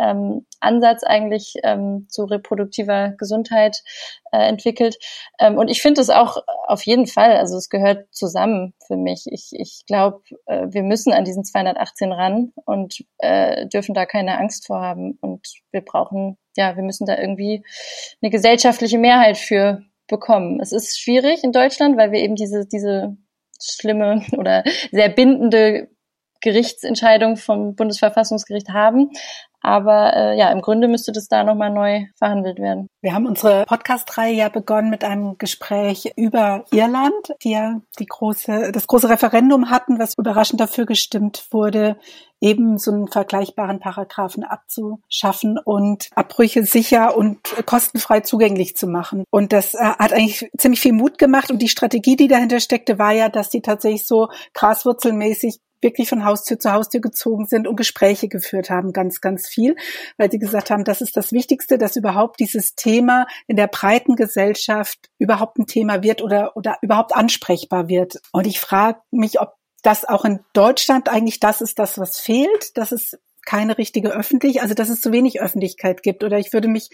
ähm, 0.00 0.46
Ansatz 0.60 1.02
eigentlich 1.04 1.56
ähm, 1.62 2.06
zu 2.08 2.24
reproduktiver 2.24 3.10
Gesundheit 3.18 3.82
äh, 4.32 4.38
entwickelt. 4.38 4.96
Ähm, 5.38 5.58
und 5.58 5.68
ich 5.68 5.82
finde 5.82 6.00
es 6.00 6.08
auch 6.08 6.38
auf 6.66 6.86
jeden 6.86 7.06
Fall, 7.06 7.36
also 7.36 7.58
es 7.58 7.68
gehört 7.68 8.06
zusammen 8.14 8.72
für 8.86 8.96
mich. 8.96 9.26
Ich, 9.26 9.50
ich 9.52 9.82
glaube, 9.86 10.22
äh, 10.46 10.68
wir 10.70 10.82
müssen 10.82 11.12
an 11.12 11.26
diesen 11.26 11.44
218 11.44 12.10
ran 12.10 12.52
und 12.64 13.04
äh, 13.18 13.66
dürfen 13.66 13.92
da 13.92 14.06
keine 14.06 14.38
Angst 14.38 14.68
vor 14.68 14.80
haben. 14.80 15.18
Und 15.20 15.46
wir 15.70 15.82
brauchen, 15.82 16.38
ja, 16.56 16.76
wir 16.76 16.82
müssen 16.82 17.04
da 17.04 17.18
irgendwie 17.18 17.62
eine 18.22 18.30
gesellschaftliche 18.30 18.96
Mehrheit 18.96 19.36
für 19.36 19.82
bekommen. 20.06 20.60
Es 20.60 20.72
ist 20.72 20.98
schwierig 20.98 21.44
in 21.44 21.52
Deutschland, 21.52 21.98
weil 21.98 22.10
wir 22.10 22.20
eben 22.20 22.36
diese, 22.36 22.66
diese 22.66 23.18
schlimme 23.62 24.22
oder 24.36 24.64
sehr 24.90 25.08
bindende 25.08 25.88
Gerichtsentscheidung 26.40 27.36
vom 27.36 27.74
Bundesverfassungsgericht 27.76 28.70
haben. 28.70 29.10
Aber 29.62 30.14
äh, 30.14 30.36
ja, 30.36 30.50
im 30.50 30.60
Grunde 30.60 30.88
müsste 30.88 31.12
das 31.12 31.28
da 31.28 31.44
nochmal 31.44 31.70
neu 31.70 32.06
verhandelt 32.16 32.58
werden. 32.58 32.88
Wir 33.00 33.14
haben 33.14 33.26
unsere 33.26 33.64
Podcast-Reihe 33.64 34.34
ja 34.34 34.48
begonnen 34.48 34.90
mit 34.90 35.04
einem 35.04 35.38
Gespräch 35.38 36.12
über 36.16 36.64
Irland, 36.70 37.32
die 37.42 37.52
ja 37.52 37.80
die 37.98 38.06
große, 38.06 38.72
das 38.72 38.86
große 38.86 39.08
Referendum 39.08 39.70
hatten, 39.70 39.98
was 39.98 40.14
überraschend 40.18 40.60
dafür 40.60 40.86
gestimmt 40.86 41.46
wurde, 41.50 41.96
eben 42.40 42.76
so 42.76 42.90
einen 42.90 43.08
vergleichbaren 43.08 43.78
Paragraphen 43.78 44.42
abzuschaffen 44.42 45.58
und 45.64 46.08
Abbrüche 46.14 46.64
sicher 46.64 47.16
und 47.16 47.38
kostenfrei 47.66 48.20
zugänglich 48.20 48.76
zu 48.76 48.88
machen. 48.88 49.24
Und 49.30 49.52
das 49.52 49.74
äh, 49.74 49.78
hat 49.78 50.12
eigentlich 50.12 50.50
ziemlich 50.58 50.80
viel 50.80 50.92
Mut 50.92 51.18
gemacht. 51.18 51.50
Und 51.52 51.62
die 51.62 51.68
Strategie, 51.68 52.16
die 52.16 52.28
dahinter 52.28 52.58
steckte, 52.58 52.98
war 52.98 53.12
ja, 53.12 53.28
dass 53.28 53.48
die 53.48 53.62
tatsächlich 53.62 54.06
so 54.06 54.28
graswurzelmäßig 54.54 55.60
wirklich 55.82 56.08
von 56.08 56.24
Haustür 56.24 56.58
zu 56.58 56.72
Haustür 56.72 57.00
gezogen 57.00 57.46
sind 57.46 57.66
und 57.66 57.76
Gespräche 57.76 58.28
geführt 58.28 58.70
haben, 58.70 58.92
ganz, 58.92 59.20
ganz 59.20 59.48
viel, 59.48 59.76
weil 60.16 60.30
sie 60.30 60.38
gesagt 60.38 60.70
haben, 60.70 60.84
das 60.84 61.00
ist 61.00 61.16
das 61.16 61.32
Wichtigste, 61.32 61.78
dass 61.78 61.96
überhaupt 61.96 62.40
dieses 62.40 62.74
Thema 62.74 63.26
in 63.46 63.56
der 63.56 63.66
breiten 63.66 64.16
Gesellschaft 64.16 65.10
überhaupt 65.18 65.58
ein 65.58 65.66
Thema 65.66 66.02
wird 66.02 66.22
oder, 66.22 66.56
oder 66.56 66.78
überhaupt 66.82 67.14
ansprechbar 67.14 67.88
wird. 67.88 68.20
Und 68.32 68.46
ich 68.46 68.60
frage 68.60 69.00
mich, 69.10 69.40
ob 69.40 69.54
das 69.82 70.04
auch 70.04 70.24
in 70.24 70.40
Deutschland 70.52 71.08
eigentlich 71.08 71.40
das 71.40 71.60
ist, 71.60 71.78
das 71.78 71.98
was 71.98 72.18
fehlt, 72.18 72.76
dass 72.76 72.92
es 72.92 73.18
keine 73.44 73.76
richtige 73.78 74.10
öffentlich, 74.10 74.62
also 74.62 74.74
dass 74.74 74.88
es 74.88 75.00
zu 75.00 75.12
wenig 75.12 75.40
Öffentlichkeit 75.40 76.02
gibt. 76.02 76.22
Oder 76.22 76.38
ich 76.38 76.52
würde 76.52 76.68
mich 76.68 76.90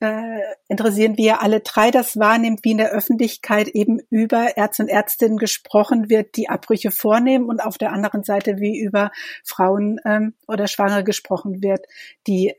äh, 0.00 0.40
interessieren, 0.68 1.16
wie 1.16 1.26
ihr 1.26 1.42
alle 1.42 1.60
drei 1.60 1.90
das 1.90 2.18
wahrnehmt, 2.18 2.60
wie 2.64 2.72
in 2.72 2.78
der 2.78 2.90
Öffentlichkeit 2.90 3.68
eben 3.68 4.00
über 4.10 4.56
Ärzte 4.56 4.84
und 4.84 4.88
Ärztinnen 4.88 5.36
gesprochen 5.36 6.08
wird, 6.08 6.36
die 6.36 6.48
Abbrüche 6.48 6.90
vornehmen 6.90 7.48
und 7.48 7.60
auf 7.60 7.78
der 7.78 7.92
anderen 7.92 8.24
Seite 8.24 8.58
wie 8.58 8.80
über 8.80 9.10
Frauen 9.44 10.00
ähm, 10.04 10.34
oder 10.48 10.68
Schwangere 10.68 11.04
gesprochen 11.04 11.62
wird, 11.62 11.86
die 12.26 12.54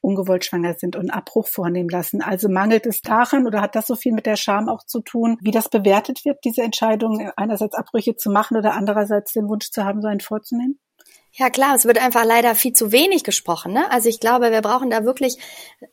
ungewollt 0.00 0.44
schwanger 0.44 0.74
sind 0.74 0.96
und 0.96 1.10
Abbruch 1.10 1.48
vornehmen 1.48 1.88
lassen. 1.88 2.20
Also 2.20 2.48
mangelt 2.48 2.86
es 2.86 3.00
daran 3.00 3.46
oder 3.46 3.62
hat 3.62 3.74
das 3.74 3.86
so 3.86 3.96
viel 3.96 4.12
mit 4.12 4.26
der 4.26 4.36
Scham 4.36 4.68
auch 4.68 4.84
zu 4.84 5.00
tun, 5.00 5.38
wie 5.40 5.50
das 5.50 5.70
bewertet 5.70 6.24
wird, 6.24 6.44
diese 6.44 6.62
Entscheidung, 6.62 7.30
einerseits 7.36 7.74
Abbrüche 7.74 8.14
zu 8.14 8.30
machen 8.30 8.56
oder 8.56 8.74
andererseits 8.74 9.32
den 9.32 9.48
Wunsch 9.48 9.70
zu 9.70 9.84
haben, 9.84 10.02
so 10.02 10.08
einen 10.08 10.20
vorzunehmen? 10.20 10.78
Ja 11.36 11.50
klar, 11.50 11.74
es 11.74 11.84
wird 11.84 11.98
einfach 11.98 12.24
leider 12.24 12.54
viel 12.54 12.72
zu 12.72 12.92
wenig 12.92 13.24
gesprochen. 13.24 13.72
Ne? 13.72 13.90
Also 13.90 14.08
ich 14.08 14.20
glaube, 14.20 14.52
wir 14.52 14.62
brauchen 14.62 14.90
da 14.90 15.04
wirklich 15.04 15.36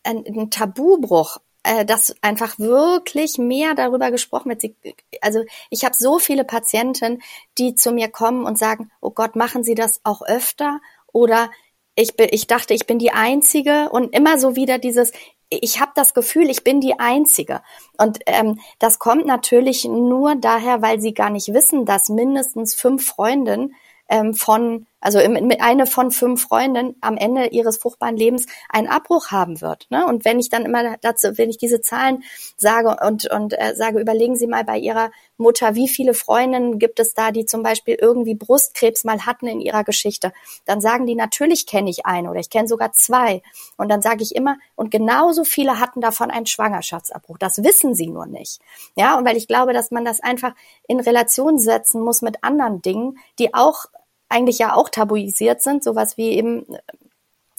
einen, 0.04 0.26
einen 0.26 0.52
Tabubruch 0.52 1.40
äh, 1.64 1.86
dass 1.86 2.16
einfach 2.22 2.58
wirklich 2.58 3.38
mehr 3.38 3.76
darüber 3.76 4.10
gesprochen 4.10 4.50
wird. 4.50 4.76
Also 5.22 5.44
ich 5.70 5.86
habe 5.86 5.96
so 5.98 6.18
viele 6.18 6.44
Patienten, 6.44 7.22
die 7.58 7.76
zu 7.76 7.92
mir 7.92 8.10
kommen 8.10 8.46
und 8.46 8.58
sagen, 8.58 8.92
oh 9.00 9.12
Gott, 9.12 9.36
machen 9.36 9.64
Sie 9.64 9.76
das 9.76 10.02
auch 10.04 10.24
öfter? 10.24 10.80
Oder 11.12 11.52
ich, 11.96 12.16
bin, 12.16 12.30
ich 12.32 12.48
dachte, 12.48 12.74
ich 12.74 12.88
bin 12.88 12.98
die 12.98 13.12
Einzige 13.12 13.90
und 13.92 14.16
immer 14.16 14.40
so 14.40 14.56
wieder 14.56 14.80
dieses, 14.80 15.12
ich 15.50 15.80
habe 15.80 15.92
das 15.94 16.14
Gefühl, 16.14 16.50
ich 16.50 16.64
bin 16.64 16.82
die 16.82 17.00
Einzige. 17.00 17.62
Und 17.98 18.20
ähm, 18.26 18.60
das 18.80 18.98
kommt 18.98 19.28
natürlich 19.28 19.86
nur 19.86 20.36
daher, 20.36 20.82
weil 20.82 21.00
sie 21.00 21.14
gar 21.14 21.30
nicht 21.30 21.54
wissen, 21.54 21.86
dass 21.86 22.10
mindestens 22.10 22.74
fünf 22.74 23.06
Freundinnen 23.06 23.76
ähm, 24.10 24.34
von 24.34 24.88
also 25.02 25.20
mit 25.28 25.62
eine 25.62 25.88
von 25.88 26.12
fünf 26.12 26.44
Freundinnen 26.44 26.96
am 27.02 27.18
Ende 27.18 27.48
ihres 27.48 27.78
fruchtbaren 27.78 28.16
Lebens 28.16 28.46
einen 28.70 28.88
Abbruch 28.88 29.32
haben 29.32 29.60
wird. 29.60 29.88
Ne? 29.90 30.06
Und 30.06 30.24
wenn 30.26 30.40
ich 30.40 30.50
dann 30.50 30.64
immer 30.64 30.98
dazu, 31.02 31.38
wenn 31.38 31.50
ich 31.50 31.58
diese 31.58 31.82
Zahlen 31.82 32.24
sage 32.56 32.98
und, 33.06 33.30
und 33.30 33.60
äh, 33.60 33.76
sage, 33.76 34.00
überlegen 34.00 34.36
Sie 34.36 34.48
mal 34.48 34.64
bei 34.64 34.78
Ihrer 34.78 35.12
Mutter, 35.42 35.76
wie 35.76 35.90
viele 35.90 36.14
Freundinnen 36.14 36.80
gibt 36.80 37.00
es 37.00 37.14
da, 37.14 37.32
die 37.32 37.46
zum 37.46 37.64
Beispiel 37.64 37.98
irgendwie 38.00 38.36
Brustkrebs 38.36 39.04
mal 39.04 39.26
hatten 39.26 39.48
in 39.48 39.60
ihrer 39.60 39.84
Geschichte, 39.84 40.32
dann 40.66 40.80
sagen 40.80 41.06
die, 41.08 41.16
natürlich 41.16 41.66
kenne 41.66 41.90
ich 41.90 42.06
eine 42.06 42.30
oder 42.30 42.40
ich 42.40 42.50
kenne 42.50 42.68
sogar 42.68 42.94
zwei. 42.94 43.42
Und 43.78 43.90
dann 43.90 44.02
sage 44.02 44.24
ich 44.24 44.36
immer, 44.36 44.58
und 44.76 44.92
genauso 44.92 45.44
viele 45.44 45.80
hatten 45.80 46.00
davon 46.00 46.32
einen 46.32 46.46
Schwangerschaftsabbruch. 46.46 47.38
Das 47.40 47.64
wissen 47.64 47.96
sie 47.96 48.08
nur 48.08 48.28
nicht. 48.28 48.60
Ja, 48.96 49.18
und 49.18 49.26
weil 49.26 49.38
ich 49.38 49.48
glaube, 49.48 49.74
dass 49.74 49.92
man 49.92 50.06
das 50.06 50.22
einfach 50.22 50.54
in 50.88 51.00
Relation 51.00 51.58
setzen 51.60 52.02
muss 52.02 52.22
mit 52.22 52.44
anderen 52.44 52.82
Dingen, 52.82 53.18
die 53.40 53.54
auch 53.54 53.86
eigentlich 54.32 54.60
ja 54.60 54.76
auch 54.76 54.90
tabuisiert 54.90 55.62
sind, 55.62 55.84
sowas 55.84 56.18
wie 56.18 56.32
eben 56.32 56.66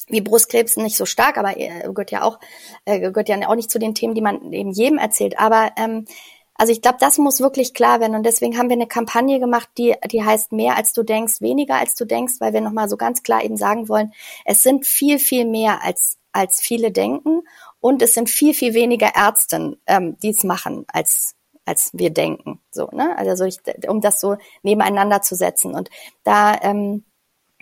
wie 0.09 0.21
Brustkrebs 0.21 0.77
nicht 0.77 0.97
so 0.97 1.07
stark, 1.07 1.39
aber 1.39 1.57
äh, 1.59 1.81
gehört 1.83 2.11
ja 2.11 2.23
auch 2.23 2.39
äh, 2.85 3.01
gehört 3.01 3.29
ja 3.29 3.49
auch 3.49 3.55
nicht 3.55 3.71
zu 3.71 3.79
den 3.79 3.95
Themen, 3.95 4.15
die 4.15 4.21
man 4.21 4.53
eben 4.53 4.73
jedem 4.73 4.99
erzählt. 4.99 5.39
Aber 5.39 5.73
ähm, 5.77 6.07
also 6.55 6.73
ich 6.73 6.83
glaube, 6.83 6.99
das 7.01 7.19
muss 7.19 7.41
wirklich 7.41 7.75
klar 7.75 8.01
werden 8.01 8.15
und 8.15 8.25
deswegen 8.25 8.59
haben 8.59 8.69
wir 8.69 8.77
eine 8.77 8.87
Kampagne 8.87 9.41
gemacht, 9.41 9.69
die 9.79 9.95
die 10.11 10.23
heißt 10.23 10.53
mehr 10.53 10.77
als 10.77 10.93
du 10.93 11.03
denkst, 11.03 11.41
weniger 11.41 11.77
als 11.77 11.95
du 11.95 12.05
denkst, 12.05 12.35
weil 12.41 12.53
wir 12.53 12.61
noch 12.61 12.73
mal 12.73 12.89
so 12.89 12.97
ganz 12.97 13.23
klar 13.23 13.43
eben 13.43 13.57
sagen 13.57 13.89
wollen, 13.89 14.13
es 14.45 14.63
sind 14.63 14.87
viel 14.87 15.19
viel 15.19 15.47
mehr 15.47 15.83
als 15.83 16.19
als 16.33 16.61
viele 16.61 16.93
denken 16.93 17.43
und 17.81 18.03
es 18.03 18.15
sind 18.15 18.29
viel 18.31 18.55
viel 18.55 18.75
weniger 18.75 19.15
Ärzte, 19.15 19.79
ähm, 19.87 20.19
die 20.23 20.31
es 20.31 20.45
machen 20.45 20.85
als 20.89 21.37
als 21.73 21.91
wir 21.95 22.11
denken. 22.11 22.61
So, 22.71 22.89
ne? 22.93 23.17
Also 23.17 23.45
ich, 23.45 23.59
um 23.89 24.03
das 24.03 24.21
so 24.21 24.37
nebeneinander 24.63 25.23
zu 25.23 25.35
setzen. 25.35 25.75
Und 25.75 25.89
da, 26.23 26.55
ähm, 26.61 27.05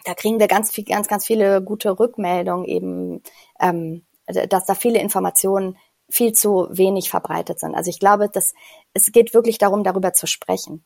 da 0.04 0.14
kriegen 0.14 0.40
wir 0.40 0.48
ganz 0.48 0.72
viel, 0.72 0.84
ganz, 0.84 1.06
ganz 1.06 1.24
viele 1.24 1.62
gute 1.62 1.98
Rückmeldungen 1.98 2.64
eben, 2.64 3.22
ähm, 3.60 4.02
dass 4.26 4.66
da 4.66 4.74
viele 4.74 4.98
Informationen 4.98 5.76
viel 6.08 6.32
zu 6.32 6.66
wenig 6.70 7.08
verbreitet 7.08 7.60
sind. 7.60 7.76
Also 7.76 7.88
ich 7.88 8.00
glaube, 8.00 8.28
dass 8.28 8.52
es 8.94 9.12
geht 9.12 9.32
wirklich 9.32 9.58
darum, 9.58 9.84
darüber 9.84 10.12
zu 10.12 10.26
sprechen. 10.26 10.84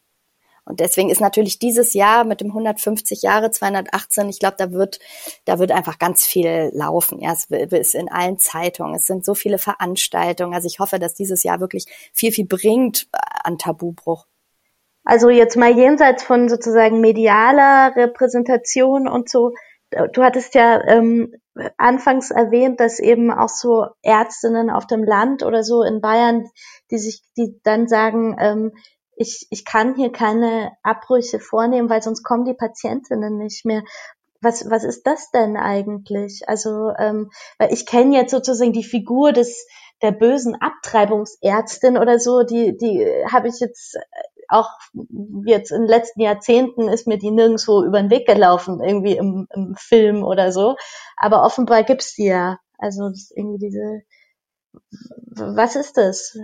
Und 0.65 0.81
deswegen 0.81 1.11
ist 1.11 1.21
natürlich 1.21 1.59
dieses 1.59 1.93
Jahr 1.93 2.25
mit 2.25 2.41
dem 2.41 2.49
150 2.49 3.23
Jahre 3.23 3.51
218, 3.51 4.29
ich 4.29 4.39
glaube, 4.39 4.57
da 4.59 4.73
wird, 4.73 4.99
da 5.45 5.59
wird 5.59 5.73
einfach 5.73 5.99
ganz 5.99 6.25
viel 6.25 6.71
laufen. 6.73 7.21
Ja, 7.21 7.33
es 7.33 7.47
ist 7.51 7.95
in 7.95 8.11
allen 8.11 8.39
Zeitungen. 8.39 8.95
Es 8.95 9.07
sind 9.07 9.25
so 9.25 9.35
viele 9.35 9.59
Veranstaltungen. 9.59 10.55
Also 10.55 10.67
ich 10.67 10.79
hoffe, 10.79 10.99
dass 10.99 11.15
dieses 11.15 11.43
Jahr 11.43 11.61
wirklich 11.61 11.87
viel, 12.12 12.33
viel 12.33 12.47
bringt 12.47 13.09
äh, 13.12 13.19
an 13.45 13.59
Tabubruch. 13.59 14.27
Also 15.05 15.29
jetzt 15.29 15.57
mal 15.57 15.77
jenseits 15.77 16.23
von 16.23 16.49
sozusagen 16.49 17.01
medialer 17.01 17.95
Repräsentation 17.95 19.07
und 19.07 19.29
so. 19.29 19.53
Du 20.12 20.23
hattest 20.23 20.55
ja 20.55 20.83
ähm, 20.89 21.35
anfangs 21.77 22.31
erwähnt, 22.31 22.81
dass 22.81 22.99
eben 22.99 23.31
auch 23.31 23.51
so 23.51 23.87
Ärztinnen 24.03 24.71
auf 24.71 24.87
dem 24.87 25.05
Land 25.05 25.43
oder 25.43 25.62
so 25.62 25.83
in 25.83 26.01
Bayern, 26.01 26.49
die 26.91 26.99
sich, 26.99 27.23
die 27.37 27.61
dann 27.62 27.87
sagen, 27.87 28.37
ähm, 28.41 28.73
ich, 29.17 29.47
ich 29.51 29.65
kann 29.65 29.95
hier 29.97 30.12
keine 30.12 30.73
Abbrüche 30.83 31.41
vornehmen, 31.41 31.91
weil 31.91 32.03
sonst 32.03 32.23
kommen 32.23 32.45
die 32.45 32.55
Patientinnen 32.55 33.39
nicht 33.39 33.65
mehr. 33.65 33.83
Was, 34.41 34.69
was 34.69 34.85
ist 34.85 35.07
das 35.07 35.31
denn 35.31 35.57
eigentlich? 35.57 36.43
Also, 36.49 36.91
ähm, 36.99 37.31
weil 37.59 37.73
ich 37.73 37.87
kenne 37.87 38.17
jetzt 38.17 38.31
sozusagen 38.31 38.73
die 38.73 38.85
Figur 38.85 39.33
des 39.33 39.67
der 40.03 40.12
bösen 40.12 40.55
Abtreibungsärztin 40.61 41.97
oder 41.97 42.19
so, 42.19 42.43
die, 42.43 42.77
die 42.77 43.07
habe 43.31 43.49
ich 43.49 43.59
jetzt 43.61 43.97
auch 44.49 44.69
jetzt 45.47 45.71
in 45.71 45.83
den 45.83 45.89
letzten 45.89 46.21
Jahrzehnten 46.21 46.89
ist 46.89 47.07
mir 47.07 47.19
die 47.19 47.31
nirgendwo 47.31 47.83
über 47.83 48.01
den 48.01 48.11
Weg 48.11 48.27
gelaufen, 48.27 48.83
irgendwie 48.83 49.17
im, 49.17 49.47
im 49.55 49.75
Film 49.77 50.23
oder 50.23 50.53
so. 50.53 50.77
Aber 51.17 51.43
offenbar 51.43 51.85
gibt's 51.85 52.15
die 52.15 52.27
ja. 52.27 52.59
Also 52.77 53.11
irgendwie 53.35 53.67
diese, 53.67 54.03
was 55.31 55.77
ist 55.77 55.97
das? 55.97 56.37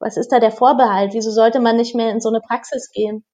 Was 0.00 0.16
ist 0.16 0.30
da 0.30 0.40
der 0.40 0.52
Vorbehalt? 0.52 1.12
Wieso 1.12 1.30
sollte 1.30 1.60
man 1.60 1.76
nicht 1.76 1.94
mehr 1.94 2.10
in 2.10 2.20
so 2.20 2.28
eine 2.28 2.40
Praxis 2.40 2.90
gehen? 2.92 3.24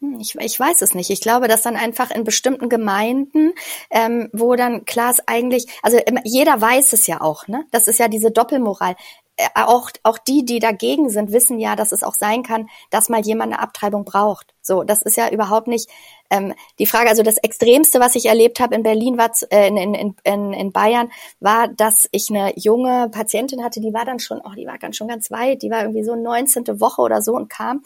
Hm, 0.00 0.18
ich, 0.20 0.34
ich 0.34 0.58
weiß 0.58 0.82
es 0.82 0.94
nicht. 0.94 1.10
Ich 1.10 1.20
glaube, 1.20 1.48
dass 1.48 1.62
dann 1.62 1.76
einfach 1.76 2.10
in 2.10 2.24
bestimmten 2.24 2.68
Gemeinden, 2.68 3.52
ähm, 3.90 4.28
wo 4.32 4.54
dann 4.56 4.84
klar 4.84 5.10
ist 5.10 5.22
eigentlich, 5.26 5.66
also 5.82 5.98
jeder 6.24 6.60
weiß 6.60 6.92
es 6.92 7.06
ja 7.06 7.20
auch, 7.20 7.48
ne? 7.48 7.64
Das 7.70 7.88
ist 7.88 7.98
ja 7.98 8.08
diese 8.08 8.30
Doppelmoral. 8.30 8.96
Äh, 9.36 9.48
auch, 9.54 9.90
auch 10.04 10.18
die, 10.18 10.44
die 10.44 10.60
dagegen 10.60 11.10
sind, 11.10 11.32
wissen 11.32 11.58
ja, 11.58 11.74
dass 11.74 11.90
es 11.90 12.04
auch 12.04 12.14
sein 12.14 12.44
kann, 12.44 12.68
dass 12.90 13.08
mal 13.08 13.20
jemand 13.20 13.52
eine 13.52 13.60
Abtreibung 13.60 14.04
braucht. 14.04 14.54
So, 14.62 14.84
das 14.84 15.02
ist 15.02 15.16
ja 15.16 15.28
überhaupt 15.28 15.66
nicht 15.66 15.90
ähm, 16.30 16.54
die 16.78 16.86
Frage. 16.86 17.10
Also 17.10 17.22
das 17.24 17.38
Extremste, 17.38 17.98
was 17.98 18.14
ich 18.14 18.26
erlebt 18.26 18.60
habe 18.60 18.76
in 18.76 18.84
Berlin, 18.84 19.18
war 19.18 19.30
äh, 19.50 19.68
in, 19.68 19.76
in, 19.76 20.14
in, 20.22 20.52
in 20.52 20.72
Bayern, 20.72 21.10
war, 21.40 21.66
dass 21.68 22.08
ich 22.12 22.30
eine 22.30 22.52
junge 22.56 23.08
Patientin 23.10 23.64
hatte, 23.64 23.80
die 23.80 23.92
war 23.92 24.04
dann 24.04 24.20
schon, 24.20 24.40
oh, 24.44 24.54
die 24.56 24.66
war 24.66 24.78
ganz 24.78 24.96
schon 24.96 25.08
ganz 25.08 25.30
weit, 25.32 25.62
die 25.62 25.70
war 25.70 25.82
irgendwie 25.82 26.04
so 26.04 26.14
19. 26.14 26.80
Woche 26.80 27.02
oder 27.02 27.20
so 27.20 27.34
und 27.34 27.50
kam 27.50 27.82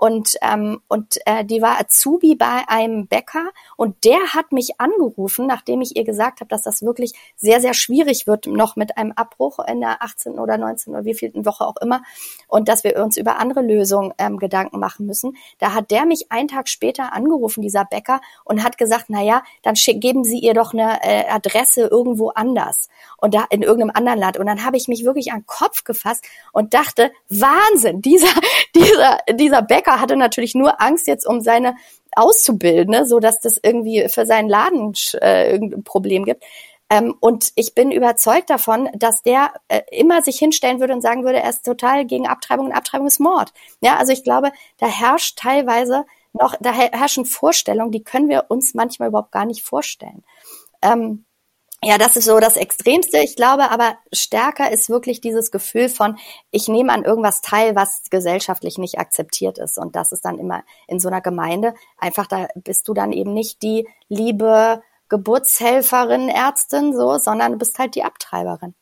und 0.00 0.36
ähm, 0.40 0.80
und 0.88 1.18
äh, 1.26 1.44
die 1.44 1.60
war 1.60 1.78
Azubi 1.78 2.34
bei 2.34 2.62
einem 2.68 3.06
Bäcker 3.06 3.50
und 3.76 4.06
der 4.06 4.32
hat 4.32 4.50
mich 4.50 4.80
angerufen, 4.80 5.46
nachdem 5.46 5.82
ich 5.82 5.94
ihr 5.94 6.04
gesagt 6.04 6.40
habe, 6.40 6.48
dass 6.48 6.62
das 6.62 6.80
wirklich 6.80 7.12
sehr 7.36 7.60
sehr 7.60 7.74
schwierig 7.74 8.26
wird 8.26 8.46
noch 8.46 8.76
mit 8.76 8.96
einem 8.96 9.12
Abbruch 9.12 9.58
in 9.58 9.82
der 9.82 10.02
18. 10.02 10.38
oder 10.38 10.56
19. 10.56 10.94
oder 10.94 11.04
wievielten 11.04 11.44
Woche 11.44 11.66
auch 11.66 11.76
immer 11.82 12.00
und 12.48 12.68
dass 12.68 12.82
wir 12.82 12.96
uns 12.96 13.18
über 13.18 13.38
andere 13.38 13.60
Lösungen 13.60 14.14
ähm, 14.16 14.38
Gedanken 14.38 14.78
machen 14.78 15.04
müssen. 15.04 15.36
Da 15.58 15.74
hat 15.74 15.90
der 15.90 16.06
mich 16.06 16.32
einen 16.32 16.48
Tag 16.48 16.70
später 16.70 17.12
angerufen, 17.12 17.60
dieser 17.60 17.84
Bäcker, 17.84 18.22
und 18.44 18.64
hat 18.64 18.78
gesagt, 18.78 19.06
na 19.08 19.22
ja, 19.22 19.42
dann 19.62 19.74
geben 19.74 20.24
Sie 20.24 20.38
ihr 20.38 20.54
doch 20.54 20.72
eine 20.72 21.02
äh, 21.02 21.28
Adresse 21.28 21.82
irgendwo 21.82 22.30
anders 22.30 22.88
und 23.18 23.34
da 23.34 23.44
in 23.50 23.60
irgendeinem 23.60 23.94
anderen 23.94 24.18
Land. 24.18 24.38
Und 24.38 24.46
dann 24.46 24.64
habe 24.64 24.78
ich 24.78 24.88
mich 24.88 25.04
wirklich 25.04 25.30
an 25.32 25.40
den 25.40 25.46
Kopf 25.46 25.84
gefasst 25.84 26.24
und 26.52 26.72
dachte, 26.72 27.12
Wahnsinn, 27.28 28.00
dieser 28.00 28.28
dieser 28.74 29.18
dieser 29.30 29.60
Bäcker 29.60 29.89
Bäcker 29.90 30.00
hatte 30.00 30.16
natürlich 30.16 30.54
nur 30.54 30.80
Angst 30.80 31.06
jetzt 31.06 31.26
um 31.26 31.40
seine 31.40 31.76
Auszubildende, 32.14 33.06
so 33.06 33.20
dass 33.20 33.40
das 33.40 33.58
irgendwie 33.62 34.08
für 34.08 34.26
seinen 34.26 34.48
Laden 34.48 34.92
äh, 35.20 35.50
irgendein 35.50 35.84
Problem 35.84 36.24
gibt. 36.24 36.44
Ähm, 36.88 37.14
und 37.20 37.52
ich 37.54 37.74
bin 37.74 37.92
überzeugt 37.92 38.50
davon, 38.50 38.88
dass 38.94 39.22
der 39.22 39.52
äh, 39.68 39.82
immer 39.92 40.22
sich 40.22 40.38
hinstellen 40.38 40.80
würde 40.80 40.92
und 40.92 41.02
sagen 41.02 41.24
würde, 41.24 41.40
er 41.40 41.50
ist 41.50 41.64
total 41.64 42.04
gegen 42.04 42.26
Abtreibung 42.26 42.66
und 42.66 42.72
Abtreibung 42.72 43.06
ist 43.06 43.20
Mord. 43.20 43.52
Ja, 43.80 43.96
also 43.96 44.12
ich 44.12 44.24
glaube, 44.24 44.50
da 44.78 44.86
herrscht 44.86 45.38
teilweise 45.38 46.04
noch, 46.32 46.54
da 46.60 46.72
herrschen 46.72 47.26
Vorstellungen, 47.26 47.92
die 47.92 48.02
können 48.02 48.28
wir 48.28 48.46
uns 48.48 48.74
manchmal 48.74 49.08
überhaupt 49.08 49.32
gar 49.32 49.46
nicht 49.46 49.62
vorstellen. 49.62 50.24
Ähm, 50.82 51.24
ja, 51.82 51.96
das 51.96 52.16
ist 52.16 52.26
so 52.26 52.38
das 52.40 52.56
Extremste. 52.56 53.18
Ich 53.18 53.36
glaube 53.36 53.70
aber 53.70 53.96
stärker 54.12 54.70
ist 54.70 54.90
wirklich 54.90 55.22
dieses 55.22 55.50
Gefühl 55.50 55.88
von, 55.88 56.18
ich 56.50 56.68
nehme 56.68 56.92
an 56.92 57.04
irgendwas 57.04 57.40
teil, 57.40 57.74
was 57.74 58.02
gesellschaftlich 58.10 58.76
nicht 58.76 58.98
akzeptiert 58.98 59.58
ist. 59.58 59.78
Und 59.78 59.96
das 59.96 60.12
ist 60.12 60.24
dann 60.24 60.38
immer 60.38 60.62
in 60.88 61.00
so 61.00 61.08
einer 61.08 61.22
Gemeinde 61.22 61.74
einfach, 61.96 62.26
da 62.26 62.48
bist 62.54 62.86
du 62.88 62.94
dann 62.94 63.12
eben 63.12 63.32
nicht 63.32 63.62
die 63.62 63.88
liebe 64.08 64.82
Geburtshelferin, 65.08 66.28
Ärztin, 66.28 66.94
so, 66.94 67.16
sondern 67.18 67.52
du 67.52 67.58
bist 67.58 67.78
halt 67.78 67.94
die 67.94 68.04
Abtreiberin. 68.04 68.74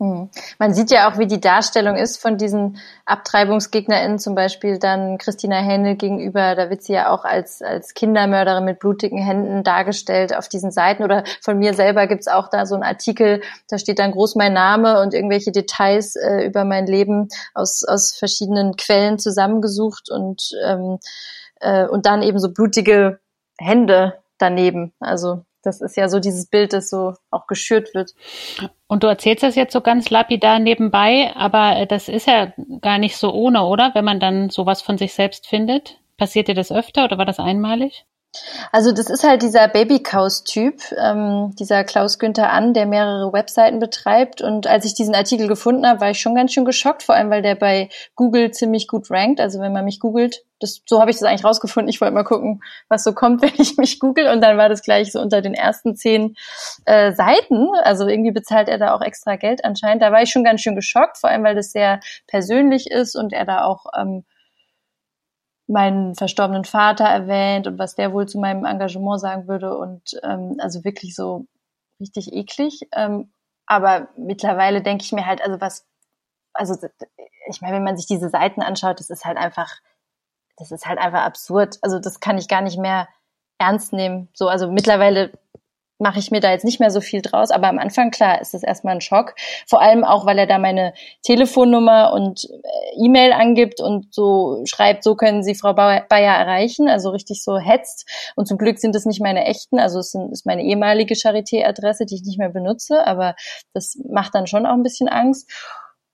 Hm. 0.00 0.30
Man 0.60 0.74
sieht 0.74 0.92
ja 0.92 1.10
auch, 1.10 1.18
wie 1.18 1.26
die 1.26 1.40
Darstellung 1.40 1.96
ist 1.96 2.22
von 2.22 2.38
diesen 2.38 2.78
AbtreibungsgegnerInnen, 3.04 4.20
zum 4.20 4.36
Beispiel 4.36 4.78
dann 4.78 5.18
Christina 5.18 5.56
Händel 5.56 5.96
gegenüber, 5.96 6.54
da 6.54 6.70
wird 6.70 6.84
sie 6.84 6.92
ja 6.92 7.10
auch 7.10 7.24
als, 7.24 7.62
als 7.62 7.94
Kindermörderin 7.94 8.64
mit 8.64 8.78
blutigen 8.78 9.18
Händen 9.18 9.64
dargestellt 9.64 10.36
auf 10.36 10.48
diesen 10.48 10.70
Seiten. 10.70 11.02
Oder 11.02 11.24
von 11.40 11.58
mir 11.58 11.74
selber 11.74 12.06
gibt's 12.06 12.28
auch 12.28 12.48
da 12.48 12.64
so 12.64 12.76
einen 12.76 12.84
Artikel, 12.84 13.42
da 13.68 13.78
steht 13.78 13.98
dann 13.98 14.12
groß 14.12 14.36
mein 14.36 14.52
Name 14.52 15.02
und 15.02 15.14
irgendwelche 15.14 15.50
Details 15.50 16.14
äh, 16.14 16.46
über 16.46 16.64
mein 16.64 16.86
Leben 16.86 17.28
aus, 17.52 17.82
aus 17.82 18.14
verschiedenen 18.14 18.76
Quellen 18.76 19.18
zusammengesucht 19.18 20.10
und, 20.10 20.50
ähm, 20.64 20.98
äh, 21.60 21.86
und 21.88 22.06
dann 22.06 22.22
eben 22.22 22.38
so 22.38 22.52
blutige 22.52 23.18
Hände 23.58 24.14
daneben. 24.38 24.92
Also 25.00 25.42
das 25.62 25.80
ist 25.80 25.96
ja 25.96 26.08
so 26.08 26.20
dieses 26.20 26.46
Bild, 26.46 26.72
das 26.72 26.90
so 26.90 27.14
auch 27.30 27.46
geschürt 27.46 27.94
wird. 27.94 28.14
Und 28.86 29.02
du 29.02 29.06
erzählst 29.06 29.42
das 29.42 29.54
jetzt 29.56 29.72
so 29.72 29.80
ganz 29.80 30.10
lapidar 30.10 30.58
nebenbei, 30.58 31.32
aber 31.34 31.76
äh, 31.76 31.86
das 31.86 32.08
ist 32.08 32.26
ja 32.26 32.52
gar 32.80 32.98
nicht 32.98 33.16
so 33.16 33.32
ohne, 33.32 33.64
oder? 33.64 33.90
Wenn 33.94 34.04
man 34.04 34.20
dann 34.20 34.50
sowas 34.50 34.82
von 34.82 34.98
sich 34.98 35.12
selbst 35.12 35.46
findet. 35.46 36.00
Passiert 36.16 36.48
dir 36.48 36.54
das 36.54 36.72
öfter 36.72 37.04
oder 37.04 37.18
war 37.18 37.26
das 37.26 37.38
einmalig? 37.38 38.04
Also 38.72 38.92
das 38.92 39.08
ist 39.08 39.24
halt 39.24 39.42
dieser 39.42 39.68
Babykaus-Typ, 39.68 40.82
ähm, 40.98 41.54
dieser 41.58 41.82
Klaus 41.84 42.18
Günther 42.18 42.52
An, 42.52 42.74
der 42.74 42.86
mehrere 42.86 43.32
Webseiten 43.32 43.78
betreibt. 43.78 44.42
Und 44.42 44.66
als 44.66 44.84
ich 44.84 44.94
diesen 44.94 45.14
Artikel 45.14 45.48
gefunden 45.48 45.86
habe, 45.86 46.00
war 46.00 46.10
ich 46.10 46.20
schon 46.20 46.34
ganz 46.34 46.52
schön 46.52 46.66
geschockt, 46.66 47.02
vor 47.02 47.14
allem 47.14 47.30
weil 47.30 47.42
der 47.42 47.54
bei 47.54 47.88
Google 48.16 48.50
ziemlich 48.50 48.86
gut 48.86 49.10
rankt. 49.10 49.40
Also 49.40 49.60
wenn 49.60 49.72
man 49.72 49.84
mich 49.84 49.98
googelt, 49.98 50.44
das, 50.60 50.82
so 50.86 51.00
habe 51.00 51.10
ich 51.10 51.16
das 51.16 51.26
eigentlich 51.26 51.44
rausgefunden. 51.44 51.88
Ich 51.88 52.00
wollte 52.00 52.14
mal 52.14 52.24
gucken, 52.24 52.62
was 52.88 53.02
so 53.02 53.14
kommt, 53.14 53.40
wenn 53.42 53.54
ich 53.56 53.78
mich 53.78 53.98
google. 53.98 54.28
Und 54.28 54.42
dann 54.42 54.58
war 54.58 54.68
das 54.68 54.82
gleich 54.82 55.10
so 55.10 55.20
unter 55.20 55.40
den 55.40 55.54
ersten 55.54 55.96
zehn 55.96 56.36
äh, 56.84 57.12
Seiten. 57.12 57.68
Also 57.82 58.06
irgendwie 58.06 58.32
bezahlt 58.32 58.68
er 58.68 58.78
da 58.78 58.94
auch 58.94 59.00
extra 59.00 59.36
Geld 59.36 59.64
anscheinend. 59.64 60.02
Da 60.02 60.12
war 60.12 60.22
ich 60.22 60.30
schon 60.30 60.44
ganz 60.44 60.60
schön 60.60 60.76
geschockt, 60.76 61.16
vor 61.16 61.30
allem 61.30 61.44
weil 61.44 61.54
das 61.54 61.72
sehr 61.72 62.00
persönlich 62.26 62.90
ist 62.90 63.16
und 63.16 63.32
er 63.32 63.46
da 63.46 63.64
auch 63.64 63.86
ähm, 63.98 64.24
meinen 65.68 66.14
verstorbenen 66.14 66.64
Vater 66.64 67.04
erwähnt 67.04 67.66
und 67.66 67.78
was 67.78 67.94
der 67.94 68.12
wohl 68.12 68.26
zu 68.26 68.38
meinem 68.38 68.64
Engagement 68.64 69.20
sagen 69.20 69.48
würde 69.48 69.76
und 69.76 70.18
ähm, 70.22 70.56
also 70.58 70.82
wirklich 70.82 71.14
so 71.14 71.46
richtig 72.00 72.32
eklig. 72.32 72.88
Ähm, 72.92 73.30
aber 73.66 74.08
mittlerweile 74.16 74.82
denke 74.82 75.04
ich 75.04 75.12
mir 75.12 75.26
halt, 75.26 75.42
also 75.42 75.60
was, 75.60 75.86
also 76.54 76.74
ich 77.50 77.60
meine, 77.60 77.76
wenn 77.76 77.84
man 77.84 77.96
sich 77.98 78.06
diese 78.06 78.30
Seiten 78.30 78.62
anschaut, 78.62 78.98
das 78.98 79.10
ist 79.10 79.26
halt 79.26 79.36
einfach, 79.36 79.70
das 80.56 80.72
ist 80.72 80.86
halt 80.86 80.98
einfach 80.98 81.22
absurd. 81.22 81.78
Also 81.82 81.98
das 81.98 82.20
kann 82.20 82.38
ich 82.38 82.48
gar 82.48 82.62
nicht 82.62 82.78
mehr 82.78 83.08
ernst 83.58 83.92
nehmen. 83.92 84.28
So, 84.32 84.48
also 84.48 84.70
mittlerweile 84.70 85.32
mache 85.98 86.18
ich 86.18 86.30
mir 86.30 86.40
da 86.40 86.50
jetzt 86.50 86.64
nicht 86.64 86.80
mehr 86.80 86.90
so 86.90 87.00
viel 87.00 87.22
draus. 87.22 87.50
Aber 87.50 87.68
am 87.68 87.78
Anfang, 87.78 88.10
klar, 88.10 88.40
ist 88.40 88.54
das 88.54 88.62
erstmal 88.62 88.94
ein 88.94 89.00
Schock. 89.00 89.34
Vor 89.66 89.82
allem 89.82 90.04
auch, 90.04 90.26
weil 90.26 90.38
er 90.38 90.46
da 90.46 90.58
meine 90.58 90.94
Telefonnummer 91.22 92.12
und 92.12 92.44
äh, 92.44 93.04
E-Mail 93.04 93.32
angibt 93.32 93.80
und 93.80 94.14
so 94.14 94.62
schreibt, 94.64 95.02
so 95.04 95.16
können 95.16 95.42
Sie 95.42 95.54
Frau 95.54 95.74
Bayer 95.74 96.06
erreichen. 96.10 96.88
Also 96.88 97.10
richtig 97.10 97.42
so 97.42 97.58
hetzt. 97.58 98.08
Und 98.36 98.46
zum 98.46 98.58
Glück 98.58 98.78
sind 98.78 98.94
es 98.94 99.06
nicht 99.06 99.20
meine 99.20 99.44
echten. 99.44 99.78
Also 99.78 99.98
es 99.98 100.14
ist 100.14 100.46
meine 100.46 100.62
ehemalige 100.62 101.14
Charité-Adresse, 101.14 102.06
die 102.06 102.16
ich 102.16 102.22
nicht 102.22 102.38
mehr 102.38 102.50
benutze. 102.50 103.06
Aber 103.06 103.34
das 103.74 103.98
macht 104.08 104.34
dann 104.34 104.46
schon 104.46 104.66
auch 104.66 104.74
ein 104.74 104.82
bisschen 104.82 105.08
Angst. 105.08 105.50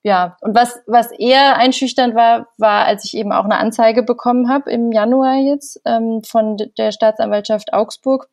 Ja, 0.07 0.37
und 0.43 0.55
was, 0.55 0.83
was 0.87 1.13
eher 1.13 1.57
einschüchternd 1.57 2.15
war, 2.15 2.49
war, 2.59 2.85
als 2.85 3.07
ich 3.07 3.17
eben 3.17 3.33
auch 3.33 3.45
eine 3.45 3.57
Anzeige 3.57 4.03
bekommen 4.03 4.51
habe 4.51 4.71
im 4.71 4.93
Januar 4.93 5.37
jetzt 5.37 5.81
ähm, 5.87 6.23
von 6.23 6.59
der 6.77 6.93
Staatsanwaltschaft 6.93 7.73
Augsburg 7.73 8.29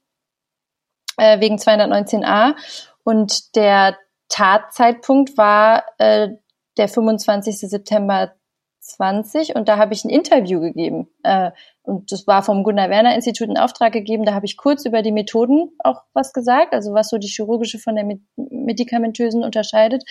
äh, 1.22 1.40
wegen 1.40 1.58
219a. 1.58 2.56
Und 3.04 3.56
der 3.56 3.98
Tatzeitpunkt 4.28 5.38
war 5.38 5.84
äh, 6.00 6.30
der 6.78 6.88
25. 6.88 7.60
September 7.60 8.34
20 8.80 9.56
und 9.56 9.70
da 9.70 9.78
habe 9.78 9.94
ich 9.94 10.04
ein 10.04 10.10
Interview 10.10 10.60
gegeben 10.60 11.08
äh, 11.22 11.52
und 11.84 12.12
das 12.12 12.28
war 12.28 12.44
vom 12.44 12.64
Gunnar 12.64 12.90
Werner 12.92 13.16
Institut 13.16 13.50
in 13.50 13.58
Auftrag 13.58 13.92
gegeben. 13.92 14.24
Da 14.24 14.34
habe 14.34 14.46
ich 14.46 14.56
kurz 14.56 14.86
über 14.86 15.02
die 15.02 15.12
Methoden 15.12 15.72
auch 15.80 16.04
was 16.14 16.32
gesagt, 16.32 16.74
also 16.74 16.94
was 16.94 17.10
so 17.10 17.18
die 17.18 17.28
chirurgische 17.28 17.80
von 17.80 17.96
der 17.96 18.06
medikamentösen 18.36 19.44
unterscheidet. 19.44 20.04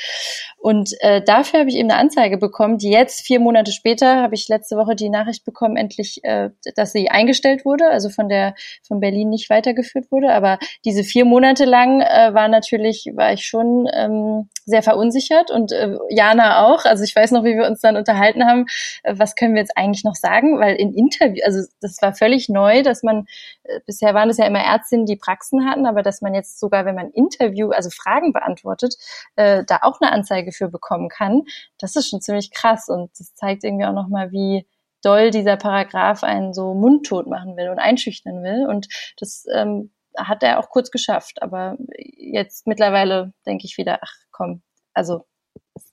Und 0.58 0.92
äh, 1.00 1.22
dafür 1.22 1.60
habe 1.60 1.70
ich 1.70 1.76
eben 1.76 1.90
eine 1.90 2.00
Anzeige 2.00 2.38
bekommen, 2.38 2.78
die 2.78 2.90
jetzt 2.90 3.24
vier 3.24 3.38
Monate 3.38 3.70
später 3.70 4.16
habe 4.16 4.34
ich 4.34 4.48
letzte 4.48 4.76
Woche 4.76 4.96
die 4.96 5.10
Nachricht 5.10 5.44
bekommen, 5.44 5.76
endlich, 5.76 6.24
äh, 6.24 6.50
dass 6.74 6.92
sie 6.92 7.08
eingestellt 7.08 7.64
wurde, 7.64 7.88
also 7.88 8.08
von 8.08 8.28
der 8.28 8.54
von 8.86 8.98
Berlin 8.98 9.28
nicht 9.28 9.48
weitergeführt 9.48 10.10
wurde. 10.10 10.32
Aber 10.32 10.58
diese 10.84 11.04
vier 11.04 11.24
Monate 11.24 11.66
lang 11.66 12.00
äh, 12.00 12.34
war 12.34 12.48
natürlich 12.48 13.12
war 13.14 13.32
ich 13.32 13.46
schon 13.46 13.88
ähm, 13.94 14.48
sehr 14.64 14.82
verunsichert 14.82 15.50
und 15.50 15.70
äh, 15.70 15.96
Jana 16.08 16.66
auch. 16.66 16.84
Also 16.84 17.04
ich 17.04 17.14
weiß 17.14 17.30
noch, 17.30 17.44
wie 17.44 17.56
wir 17.56 17.66
uns 17.66 17.80
dann 17.80 17.96
unterhalten 17.96 18.44
haben, 18.44 18.66
äh, 19.04 19.14
was 19.16 19.36
können 19.36 19.54
wir 19.54 19.60
jetzt 19.60 19.76
eigentlich 19.76 20.04
noch 20.04 20.16
sagen, 20.16 20.58
weil 20.58 20.76
in 20.76 20.94
Interview, 20.94 21.42
also 21.44 21.59
das 21.80 22.00
war 22.02 22.14
völlig 22.14 22.48
neu, 22.48 22.82
dass 22.82 23.02
man, 23.02 23.26
äh, 23.64 23.80
bisher 23.86 24.14
waren 24.14 24.30
es 24.30 24.38
ja 24.38 24.46
immer 24.46 24.61
Ärztinnen, 24.61 25.06
die 25.06 25.16
Praxen 25.16 25.68
hatten, 25.68 25.86
aber 25.86 26.02
dass 26.02 26.20
man 26.20 26.34
jetzt 26.34 26.61
sogar, 26.61 26.84
wenn 26.84 26.94
man 26.94 27.11
Interview, 27.11 27.70
also 27.70 27.90
Fragen 27.90 28.32
beantwortet, 28.32 28.96
äh, 29.36 29.64
da 29.66 29.80
auch 29.82 30.00
eine 30.00 30.12
Anzeige 30.12 30.52
für 30.52 30.68
bekommen 30.68 31.08
kann, 31.08 31.42
das 31.78 31.96
ist 31.96 32.08
schon 32.08 32.20
ziemlich 32.20 32.50
krass 32.50 32.88
und 32.88 33.11
das 33.18 33.34
zeigt 33.34 33.64
irgendwie 33.64 33.86
auch 33.86 33.92
nochmal, 33.92 34.32
wie 34.32 34.66
doll 35.02 35.30
dieser 35.30 35.56
Paragraph 35.56 36.22
einen 36.24 36.52
so 36.52 36.74
mundtot 36.74 37.26
machen 37.26 37.56
will 37.56 37.70
und 37.70 37.78
einschüchtern 37.78 38.42
will 38.42 38.66
und 38.68 38.88
das 39.18 39.46
ähm, 39.52 39.90
hat 40.16 40.42
er 40.42 40.58
auch 40.58 40.70
kurz 40.70 40.90
geschafft, 40.90 41.42
aber 41.42 41.76
jetzt 41.96 42.66
mittlerweile 42.66 43.32
denke 43.46 43.64
ich 43.66 43.78
wieder, 43.78 44.00
ach 44.02 44.12
komm, 44.30 44.62
also 44.92 45.24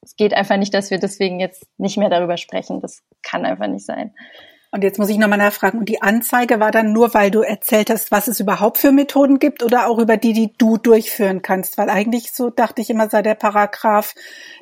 es 0.01 0.15
geht 0.15 0.33
einfach 0.33 0.57
nicht, 0.57 0.73
dass 0.73 0.91
wir 0.91 0.99
deswegen 0.99 1.39
jetzt 1.39 1.67
nicht 1.77 1.97
mehr 1.97 2.09
darüber 2.09 2.37
sprechen. 2.37 2.81
Das 2.81 3.03
kann 3.21 3.45
einfach 3.45 3.67
nicht 3.67 3.85
sein. 3.85 4.15
Und 4.77 4.83
jetzt 4.83 4.99
muss 4.99 5.09
ich 5.09 5.17
nochmal 5.17 5.39
nachfragen. 5.39 5.79
Und 5.79 5.89
die 5.89 6.03
Anzeige 6.03 6.59
war 6.59 6.69
dann 6.69 6.93
nur, 6.93 7.15
weil 7.15 7.31
du 7.31 7.41
erzählt 7.41 7.89
hast, 7.89 8.11
was 8.11 8.27
es 8.27 8.39
überhaupt 8.39 8.77
für 8.77 8.91
Methoden 8.91 9.39
gibt 9.39 9.63
oder 9.63 9.87
auch 9.87 9.97
über 9.97 10.17
die, 10.17 10.33
die 10.33 10.53
du 10.55 10.77
durchführen 10.77 11.41
kannst? 11.41 11.79
Weil 11.79 11.89
eigentlich 11.89 12.31
so 12.31 12.51
dachte 12.51 12.83
ich 12.83 12.91
immer, 12.91 13.09
sei 13.09 13.23
der 13.23 13.33
Paragraph, 13.33 14.13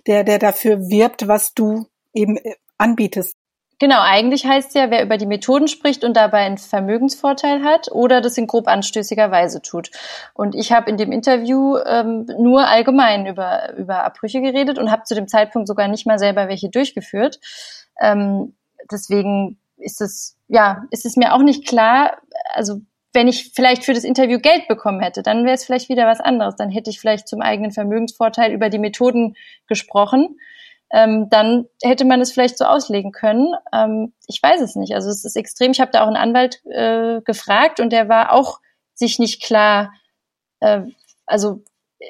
der, 0.08 0.24
der 0.24 0.40
dafür 0.40 0.88
wirbt, 0.88 1.28
was 1.28 1.54
du 1.54 1.88
eben 2.14 2.38
äh, 2.38 2.54
anbietest. 2.78 3.36
Genau, 3.78 4.00
eigentlich 4.00 4.46
heißt 4.46 4.74
ja, 4.76 4.90
wer 4.90 5.04
über 5.04 5.18
die 5.18 5.26
Methoden 5.26 5.68
spricht 5.68 6.06
und 6.06 6.16
dabei 6.16 6.46
einen 6.46 6.60
Vermögensvorteil 6.60 7.62
hat 7.62 7.92
oder 7.92 8.22
das 8.22 8.38
in 8.38 8.48
grob 8.48 8.70
anstößiger 8.70 9.32
Weise 9.32 9.62
tut. 9.62 9.92
Und 10.34 10.56
ich 10.56 10.72
habe 10.72 10.90
in 10.90 10.96
dem 10.96 11.12
Interview 11.12 11.76
ähm, 11.86 12.26
nur 12.40 12.70
allgemein 12.70 13.26
über, 13.26 13.74
über 13.76 14.06
Abbrüche 14.06 14.40
geredet 14.40 14.80
und 14.80 14.92
habe 14.92 15.04
zu 15.04 15.14
dem 15.14 15.28
Zeitpunkt 15.28 15.68
sogar 15.68 15.90
nicht 15.90 16.08
mal 16.08 16.20
selber 16.20 16.48
welche 16.48 16.70
durchgeführt. 16.70 17.42
Ähm, 18.00 18.56
deswegen 18.90 19.58
ist 19.78 20.02
es, 20.02 20.38
ja, 20.48 20.86
ist 20.92 21.06
es 21.06 21.16
mir 21.16 21.34
auch 21.34 21.42
nicht 21.42 21.68
klar, 21.68 22.18
also 22.54 22.82
wenn 23.14 23.28
ich 23.28 23.52
vielleicht 23.56 23.86
für 23.86 23.94
das 23.94 24.04
Interview 24.04 24.40
Geld 24.40 24.68
bekommen 24.68 25.00
hätte, 25.00 25.24
dann 25.24 25.46
wäre 25.46 25.56
es 25.56 25.64
vielleicht 25.64 25.88
wieder 25.88 26.06
was 26.06 26.20
anderes. 26.20 26.58
Dann 26.58 26.70
hätte 26.70 26.90
ich 26.90 27.00
vielleicht 27.00 27.30
zum 27.30 27.42
eigenen 27.42 27.72
Vermögensvorteil 27.72 28.52
über 28.52 28.70
die 28.70 28.78
Methoden 28.78 29.36
gesprochen 29.68 30.38
ähm, 30.96 31.30
dann 31.30 31.68
hätte 31.84 32.06
man 32.06 32.22
es 32.22 32.32
vielleicht 32.32 32.58
so 32.58 32.66
auslegen 32.66 33.12
können. 33.12 33.54
Ähm, 33.74 34.14
ich 34.28 34.42
weiß 34.42 34.62
es 34.62 34.76
nicht. 34.76 34.94
Also 34.96 35.10
es 35.10 35.26
ist 35.26 35.36
extrem. 35.36 35.72
Ich 35.72 35.82
habe 35.82 35.92
da 35.92 36.04
auch 36.04 36.08
einen 36.08 36.16
Anwalt 36.16 36.64
äh, 36.66 37.22
gefragt 37.22 37.82
und 37.82 37.92
der 37.92 38.08
war 38.08 38.32
auch 38.32 38.60
sich 38.94 39.20
nicht 39.20 39.44
klar, 39.44 39.92
äh, 40.62 40.84
also 41.26 41.64
äh, 42.00 42.06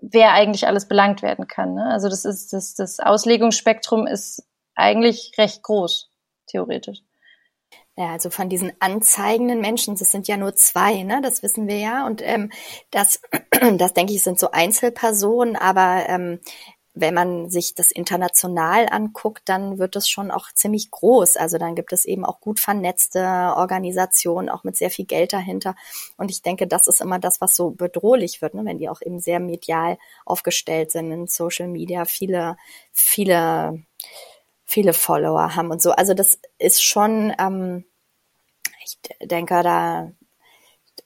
wer 0.00 0.32
eigentlich 0.34 0.68
alles 0.68 0.86
belangt 0.86 1.22
werden 1.22 1.48
kann. 1.48 1.74
Ne? 1.74 1.86
Also 1.86 2.08
das 2.08 2.24
ist 2.24 2.52
das, 2.52 2.74
das 2.74 3.00
Auslegungsspektrum 3.00 4.06
ist 4.06 4.46
eigentlich 4.76 5.32
recht 5.36 5.64
groß, 5.64 6.10
theoretisch. 6.52 7.02
Ja, 7.96 8.12
also 8.12 8.30
von 8.30 8.48
diesen 8.48 8.72
anzeigenden 8.80 9.60
Menschen, 9.60 9.96
das 9.96 10.10
sind 10.10 10.26
ja 10.26 10.36
nur 10.38 10.54
zwei, 10.54 11.02
ne? 11.02 11.20
Das 11.22 11.42
wissen 11.42 11.68
wir 11.68 11.78
ja. 11.78 12.06
Und 12.06 12.22
ähm, 12.22 12.50
das, 12.90 13.20
das 13.76 13.92
denke 13.92 14.14
ich, 14.14 14.22
sind 14.22 14.38
so 14.38 14.50
Einzelpersonen, 14.50 15.56
aber 15.56 16.04
ähm, 16.08 16.40
wenn 16.94 17.14
man 17.14 17.48
sich 17.48 17.74
das 17.74 17.90
international 17.90 18.86
anguckt, 18.90 19.42
dann 19.46 19.78
wird 19.78 19.96
es 19.96 20.08
schon 20.08 20.30
auch 20.30 20.52
ziemlich 20.52 20.90
groß. 20.90 21.36
Also 21.36 21.56
dann 21.56 21.74
gibt 21.74 21.92
es 21.92 22.04
eben 22.04 22.24
auch 22.24 22.40
gut 22.40 22.60
vernetzte 22.60 23.20
Organisationen, 23.56 24.50
auch 24.50 24.64
mit 24.64 24.76
sehr 24.76 24.90
viel 24.90 25.06
Geld 25.06 25.32
dahinter. 25.32 25.74
Und 26.18 26.30
ich 26.30 26.42
denke, 26.42 26.66
das 26.66 26.86
ist 26.86 27.00
immer 27.00 27.18
das, 27.18 27.40
was 27.40 27.54
so 27.54 27.70
bedrohlich 27.70 28.42
wird, 28.42 28.54
ne? 28.54 28.64
wenn 28.64 28.78
die 28.78 28.90
auch 28.90 29.00
eben 29.00 29.20
sehr 29.20 29.40
medial 29.40 29.96
aufgestellt 30.26 30.90
sind 30.90 31.10
in 31.10 31.26
Social 31.28 31.68
Media, 31.68 32.04
viele, 32.04 32.56
viele, 32.92 33.82
viele 34.72 34.94
Follower 34.94 35.54
haben 35.54 35.70
und 35.70 35.82
so. 35.82 35.92
Also 35.92 36.14
das 36.14 36.38
ist 36.58 36.82
schon, 36.82 37.32
ähm, 37.38 37.84
ich 38.84 38.98
denke, 39.20 39.62
da 39.62 40.10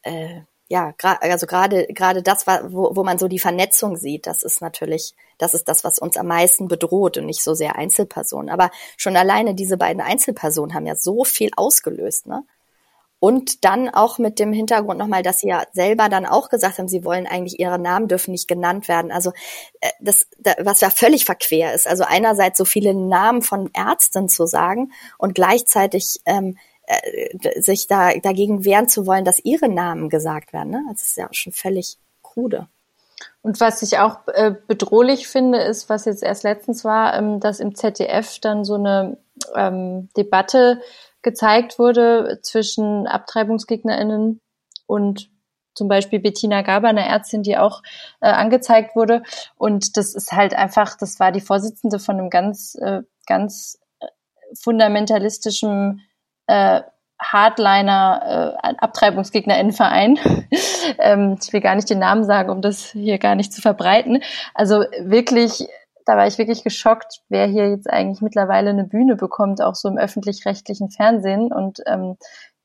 äh, 0.03 0.43
ja, 0.69 0.95
also 1.21 1.47
gerade 1.47 1.87
gerade 1.89 2.23
das, 2.23 2.47
wo, 2.47 2.97
wo 2.97 3.05
man 3.05 3.19
so 3.19 3.29
die 3.29 3.39
Vernetzung 3.39 3.97
sieht, 3.97 4.27
das 4.27 4.43
ist 4.43 4.61
natürlich, 4.61 5.15
das 5.39 5.55
ist 5.55 5.69
das, 5.69 5.85
was 5.85 5.99
uns 5.99 6.17
am 6.17 6.27
meisten 6.27 6.67
bedroht 6.67 7.19
und 7.19 7.27
nicht 7.27 7.43
so 7.43 7.55
sehr 7.55 7.77
Einzelpersonen. 7.77 8.51
Aber 8.51 8.71
schon 8.97 9.17
alleine 9.17 9.55
diese 9.55 9.77
beiden 9.77 10.03
Einzelpersonen 10.03 10.75
haben 10.75 10.87
ja 10.87 10.97
so 10.97 11.25
viel 11.25 11.51
ausgelöst, 11.57 12.27
ne? 12.27 12.45
Und 13.19 13.65
dann 13.65 13.89
auch 13.89 14.19
mit 14.19 14.39
dem 14.39 14.53
Hintergrund 14.53 14.99
nochmal, 14.99 15.23
dass 15.23 15.41
sie 15.41 15.49
ja 15.49 15.63
selber 15.73 16.09
dann 16.09 16.27
auch 16.27 16.51
gesagt 16.51 16.79
haben, 16.79 16.89
sie 16.89 17.05
wollen 17.05 17.27
eigentlich 17.27 17.59
ihre 17.59 17.79
Namen 17.79 18.09
dürfen 18.09 18.33
nicht 18.33 18.47
genannt 18.47 18.89
werden. 18.89 19.11
Also 19.11 19.33
äh, 19.81 19.91
das, 20.01 20.27
was 20.59 20.81
ja 20.81 20.91
völlig 20.91 21.25
verquer 21.25 21.73
ist. 21.75 21.89
Also 21.89 22.05
einerseits 22.07 22.59
so 22.59 22.67
viele 22.67 22.93
Namen 22.95 23.41
von 23.41 23.71
Ärzten 23.73 24.29
zu 24.29 24.47
sagen 24.47 24.93
und 25.17 25.35
gleichzeitig 25.35 26.21
ähm, 26.27 26.59
äh, 26.87 27.61
sich 27.61 27.87
da 27.87 28.13
dagegen 28.15 28.65
wehren 28.65 28.89
zu 28.89 29.07
wollen, 29.07 29.25
dass 29.25 29.45
ihre 29.45 29.69
Namen 29.69 30.11
gesagt 30.11 30.53
werden. 30.53 30.71
Ne? 30.71 30.85
Das 30.93 31.03
ist 31.03 31.17
ja 31.17 31.29
schon 31.33 31.53
völlig 31.53 31.99
krude. 32.23 32.69
Und 33.43 33.61
was 33.61 33.83
ich 33.83 33.99
auch 33.99 34.19
äh, 34.29 34.55
bedrohlich 34.67 35.27
finde, 35.29 35.59
ist, 35.59 35.89
was 35.89 36.05
jetzt 36.05 36.23
erst 36.23 36.43
letztens 36.43 36.85
war, 36.85 37.17
ähm, 37.17 37.41
dass 37.41 37.61
im 37.61 37.75
ZDF 37.75 38.41
dann 38.41 38.65
so 38.65 38.75
eine 38.75 39.17
ähm, 39.55 40.09
Debatte 40.17 40.81
gezeigt 41.27 41.81
wurde 41.81 42.39
zwischen 42.41 43.09
AbtreibungsgegnerInnen 43.09 44.41
und 44.87 45.29
zum 45.75 45.89
Beispiel 45.89 46.21
Bettina 46.21 46.63
Gaber, 46.63 46.87
eine 46.87 47.07
Ärztin, 47.07 47.43
die 47.43 47.59
auch 47.59 47.83
äh, 48.21 48.29
angezeigt 48.29 48.95
wurde. 48.95 49.25
Und 49.57 49.97
das 49.97 50.15
ist 50.15 50.31
halt 50.31 50.55
einfach, 50.55 50.97
das 50.97 51.19
war 51.19 51.33
die 51.33 51.41
Vorsitzende 51.41 51.99
von 51.99 52.17
einem 52.17 52.31
ganz, 52.31 52.77
äh, 52.81 53.03
ganz 53.27 53.81
äh, 53.99 54.07
fundamentalistischen 54.55 56.01
äh, 56.47 56.83
Hardliner 57.21 58.57
äh, 58.63 58.75
AbtreibungsgegnerInnenverein. 58.79 60.21
ähm, 61.01 61.39
ich 61.43 61.53
will 61.53 61.61
gar 61.61 61.75
nicht 61.75 61.91
den 61.91 61.99
Namen 61.99 62.23
sagen, 62.23 62.51
um 62.51 62.63
das 62.63 62.93
hier 62.93 63.19
gar 63.19 63.35
nicht 63.35 63.53
zu 63.53 63.61
verbreiten. 63.61 64.23
Also 64.55 64.85
wirklich, 65.01 65.67
da 66.07 66.17
war 66.17 66.27
ich 66.27 66.39
wirklich 66.39 66.65
geschockt, 66.65 67.21
wer 67.29 67.47
hier 67.47 67.69
jetzt 67.69 67.91
eigentlich 67.91 68.23
mittlerweile 68.23 68.71
eine 68.71 68.85
Bühne 68.85 69.17
bekommt, 69.17 69.61
auch 69.61 69.75
so 69.75 69.89
im 69.89 69.99
öffentlich-rechtlichen 69.99 70.91
Fernsehen. 70.91 71.53
Und 71.53 71.81
ähm, 71.87 72.17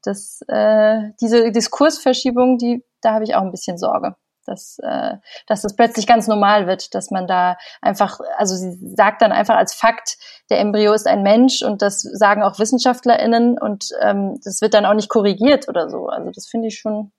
das, 0.04 0.42
äh, 0.48 1.10
diese 1.20 1.52
Diskursverschiebung, 1.52 2.58
die, 2.58 2.86
da 3.02 3.14
habe 3.14 3.26
ich 3.26 3.36
auch 3.36 3.42
ein 3.42 3.52
bisschen 3.52 3.78
Sorge 3.78 4.16
dass, 4.46 4.80
äh, 4.80 5.18
dass 5.48 5.62
das 5.62 5.76
plötzlich 5.76 6.08
ganz 6.08 6.28
normal 6.28 6.68
wird, 6.68 6.94
dass 6.96 7.12
man 7.12 7.28
da 7.28 7.58
einfach, 7.82 8.20
also 8.38 8.56
sie 8.56 8.78
sagt 8.96 9.22
dann 9.22 9.32
einfach 9.32 9.56
als 9.56 9.74
Fakt, 9.74 10.18
der 10.50 10.60
Embryo 10.60 10.94
ist 10.94 11.08
ein 11.08 11.24
Mensch 11.24 11.62
und 11.62 11.82
das 11.82 12.02
sagen 12.02 12.44
auch 12.44 12.60
WissenschaftlerInnen 12.60 13.58
und 13.58 13.90
ähm, 14.02 14.40
das 14.44 14.62
wird 14.62 14.74
dann 14.74 14.86
auch 14.86 14.94
nicht 14.94 15.10
korrigiert 15.10 15.68
oder 15.68 15.90
so. 15.90 16.08
Also 16.08 16.32
das 16.32 16.48
finde 16.48 16.68
ich 16.68 16.80
schon 16.80 17.12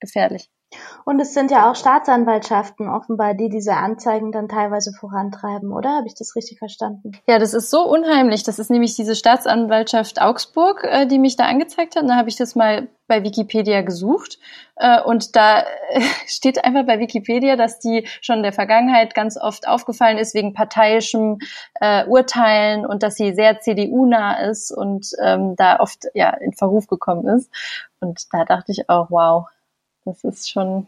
gefährlich. 0.00 0.48
Und 1.04 1.20
es 1.20 1.34
sind 1.34 1.50
ja 1.50 1.70
auch 1.70 1.76
Staatsanwaltschaften 1.76 2.88
offenbar, 2.88 3.34
die 3.34 3.50
diese 3.50 3.74
Anzeigen 3.74 4.32
dann 4.32 4.48
teilweise 4.48 4.92
vorantreiben, 4.92 5.70
oder? 5.70 5.90
Habe 5.90 6.06
ich 6.06 6.14
das 6.14 6.34
richtig 6.34 6.58
verstanden? 6.58 7.12
Ja, 7.28 7.38
das 7.38 7.52
ist 7.52 7.70
so 7.70 7.86
unheimlich. 7.86 8.42
Das 8.42 8.58
ist 8.58 8.70
nämlich 8.70 8.96
diese 8.96 9.14
Staatsanwaltschaft 9.14 10.20
Augsburg, 10.22 10.82
äh, 10.84 11.06
die 11.06 11.18
mich 11.18 11.36
da 11.36 11.44
angezeigt 11.44 11.96
hat. 11.96 12.08
Da 12.08 12.16
habe 12.16 12.30
ich 12.30 12.36
das 12.36 12.54
mal 12.54 12.88
bei 13.06 13.22
Wikipedia 13.22 13.82
gesucht. 13.82 14.38
Äh, 14.76 15.02
und 15.02 15.36
da 15.36 15.60
äh, 15.60 16.00
steht 16.26 16.64
einfach 16.64 16.86
bei 16.86 16.98
Wikipedia, 16.98 17.56
dass 17.56 17.78
die 17.78 18.06
schon 18.22 18.38
in 18.38 18.42
der 18.42 18.54
Vergangenheit 18.54 19.14
ganz 19.14 19.36
oft 19.36 19.68
aufgefallen 19.68 20.16
ist 20.16 20.34
wegen 20.34 20.54
parteiischem 20.54 21.38
Urteilen 22.06 22.86
und 22.86 23.02
dass 23.02 23.16
sie 23.16 23.34
sehr 23.34 23.60
CDU-nah 23.60 24.48
ist 24.48 24.72
und 24.72 25.10
ähm, 25.22 25.54
da 25.56 25.80
oft 25.80 26.06
ja 26.14 26.30
in 26.30 26.52
Verruf 26.52 26.86
gekommen 26.86 27.26
ist. 27.28 27.50
Und 28.00 28.32
da 28.32 28.44
dachte 28.44 28.72
ich 28.72 28.88
auch, 28.88 29.10
wow, 29.10 29.46
das 30.04 30.24
ist 30.24 30.50
schon 30.50 30.86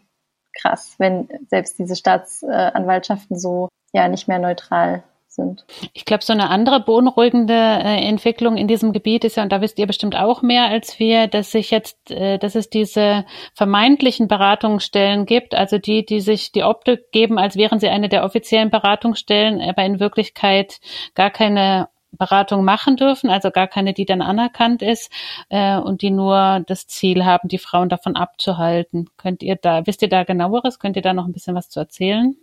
krass, 0.60 0.94
wenn 0.98 1.28
selbst 1.48 1.78
diese 1.78 1.96
Staatsanwaltschaften 1.96 3.38
so 3.38 3.68
ja 3.92 4.08
nicht 4.08 4.28
mehr 4.28 4.38
neutral 4.38 5.04
sind. 5.28 5.64
Ich 5.92 6.04
glaube, 6.04 6.24
so 6.24 6.32
eine 6.32 6.50
andere 6.50 6.80
beunruhigende 6.80 7.52
äh, 7.52 8.08
Entwicklung 8.08 8.56
in 8.56 8.66
diesem 8.66 8.92
Gebiet 8.92 9.24
ist 9.24 9.36
ja, 9.36 9.42
und 9.42 9.52
da 9.52 9.60
wisst 9.60 9.78
ihr 9.78 9.86
bestimmt 9.86 10.16
auch 10.16 10.42
mehr 10.42 10.64
als 10.64 10.98
wir, 10.98 11.28
dass 11.28 11.52
sich 11.52 11.70
jetzt, 11.70 12.10
äh, 12.10 12.38
dass 12.38 12.54
es 12.54 12.70
diese 12.70 13.24
vermeintlichen 13.54 14.28
Beratungsstellen 14.28 15.26
gibt, 15.26 15.54
also 15.54 15.78
die, 15.78 16.04
die 16.04 16.20
sich 16.20 16.52
die 16.52 16.64
Optik 16.64 17.12
geben, 17.12 17.38
als 17.38 17.56
wären 17.56 17.78
sie 17.78 17.88
eine 17.88 18.08
der 18.08 18.24
offiziellen 18.24 18.70
Beratungsstellen, 18.70 19.60
aber 19.60 19.84
in 19.84 20.00
Wirklichkeit 20.00 20.80
gar 21.14 21.30
keine 21.30 21.88
Beratung 22.16 22.64
machen 22.64 22.96
dürfen, 22.96 23.30
also 23.30 23.50
gar 23.50 23.66
keine, 23.66 23.92
die 23.92 24.04
dann 24.04 24.22
anerkannt 24.22 24.82
ist 24.82 25.10
äh, 25.48 25.76
und 25.76 26.02
die 26.02 26.10
nur 26.10 26.62
das 26.66 26.86
Ziel 26.86 27.24
haben, 27.24 27.48
die 27.48 27.58
Frauen 27.58 27.88
davon 27.88 28.16
abzuhalten. 28.16 29.08
Könnt 29.16 29.42
ihr 29.42 29.56
da, 29.56 29.86
wisst 29.86 30.02
ihr 30.02 30.08
da 30.08 30.24
genaueres? 30.24 30.78
Könnt 30.78 30.96
ihr 30.96 31.02
da 31.02 31.12
noch 31.12 31.26
ein 31.26 31.32
bisschen 31.32 31.54
was 31.54 31.68
zu 31.68 31.80
erzählen? 31.80 32.36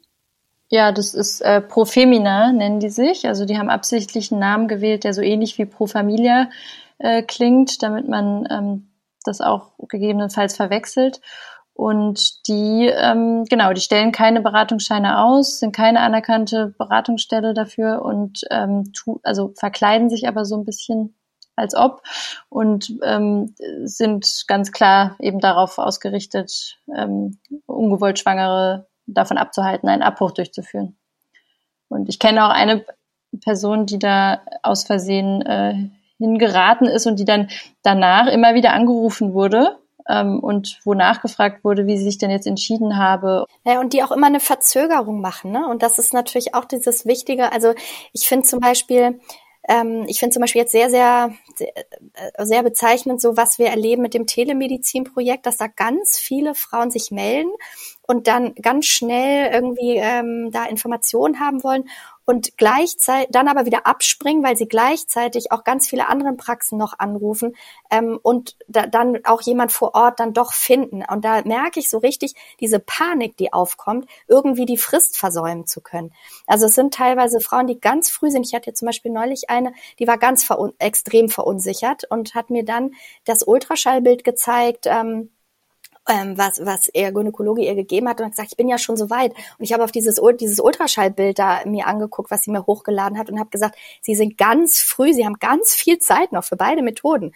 Ja, 0.69 0.91
das 0.91 1.13
ist 1.13 1.41
äh, 1.41 1.61
Pro 1.61 1.85
Femina, 1.85 2.51
nennen 2.51 2.79
die 2.79 2.89
sich. 2.89 3.27
Also 3.27 3.45
die 3.45 3.57
haben 3.57 3.69
absichtlich 3.69 4.31
einen 4.31 4.39
Namen 4.39 4.67
gewählt, 4.67 5.03
der 5.03 5.13
so 5.13 5.21
ähnlich 5.21 5.57
wie 5.57 5.65
Pro 5.65 5.85
Familia 5.85 6.49
äh, 6.97 7.21
klingt, 7.21 7.83
damit 7.83 8.07
man 8.07 8.47
ähm, 8.49 8.87
das 9.23 9.41
auch 9.41 9.71
gegebenenfalls 9.87 10.55
verwechselt. 10.55 11.21
Und 11.73 12.47
die, 12.47 12.87
ähm, 12.87 13.45
genau, 13.45 13.73
die 13.73 13.81
stellen 13.81 14.11
keine 14.11 14.41
Beratungsscheine 14.41 15.23
aus, 15.23 15.59
sind 15.59 15.75
keine 15.75 16.01
anerkannte 16.01 16.75
Beratungsstelle 16.77 17.55
dafür 17.55 18.03
und 18.03 18.41
ähm, 18.51 18.93
tu, 18.93 19.19
also 19.23 19.53
verkleiden 19.57 20.09
sich 20.09 20.27
aber 20.27 20.45
so 20.45 20.55
ein 20.55 20.65
bisschen 20.65 21.15
als 21.55 21.75
ob 21.75 22.03
und 22.49 22.93
ähm, 23.03 23.55
sind 23.83 24.45
ganz 24.47 24.71
klar 24.71 25.15
eben 25.19 25.39
darauf 25.39 25.77
ausgerichtet, 25.77 26.79
ähm, 26.95 27.39
ungewollt 27.65 28.19
Schwangere 28.19 28.87
davon 29.05 29.37
abzuhalten, 29.37 29.89
einen 29.89 30.03
Abbruch 30.03 30.31
durchzuführen. 30.31 30.95
Und 31.89 32.07
ich 32.07 32.19
kenne 32.19 32.45
auch 32.45 32.49
eine 32.49 32.85
Person, 33.41 33.87
die 33.87 33.99
da 33.99 34.41
aus 34.61 34.83
Versehen 34.83 35.41
äh, 35.41 35.89
hingeraten 36.17 36.87
ist 36.87 37.07
und 37.07 37.19
die 37.19 37.25
dann 37.25 37.49
danach 37.81 38.27
immer 38.27 38.53
wieder 38.53 38.73
angerufen 38.73 39.33
wurde 39.33 39.82
ähm, 40.09 40.39
und 40.39 40.79
wo 40.83 40.93
nachgefragt 40.93 41.63
wurde, 41.63 41.87
wie 41.87 41.97
sie 41.97 42.03
sich 42.03 42.17
denn 42.17 42.29
jetzt 42.29 42.47
entschieden 42.47 42.97
habe. 42.97 43.45
Ja, 43.65 43.79
und 43.79 43.93
die 43.93 44.03
auch 44.03 44.11
immer 44.11 44.27
eine 44.27 44.39
Verzögerung 44.39 45.21
machen. 45.21 45.51
Ne? 45.51 45.67
Und 45.67 45.83
das 45.83 45.99
ist 45.99 46.13
natürlich 46.13 46.55
auch 46.55 46.65
dieses 46.65 47.05
Wichtige. 47.05 47.51
Also 47.51 47.73
ich 48.11 48.27
finde 48.27 48.45
zum 48.45 48.59
Beispiel, 48.59 49.19
ähm, 49.67 50.05
ich 50.07 50.19
finde 50.19 50.33
zum 50.33 50.41
Beispiel 50.41 50.61
jetzt 50.61 50.71
sehr, 50.71 50.89
sehr, 50.89 51.31
sehr 52.39 52.63
bezeichnend, 52.63 53.21
so 53.21 53.37
was 53.37 53.59
wir 53.59 53.67
erleben 53.67 54.01
mit 54.01 54.13
dem 54.13 54.27
Telemedizin-Projekt, 54.27 55.45
dass 55.45 55.57
da 55.57 55.67
ganz 55.67 56.17
viele 56.17 56.55
Frauen 56.55 56.91
sich 56.91 57.11
melden 57.11 57.51
und 58.13 58.27
dann 58.27 58.53
ganz 58.55 58.85
schnell 58.85 59.51
irgendwie 59.51 59.97
ähm, 59.97 60.51
da 60.51 60.65
Informationen 60.65 61.39
haben 61.39 61.63
wollen 61.63 61.85
und 62.25 62.57
gleichzeitig 62.57 63.29
dann 63.31 63.47
aber 63.47 63.65
wieder 63.65 63.87
abspringen, 63.87 64.43
weil 64.43 64.55
sie 64.55 64.67
gleichzeitig 64.67 65.51
auch 65.51 65.63
ganz 65.63 65.89
viele 65.89 66.07
andere 66.07 66.33
Praxen 66.33 66.77
noch 66.77 66.99
anrufen 66.99 67.55
ähm, 67.89 68.19
und 68.21 68.55
da, 68.67 68.85
dann 68.85 69.25
auch 69.25 69.41
jemand 69.41 69.71
vor 69.71 69.95
Ort 69.95 70.19
dann 70.19 70.33
doch 70.33 70.53
finden. 70.53 71.03
Und 71.09 71.25
da 71.25 71.41
merke 71.43 71.79
ich 71.79 71.89
so 71.89 71.97
richtig 71.97 72.35
diese 72.59 72.79
Panik, 72.79 73.35
die 73.37 73.51
aufkommt, 73.51 74.07
irgendwie 74.27 74.65
die 74.65 74.77
Frist 74.77 75.17
versäumen 75.17 75.65
zu 75.65 75.81
können. 75.81 76.13
Also 76.45 76.67
es 76.67 76.75
sind 76.75 76.93
teilweise 76.93 77.39
Frauen, 77.39 77.65
die 77.65 77.79
ganz 77.79 78.11
früh 78.11 78.29
sind. 78.29 78.45
Ich 78.45 78.53
hatte 78.53 78.73
zum 78.73 78.85
Beispiel 78.85 79.11
neulich 79.11 79.49
eine, 79.49 79.73
die 79.97 80.07
war 80.07 80.19
ganz 80.19 80.43
verun 80.43 80.73
extrem 80.77 81.29
verunsichert 81.29 82.03
und 82.11 82.35
hat 82.35 82.51
mir 82.51 82.63
dann 82.63 82.91
das 83.25 83.41
Ultraschallbild 83.41 84.23
gezeigt. 84.23 84.85
Ähm, 84.85 85.32
ähm, 86.09 86.37
was, 86.37 86.59
was 86.65 86.87
er 86.89 87.11
Gynäkologe 87.11 87.63
ihr 87.63 87.75
gegeben 87.75 88.07
hat 88.09 88.19
und 88.19 88.25
hat 88.25 88.31
gesagt, 88.33 88.51
ich 88.51 88.57
bin 88.57 88.67
ja 88.67 88.77
schon 88.77 88.97
so 88.97 89.09
weit. 89.09 89.33
Und 89.33 89.65
ich 89.65 89.73
habe 89.73 89.83
auf 89.83 89.91
dieses, 89.91 90.19
dieses 90.39 90.59
Ultraschallbild 90.59 91.39
da 91.39 91.61
mir 91.65 91.87
angeguckt, 91.87 92.31
was 92.31 92.43
sie 92.43 92.51
mir 92.51 92.65
hochgeladen 92.65 93.17
hat 93.17 93.29
und 93.29 93.39
habe 93.39 93.49
gesagt, 93.49 93.77
sie 94.01 94.15
sind 94.15 94.37
ganz 94.37 94.79
früh, 94.79 95.13
sie 95.13 95.25
haben 95.25 95.39
ganz 95.39 95.73
viel 95.73 95.99
Zeit 95.99 96.31
noch 96.31 96.43
für 96.43 96.57
beide 96.57 96.81
Methoden. 96.81 97.33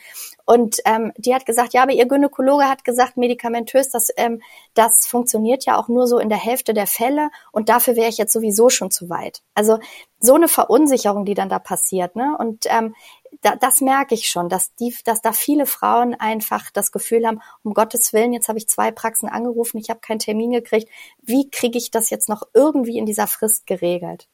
Und 0.50 0.78
ähm, 0.86 1.12
die 1.18 1.36
hat 1.36 1.46
gesagt, 1.46 1.74
ja, 1.74 1.84
aber 1.84 1.92
ihr 1.92 2.08
Gynäkologe 2.08 2.70
hat 2.70 2.86
gesagt, 2.86 3.18
medikamentös, 3.18 3.90
das, 3.90 4.08
ähm, 4.16 4.42
das 4.76 5.06
funktioniert 5.06 5.66
ja 5.66 5.78
auch 5.78 5.90
nur 5.90 6.08
so 6.08 6.20
in 6.20 6.30
der 6.30 6.38
Hälfte 6.38 6.74
der 6.74 6.88
Fälle 6.88 7.32
und 7.52 7.68
dafür 7.68 7.98
wäre 7.98 8.08
ich 8.08 8.18
jetzt 8.18 8.32
sowieso 8.32 8.70
schon 8.70 8.90
zu 8.90 9.10
weit. 9.10 9.42
Also 9.56 9.78
so 10.22 10.36
eine 10.36 10.48
Verunsicherung, 10.48 11.26
die 11.26 11.34
dann 11.34 11.50
da 11.50 11.60
passiert. 11.60 12.16
Ne? 12.16 12.34
Und 12.40 12.64
ähm, 12.68 12.96
da, 13.42 13.58
das 13.58 13.82
merke 13.82 14.16
ich 14.16 14.30
schon, 14.30 14.48
dass 14.48 14.74
die, 14.76 14.96
dass 15.04 15.22
da 15.22 15.34
viele 15.34 15.66
Frauen 15.66 16.16
einfach 16.16 16.72
das 16.72 16.94
Gefühl 16.94 17.28
haben, 17.28 17.42
um 17.64 17.74
Gottes 17.74 18.14
Willen, 18.14 18.32
jetzt 18.32 18.48
habe 18.48 18.58
ich 18.58 18.70
zwei 18.70 18.92
Praxen 18.92 19.28
angerufen, 19.28 19.78
ich 19.80 19.90
habe 19.90 20.00
keinen 20.00 20.20
Termin 20.20 20.52
gekriegt. 20.52 20.90
Wie 21.22 21.50
kriege 21.50 21.78
ich 21.78 21.92
das 21.92 22.10
jetzt 22.10 22.30
noch 22.30 22.44
irgendwie 22.54 22.98
in 22.98 23.06
dieser 23.06 23.28
Frist 23.28 23.68
geregelt? 23.68 24.30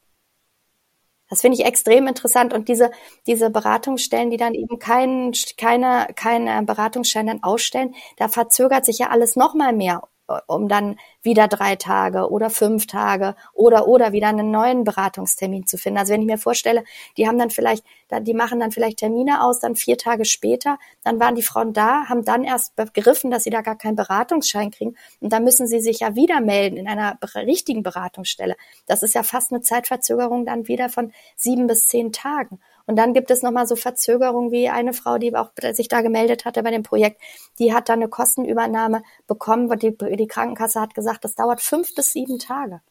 Das 1.33 1.41
finde 1.41 1.57
ich 1.57 1.65
extrem 1.65 2.05
interessant. 2.05 2.53
Und 2.53 2.69
diese, 2.69 2.91
diese 3.25 3.49
Beratungsstellen, 3.49 4.29
die 4.29 4.37
dann 4.37 4.53
eben 4.53 4.77
keinen, 4.77 5.33
keine, 5.57 6.05
keine 6.15 6.61
Beratungsstellen 6.61 7.25
dann 7.25 7.41
ausstellen, 7.41 7.95
da 8.17 8.27
verzögert 8.27 8.85
sich 8.85 8.99
ja 8.99 9.09
alles 9.09 9.35
noch 9.35 9.55
mal 9.55 9.73
mehr 9.73 10.03
um 10.47 10.67
dann 10.67 10.97
wieder 11.21 11.47
drei 11.47 11.75
Tage 11.75 12.29
oder 12.29 12.49
fünf 12.49 12.87
Tage 12.87 13.35
oder 13.53 13.87
oder 13.87 14.11
wieder 14.11 14.27
einen 14.27 14.51
neuen 14.51 14.83
Beratungstermin 14.83 15.67
zu 15.67 15.77
finden. 15.77 15.99
Also 15.99 16.13
wenn 16.13 16.21
ich 16.21 16.27
mir 16.27 16.37
vorstelle, 16.37 16.83
die 17.17 17.27
haben 17.27 17.37
dann 17.37 17.49
vielleicht, 17.49 17.83
die 18.21 18.33
machen 18.33 18.59
dann 18.59 18.71
vielleicht 18.71 18.99
Termine 18.99 19.43
aus, 19.43 19.59
dann 19.59 19.75
vier 19.75 19.97
Tage 19.97 20.25
später, 20.25 20.77
dann 21.03 21.19
waren 21.19 21.35
die 21.35 21.41
Frauen 21.41 21.73
da, 21.73 22.07
haben 22.07 22.23
dann 22.23 22.43
erst 22.43 22.75
begriffen, 22.75 23.31
dass 23.31 23.43
sie 23.43 23.49
da 23.49 23.61
gar 23.61 23.77
keinen 23.77 23.95
Beratungsschein 23.95 24.71
kriegen 24.71 24.95
und 25.19 25.33
dann 25.33 25.43
müssen 25.43 25.67
sie 25.67 25.79
sich 25.79 25.99
ja 25.99 26.15
wieder 26.15 26.39
melden 26.41 26.77
in 26.77 26.87
einer 26.87 27.17
richtigen 27.35 27.83
Beratungsstelle. 27.83 28.55
Das 28.85 29.03
ist 29.03 29.15
ja 29.15 29.23
fast 29.23 29.51
eine 29.51 29.61
Zeitverzögerung 29.61 30.45
dann 30.45 30.67
wieder 30.67 30.89
von 30.89 31.11
sieben 31.35 31.67
bis 31.67 31.87
zehn 31.87 32.11
Tagen. 32.11 32.59
Und 32.85 32.97
dann 32.97 33.13
gibt 33.13 33.31
es 33.31 33.41
nochmal 33.41 33.65
so 33.65 33.75
Verzögerungen 33.75 34.51
wie 34.51 34.69
eine 34.69 34.93
Frau, 34.93 35.17
die 35.17 35.35
auch 35.35 35.51
sich 35.71 35.87
da 35.87 36.01
gemeldet 36.01 36.45
hatte 36.45 36.63
bei 36.63 36.71
dem 36.71 36.83
Projekt, 36.83 37.21
die 37.59 37.73
hat 37.73 37.87
da 37.87 37.93
eine 37.93 38.09
Kostenübernahme 38.09 39.03
bekommen, 39.25 39.69
die, 39.79 39.95
die 39.97 40.27
Krankenkasse 40.27 40.81
hat 40.81 40.93
gesagt, 40.93 41.23
das 41.23 41.35
dauert 41.35 41.61
fünf 41.61 41.95
bis 41.95 42.11
sieben 42.11 42.39
Tage. 42.39 42.81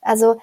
Also 0.00 0.40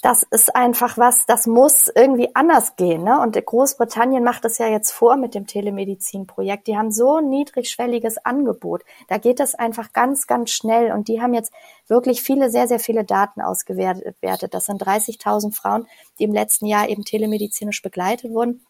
das 0.00 0.22
ist 0.22 0.54
einfach 0.54 0.96
was, 0.96 1.26
das 1.26 1.46
muss 1.46 1.90
irgendwie 1.92 2.34
anders 2.34 2.76
gehen. 2.76 3.02
Ne? 3.02 3.20
Und 3.20 3.34
Großbritannien 3.44 4.22
macht 4.22 4.44
es 4.44 4.58
ja 4.58 4.68
jetzt 4.68 4.92
vor 4.92 5.16
mit 5.16 5.34
dem 5.34 5.46
Telemedizin-Projekt. 5.46 6.68
Die 6.68 6.76
haben 6.76 6.92
so 6.92 7.16
ein 7.16 7.28
niedrigschwelliges 7.28 8.18
Angebot. 8.24 8.84
Da 9.08 9.18
geht 9.18 9.40
es 9.40 9.56
einfach 9.56 9.92
ganz, 9.92 10.28
ganz 10.28 10.50
schnell. 10.50 10.92
Und 10.92 11.08
die 11.08 11.20
haben 11.20 11.34
jetzt 11.34 11.52
wirklich 11.88 12.22
viele, 12.22 12.48
sehr, 12.48 12.68
sehr 12.68 12.78
viele 12.78 13.04
Daten 13.04 13.40
ausgewertet. 13.40 14.54
Das 14.54 14.66
sind 14.66 14.80
30.000 14.80 15.54
Frauen, 15.54 15.88
die 16.20 16.24
im 16.24 16.32
letzten 16.32 16.66
Jahr 16.66 16.88
eben 16.88 17.04
telemedizinisch 17.04 17.82
begleitet 17.82 18.30
wurden. 18.30 18.64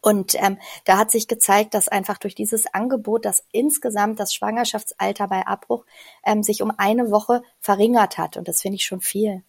Und 0.00 0.34
ähm, 0.42 0.58
da 0.86 0.96
hat 0.96 1.10
sich 1.10 1.28
gezeigt, 1.28 1.74
dass 1.74 1.88
einfach 1.88 2.16
durch 2.16 2.34
dieses 2.34 2.72
Angebot, 2.72 3.26
dass 3.26 3.44
insgesamt 3.52 4.18
das 4.18 4.32
Schwangerschaftsalter 4.32 5.28
bei 5.28 5.46
Abbruch 5.46 5.84
ähm, 6.24 6.42
sich 6.42 6.62
um 6.62 6.72
eine 6.76 7.10
Woche 7.10 7.42
verringert 7.60 8.16
hat. 8.16 8.38
Und 8.38 8.48
das 8.48 8.62
finde 8.62 8.76
ich 8.76 8.84
schon 8.84 9.02
viel. 9.02 9.42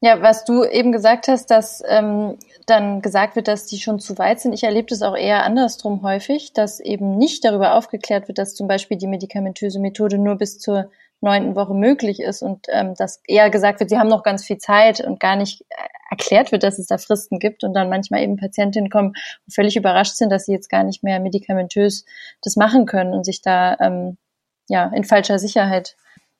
Ja, 0.00 0.22
was 0.22 0.44
du 0.44 0.64
eben 0.64 0.92
gesagt 0.92 1.26
hast, 1.26 1.46
dass 1.50 1.82
ähm, 1.88 2.38
dann 2.66 3.02
gesagt 3.02 3.34
wird, 3.34 3.48
dass 3.48 3.66
die 3.66 3.78
schon 3.78 3.98
zu 3.98 4.16
weit 4.18 4.40
sind. 4.40 4.52
Ich 4.52 4.62
erlebe 4.62 4.86
das 4.86 5.02
auch 5.02 5.16
eher 5.16 5.44
andersrum 5.44 6.02
häufig, 6.02 6.52
dass 6.52 6.78
eben 6.78 7.18
nicht 7.18 7.44
darüber 7.44 7.74
aufgeklärt 7.74 8.28
wird, 8.28 8.38
dass 8.38 8.54
zum 8.54 8.68
Beispiel 8.68 8.96
die 8.96 9.08
medikamentöse 9.08 9.80
Methode 9.80 10.18
nur 10.18 10.36
bis 10.36 10.60
zur 10.60 10.90
neunten 11.20 11.56
Woche 11.56 11.74
möglich 11.74 12.20
ist 12.20 12.42
und 12.42 12.66
ähm, 12.68 12.94
dass 12.94 13.20
eher 13.26 13.50
gesagt 13.50 13.80
wird, 13.80 13.90
sie 13.90 13.98
haben 13.98 14.08
noch 14.08 14.22
ganz 14.22 14.44
viel 14.44 14.58
Zeit 14.58 15.00
und 15.00 15.18
gar 15.18 15.34
nicht 15.34 15.64
erklärt 16.10 16.52
wird, 16.52 16.62
dass 16.62 16.78
es 16.78 16.86
da 16.86 16.98
Fristen 16.98 17.40
gibt 17.40 17.64
und 17.64 17.74
dann 17.74 17.88
manchmal 17.88 18.22
eben 18.22 18.36
Patientinnen 18.36 18.90
kommen 18.90 19.08
und 19.08 19.52
völlig 19.52 19.76
überrascht 19.76 20.14
sind, 20.14 20.30
dass 20.30 20.46
sie 20.46 20.52
jetzt 20.52 20.70
gar 20.70 20.84
nicht 20.84 21.02
mehr 21.02 21.18
medikamentös 21.18 22.04
das 22.42 22.54
machen 22.54 22.86
können 22.86 23.14
und 23.14 23.24
sich 23.24 23.42
da 23.42 23.76
ähm, 23.80 24.16
ja 24.68 24.92
in 24.94 25.02
falscher 25.02 25.40
Sicherheit 25.40 25.96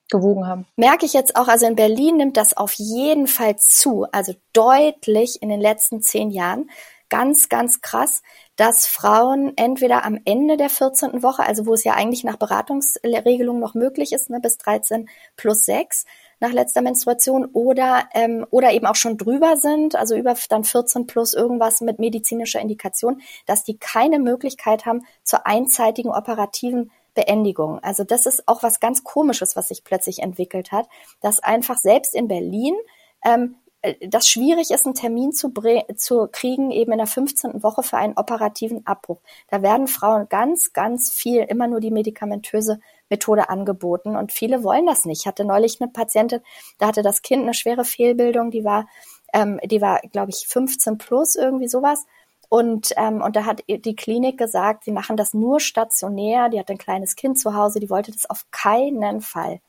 gewogen 0.09 0.47
haben. 0.47 0.67
Merke 0.77 1.07
ich 1.07 1.13
jetzt 1.13 1.37
auch, 1.37 1.49
also 1.49 1.67
in 1.67 1.77
Berlin 1.77 2.17
nimmt 2.17 2.37
das 2.37 2.57
auf 2.57 2.73
jeden 2.75 3.27
Fall 3.27 3.57
zu, 3.57 4.07
also 4.13 4.35
deutlich 4.53 5.43
in 5.43 5.49
den 5.49 5.61
letzten 5.61 6.03
zehn 6.03 6.31
Jahren. 6.31 6.71
Ganz, 7.11 7.49
ganz 7.49 7.81
krass, 7.81 8.23
dass 8.57 8.87
Frauen 8.87 9.55
entweder 9.57 10.05
am 10.05 10.19
Ende 10.27 10.59
der 10.59 10.69
14. 10.69 11.23
Woche, 11.23 11.43
also 11.43 11.65
wo 11.65 11.73
es 11.73 11.85
ja 11.85 11.95
eigentlich 11.95 12.23
nach 12.23 12.37
Beratungsregelung 12.37 13.59
noch 13.61 13.73
möglich 13.75 14.13
ist, 14.13 14.29
ne, 14.29 14.41
bis 14.41 14.59
13 14.59 15.09
plus 15.37 15.65
6 15.65 16.05
nach 16.41 16.53
letzter 16.53 16.83
Menstruation 16.83 17.47
oder, 17.47 18.09
ähm, 18.13 18.47
oder 18.51 18.73
eben 18.73 18.87
auch 18.87 18.95
schon 18.95 19.17
drüber 19.17 19.57
sind, 19.57 19.97
also 19.97 20.17
über 20.17 20.35
dann 20.49 20.65
14 20.65 21.07
plus 21.07 21.35
irgendwas 21.35 21.81
mit 21.81 21.99
medizinischer 21.99 22.61
Indikation, 22.61 23.21
dass 23.47 23.65
die 23.65 23.79
keine 23.79 24.19
Möglichkeit 24.19 24.87
haben 24.87 25.07
zur 25.23 25.47
einzeitigen 25.47 26.11
operativen 26.11 26.91
Beendigung. 27.19 27.81
Also 27.81 28.05
das 28.05 28.27
ist 28.27 28.47
auch 28.47 28.63
was 28.63 28.79
ganz 28.79 29.03
Komisches, 29.03 29.57
was 29.57 29.69
sich 29.69 29.83
plötzlich 29.83 30.21
entwickelt 30.21 30.71
hat, 30.71 30.89
dass 31.21 31.41
einfach 31.41 31.77
selbst 31.77 32.15
in 32.15 32.29
Berlin 32.29 32.77
ähm, 33.25 33.57
äh, 33.83 34.07
das 34.07 34.29
schwierig 34.29 34.71
ist, 34.71 34.87
einen 34.87 34.95
Termin 34.95 35.33
zu, 35.33 35.53
zu 35.97 36.29
kriegen, 36.31 36.71
eben 36.71 36.93
in 36.93 36.99
der 36.99 37.09
15. 37.09 37.65
Woche 37.65 37.83
für 37.83 37.97
einen 37.97 38.17
operativen 38.17 38.87
Abbruch. 38.87 39.19
Da 39.49 39.63
werden 39.63 39.89
Frauen 39.89 40.29
ganz, 40.29 40.73
ganz 40.73 41.11
viel 41.11 41.43
immer 41.43 41.67
nur 41.67 41.81
die 41.81 41.91
medikamentöse 41.91 42.79
Methode 43.11 43.49
angeboten 43.49 44.15
und 44.15 44.31
viele 44.31 44.63
wollen 44.63 44.87
das 44.87 45.05
nicht. 45.05 45.23
Ich 45.23 45.27
hatte 45.27 45.45
neulich 45.45 45.81
eine 45.81 45.91
Patientin, 45.91 46.41
da 46.79 46.87
hatte 46.87 47.03
das 47.03 47.23
Kind 47.23 47.43
eine 47.43 47.55
schwere 47.55 47.85
Fehlbildung, 47.85 48.53
die 48.53 48.63
war, 48.63 48.87
ähm, 49.33 49.59
die 49.65 49.81
war, 49.81 50.01
glaube 50.13 50.31
ich, 50.31 50.47
15 50.47 50.99
plus, 50.99 51.35
irgendwie 51.35 51.69
sowas. 51.69 52.07
Und, 52.49 52.93
ähm, 52.97 53.21
und 53.21 53.37
da 53.37 53.45
hat 53.45 53.63
die 53.69 53.97
Klinik 53.97 54.39
gesagt, 54.39 54.85
sie 54.85 54.93
machen 54.93 55.17
das 55.17 55.35
nur 55.35 55.61
stationär. 55.61 56.49
Die 56.49 56.59
hat 56.59 56.71
ein 56.71 56.79
kleines 56.79 57.15
Kind 57.17 57.39
zu 57.39 57.55
Hause, 57.55 57.81
die 57.81 57.91
wollte 57.91 58.13
das 58.13 58.29
auf 58.29 58.47
keinen 58.51 59.21
Fall. 59.21 59.61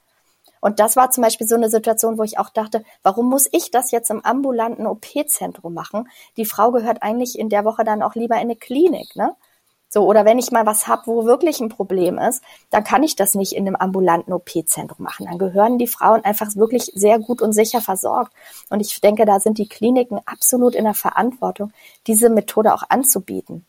Und 0.61 0.79
das 0.79 0.95
war 0.95 1.09
zum 1.11 1.23
Beispiel 1.23 1.47
so 1.47 1.55
eine 1.55 1.69
Situation, 1.69 2.17
wo 2.17 2.23
ich 2.23 2.37
auch 2.37 2.49
dachte, 2.49 2.83
warum 3.03 3.29
muss 3.29 3.47
ich 3.51 3.71
das 3.71 3.91
jetzt 3.91 4.09
im 4.09 4.23
ambulanten 4.25 4.87
OP-Zentrum 4.87 5.73
machen? 5.73 6.09
Die 6.37 6.45
Frau 6.45 6.71
gehört 6.71 7.01
eigentlich 7.03 7.37
in 7.39 7.49
der 7.49 7.65
Woche 7.65 7.83
dann 7.83 8.01
auch 8.03 8.15
lieber 8.15 8.35
in 8.35 8.41
eine 8.41 8.55
Klinik, 8.55 9.15
ne? 9.15 9.35
So, 9.91 10.05
oder 10.05 10.23
wenn 10.23 10.37
ich 10.37 10.51
mal 10.51 10.67
was 10.67 10.87
habe, 10.87 11.07
wo 11.07 11.25
wirklich 11.25 11.59
ein 11.59 11.69
Problem 11.69 12.19
ist, 12.19 12.43
dann 12.69 12.83
kann 12.83 13.01
ich 13.01 13.15
das 13.15 13.33
nicht 13.33 13.53
in 13.53 13.65
einem 13.65 13.75
ambulanten 13.75 14.31
OP-Zentrum 14.33 15.03
machen. 15.03 15.25
Dann 15.25 15.39
gehören 15.39 15.79
die 15.79 15.87
Frauen 15.87 16.23
einfach 16.23 16.55
wirklich 16.55 16.91
sehr 16.93 17.17
gut 17.17 17.41
und 17.41 17.53
sicher 17.53 17.81
versorgt. 17.81 18.31
Und 18.69 18.81
ich 18.81 19.01
denke, 19.01 19.25
da 19.25 19.39
sind 19.39 19.57
die 19.57 19.67
Kliniken 19.67 20.19
absolut 20.25 20.75
in 20.75 20.83
der 20.83 20.93
Verantwortung, 20.93 21.73
diese 22.05 22.29
Methode 22.29 22.73
auch 22.73 22.83
anzubieten. 22.87 23.65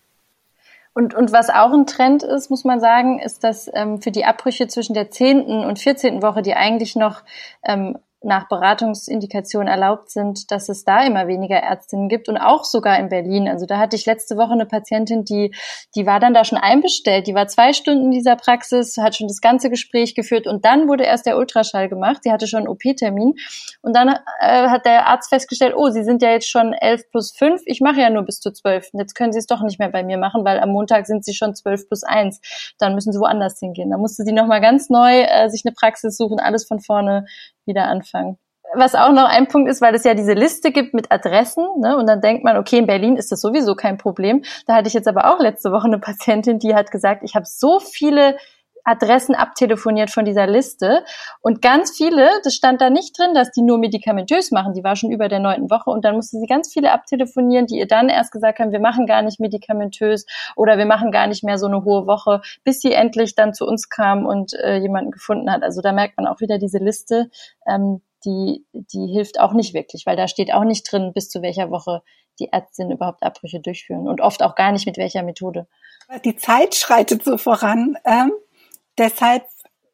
Und, 0.93 1.15
und 1.15 1.33
was 1.33 1.49
auch 1.49 1.73
ein 1.73 1.87
Trend 1.87 2.23
ist, 2.23 2.51
muss 2.51 2.65
man 2.65 2.81
sagen, 2.81 3.21
ist, 3.21 3.43
dass 3.43 3.71
ähm, 3.73 4.03
für 4.03 4.11
die 4.11 4.25
Abbrüche 4.27 4.69
zwischen 4.69 4.93
der 4.93 5.11
zehnten 5.11 5.65
und 5.65 5.79
vierzehnten 5.79 6.23
Woche, 6.23 6.43
die 6.43 6.55
eigentlich 6.55 6.97
noch 6.97 7.23
ähm, 7.63 7.97
nach 8.23 8.49
Beratungsindikation 8.49 9.67
erlaubt 9.67 10.11
sind, 10.11 10.51
dass 10.51 10.69
es 10.69 10.85
da 10.85 11.05
immer 11.05 11.27
weniger 11.27 11.57
Ärztinnen 11.57 12.09
gibt 12.09 12.29
und 12.29 12.37
auch 12.37 12.65
sogar 12.65 12.99
in 12.99 13.09
Berlin. 13.09 13.49
Also 13.49 13.67
da 13.67 13.79
hatte 13.79 13.97
ich 13.97 14.07
letzte 14.07 14.37
Woche 14.37 14.53
eine 14.53 14.67
Patientin, 14.67 15.25
die, 15.25 15.55
die 15.95 16.07
war 16.07 16.21
dann 16.21 16.35
da 16.35 16.45
schon 16.45 16.59
einbestellt. 16.59 17.27
Die 17.27 17.35
war 17.35 17.49
zwei 17.49 17.73
Stunden 17.73 18.07
in 18.07 18.11
dieser 18.11 18.37
Praxis, 18.37 18.97
hat 18.99 19.17
schon 19.17 19.29
das 19.29 19.41
ganze 19.41 19.71
Gespräch 19.71 20.15
geführt 20.15 20.47
und 20.47 20.65
dann 20.65 20.89
wurde 20.89 21.05
erst 21.05 21.27
der 21.27 21.39
Ultraschall 21.39 21.89
gemacht. 21.89 22.23
Sie 22.23 22.33
hatte 22.33 22.47
schon 22.47 22.61
einen 22.61 22.69
OP-Termin 22.69 23.35
und 23.83 23.97
dann 23.97 24.09
äh, 24.41 24.69
hat 24.69 24.85
der 24.85 25.07
Arzt 25.07 25.31
festgestellt, 25.31 25.75
oh, 25.77 25.89
Sie 25.91 26.05
sind 26.05 26.23
ja 26.23 26.31
jetzt 26.31 26.49
schon 26.49 26.73
elf 26.73 27.11
plus 27.11 27.33
fünf. 27.33 27.63
Ich 27.65 27.81
mache 27.81 28.01
ja 28.01 28.11
nur 28.11 28.23
bis 28.23 28.41
zu 28.41 28.53
zwölf. 28.53 28.91
Jetzt 28.93 29.15
können 29.15 29.33
Sie 29.33 29.39
es 29.39 29.47
doch 29.47 29.63
nicht 29.63 29.79
mehr 29.79 29.91
bei 29.91 30.03
mir 30.03 30.19
machen, 30.19 30.45
weil 30.45 30.61
am 30.61 30.71
Montag 30.71 31.07
sind 31.07 31.25
Sie 31.25 31.35
schon 31.35 31.55
zwölf 31.55 31.87
plus 31.89 32.03
eins. 32.03 32.41
Dann 32.79 32.95
müssen 32.95 33.13
Sie 33.13 33.19
woanders 33.19 33.59
hingehen. 33.59 33.91
Da 33.91 33.97
musste 33.97 34.25
sie 34.25 34.33
nochmal 34.33 34.61
ganz 34.61 34.91
neu 34.91 35.23
äh, 35.23 35.49
sich 35.49 35.63
eine 35.65 35.75
Praxis 35.75 36.17
suchen, 36.17 36.39
alles 36.39 36.67
von 36.67 36.81
vorne 36.81 37.27
wieder 37.67 37.87
anfangen. 37.87 38.39
Was 38.75 38.95
auch 38.95 39.11
noch 39.11 39.25
ein 39.25 39.49
Punkt 39.49 39.69
ist, 39.69 39.81
weil 39.83 39.95
es 39.97 40.05
ja 40.05 40.15
diese 40.15 40.33
Liste 40.33 40.71
gibt 40.71 40.95
mit 40.95 41.11
Adressen, 41.11 41.65
ne, 41.81 41.97
und 41.97 42.07
dann 42.07 42.21
denkt 42.21 42.45
man, 42.45 42.57
okay, 42.57 42.79
in 42.79 42.87
Berlin 42.87 43.17
ist 43.17 43.33
das 43.33 43.41
sowieso 43.41 43.75
kein 43.75 43.99
Problem. 43.99 44.43
Da 44.67 44.75
hatte 44.75 44.87
ich 44.87 44.95
jetzt 44.95 45.09
aber 45.09 45.33
auch 45.33 45.41
letzte 45.41 45.73
Woche 45.73 45.87
eine 45.87 45.99
Patientin, 45.99 46.61
die 46.61 46.75
hat 46.75 46.93
gesagt, 46.93 47.23
ich 47.25 47.35
habe 47.35 47.47
so 47.47 47.81
viele 47.81 48.37
Adressen 48.85 49.35
abtelefoniert 49.35 50.11
von 50.11 50.25
dieser 50.25 50.47
Liste. 50.47 51.05
Und 51.41 51.63
ganz 51.63 51.97
viele, 51.97 52.29
das 52.45 52.55
stand 52.55 52.81
da 52.81 52.91
nicht 52.91 53.19
drin, 53.19 53.35
dass 53.35 53.51
die 53.51 53.63
nur 53.63 53.79
medikamentös 53.79 54.51
machen. 54.51 54.75
Die 54.75 54.85
war 54.85 54.97
schon 54.97 55.11
über 55.11 55.29
der 55.29 55.41
neunten 55.41 55.71
Woche 55.71 55.91
und 55.91 56.05
dann 56.05 56.17
musste 56.17 56.39
sie 56.39 56.47
ganz 56.47 56.73
viele 56.73 56.93
abtelefonieren, 56.93 57.67
die 57.67 57.79
ihr 57.79 57.87
dann 57.87 58.09
erst 58.09 58.33
gesagt 58.33 58.59
haben, 58.59 58.73
wir 58.73 58.81
machen 58.81 59.07
gar 59.07 59.23
nicht 59.23 59.41
medikamentös 59.41 60.27
oder 60.57 60.79
wir 60.79 60.87
machen 60.87 61.11
gar 61.11 61.27
nicht 61.27 61.45
mehr 61.45 61.59
so 61.59 61.67
eine 61.67 61.85
hohe 61.85 62.07
Woche, 62.07 62.41
bis 62.65 62.81
sie 62.81 62.93
endlich 62.93 63.35
dann 63.35 63.55
zu 63.55 63.67
uns 63.67 63.89
kam 63.89 64.27
und 64.27 64.55
äh, 64.55 64.77
jemanden 64.77 65.11
gefunden 65.11 65.51
hat. 65.51 65.63
Also 65.63 65.81
da 65.81 65.93
merkt 65.93 66.17
man 66.17 66.27
auch 66.27 66.41
wieder 66.41 66.59
diese 66.59 66.79
Liste, 66.79 67.31
ähm, 67.67 68.03
die, 68.25 68.67
die 68.73 69.07
hilft 69.07 69.41
auch 69.41 69.53
nicht 69.53 69.73
wirklich, 69.73 70.05
weil 70.07 70.17
da 70.17 70.29
steht 70.29 70.53
auch 70.53 70.65
nicht 70.65 70.91
drin, 70.91 71.13
bis 71.15 71.31
zu 71.31 71.43
welcher 71.43 71.71
Woche 71.71 72.03
die 72.39 72.53
Ärztinnen 72.53 72.93
überhaupt 72.93 73.23
Abbrüche 73.23 73.61
durchführen 73.61 74.09
und 74.09 74.21
oft 74.21 74.43
auch 74.43 74.55
gar 74.55 74.73
nicht 74.73 74.87
mit 74.87 74.99
welcher 74.99 75.23
Methode. 75.23 75.67
Die 76.25 76.37
Zeit 76.37 76.75
schreitet 76.75 77.25
so 77.25 77.39
voran. 77.39 77.97
Ähm 78.05 78.33
deshalb 79.01 79.45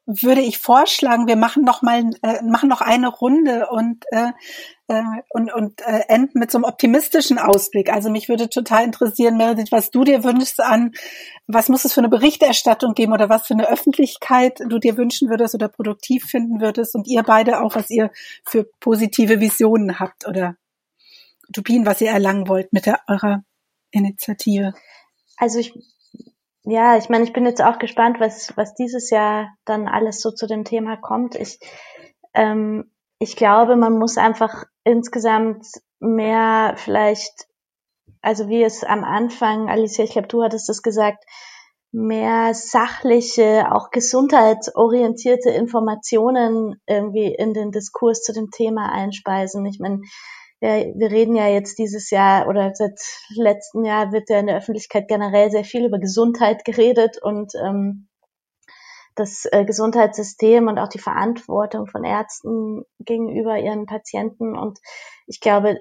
würde 0.06 0.40
ich 0.40 0.58
vorschlagen, 0.58 1.26
wir 1.26 1.34
machen 1.34 1.64
noch 1.64 1.82
mal 1.82 2.10
äh, 2.22 2.40
machen 2.42 2.68
noch 2.68 2.80
eine 2.80 3.08
Runde 3.08 3.66
und 3.68 4.04
äh, 4.12 4.30
äh, 4.86 5.02
und 5.30 5.52
und 5.52 5.80
äh, 5.80 6.02
enden 6.06 6.38
mit 6.38 6.52
so 6.52 6.58
einem 6.58 6.64
optimistischen 6.64 7.38
Ausblick. 7.38 7.92
Also 7.92 8.08
mich 8.08 8.28
würde 8.28 8.48
total 8.48 8.84
interessieren, 8.84 9.36
Meredith, 9.36 9.72
was 9.72 9.90
du 9.90 10.04
dir 10.04 10.22
wünschst 10.22 10.60
an, 10.60 10.92
was 11.48 11.68
muss 11.68 11.84
es 11.84 11.92
für 11.92 12.00
eine 12.00 12.08
Berichterstattung 12.08 12.94
geben 12.94 13.12
oder 13.12 13.28
was 13.28 13.48
für 13.48 13.54
eine 13.54 13.68
Öffentlichkeit 13.68 14.60
du 14.68 14.78
dir 14.78 14.96
wünschen 14.96 15.28
würdest 15.28 15.56
oder 15.56 15.68
produktiv 15.68 16.24
finden 16.24 16.60
würdest 16.60 16.94
und 16.94 17.08
ihr 17.08 17.24
beide 17.24 17.60
auch, 17.60 17.74
was 17.74 17.90
ihr 17.90 18.12
für 18.44 18.64
positive 18.78 19.40
Visionen 19.40 19.98
habt 19.98 20.28
oder 20.28 20.54
Utopien, 21.48 21.84
was 21.84 22.00
ihr 22.00 22.10
erlangen 22.10 22.46
wollt 22.46 22.72
mit 22.72 22.86
der, 22.86 23.00
eurer 23.08 23.42
Initiative. 23.90 24.72
Also 25.36 25.58
ich 25.58 25.74
ja, 26.66 26.96
ich 26.96 27.08
meine, 27.08 27.24
ich 27.24 27.32
bin 27.32 27.46
jetzt 27.46 27.62
auch 27.62 27.78
gespannt, 27.78 28.18
was, 28.18 28.52
was 28.56 28.74
dieses 28.74 29.10
Jahr 29.10 29.54
dann 29.64 29.86
alles 29.86 30.20
so 30.20 30.32
zu 30.32 30.48
dem 30.48 30.64
Thema 30.64 30.96
kommt. 30.96 31.36
Ich, 31.36 31.60
ähm, 32.34 32.90
ich 33.20 33.36
glaube, 33.36 33.76
man 33.76 33.98
muss 33.98 34.18
einfach 34.18 34.64
insgesamt 34.82 35.64
mehr 36.00 36.74
vielleicht, 36.76 37.46
also 38.20 38.48
wie 38.48 38.64
es 38.64 38.82
am 38.82 39.04
Anfang, 39.04 39.68
Alicia, 39.68 40.04
ich 40.04 40.10
glaube, 40.10 40.28
du 40.28 40.42
hattest 40.42 40.68
das 40.68 40.82
gesagt, 40.82 41.24
mehr 41.92 42.52
sachliche, 42.52 43.68
auch 43.70 43.90
gesundheitsorientierte 43.90 45.50
Informationen 45.50 46.80
irgendwie 46.86 47.32
in 47.32 47.54
den 47.54 47.70
Diskurs 47.70 48.22
zu 48.22 48.32
dem 48.32 48.50
Thema 48.50 48.90
einspeisen. 48.90 49.64
Ich 49.66 49.78
meine, 49.78 50.00
wir, 50.60 50.94
wir 50.96 51.10
reden 51.10 51.36
ja 51.36 51.48
jetzt 51.48 51.78
dieses 51.78 52.10
Jahr 52.10 52.48
oder 52.48 52.74
seit 52.74 52.98
letzten 53.34 53.84
Jahr 53.84 54.12
wird 54.12 54.30
ja 54.30 54.38
in 54.38 54.46
der 54.46 54.56
Öffentlichkeit 54.56 55.08
generell 55.08 55.50
sehr 55.50 55.64
viel 55.64 55.86
über 55.86 55.98
Gesundheit 55.98 56.64
geredet 56.64 57.18
und 57.22 57.52
ähm, 57.54 58.08
das 59.16 59.46
äh, 59.50 59.64
Gesundheitssystem 59.64 60.68
und 60.68 60.78
auch 60.78 60.88
die 60.88 60.98
Verantwortung 60.98 61.86
von 61.86 62.04
Ärzten 62.04 62.84
gegenüber 63.00 63.58
ihren 63.58 63.86
Patienten. 63.86 64.56
Und 64.56 64.78
ich 65.26 65.40
glaube, 65.40 65.80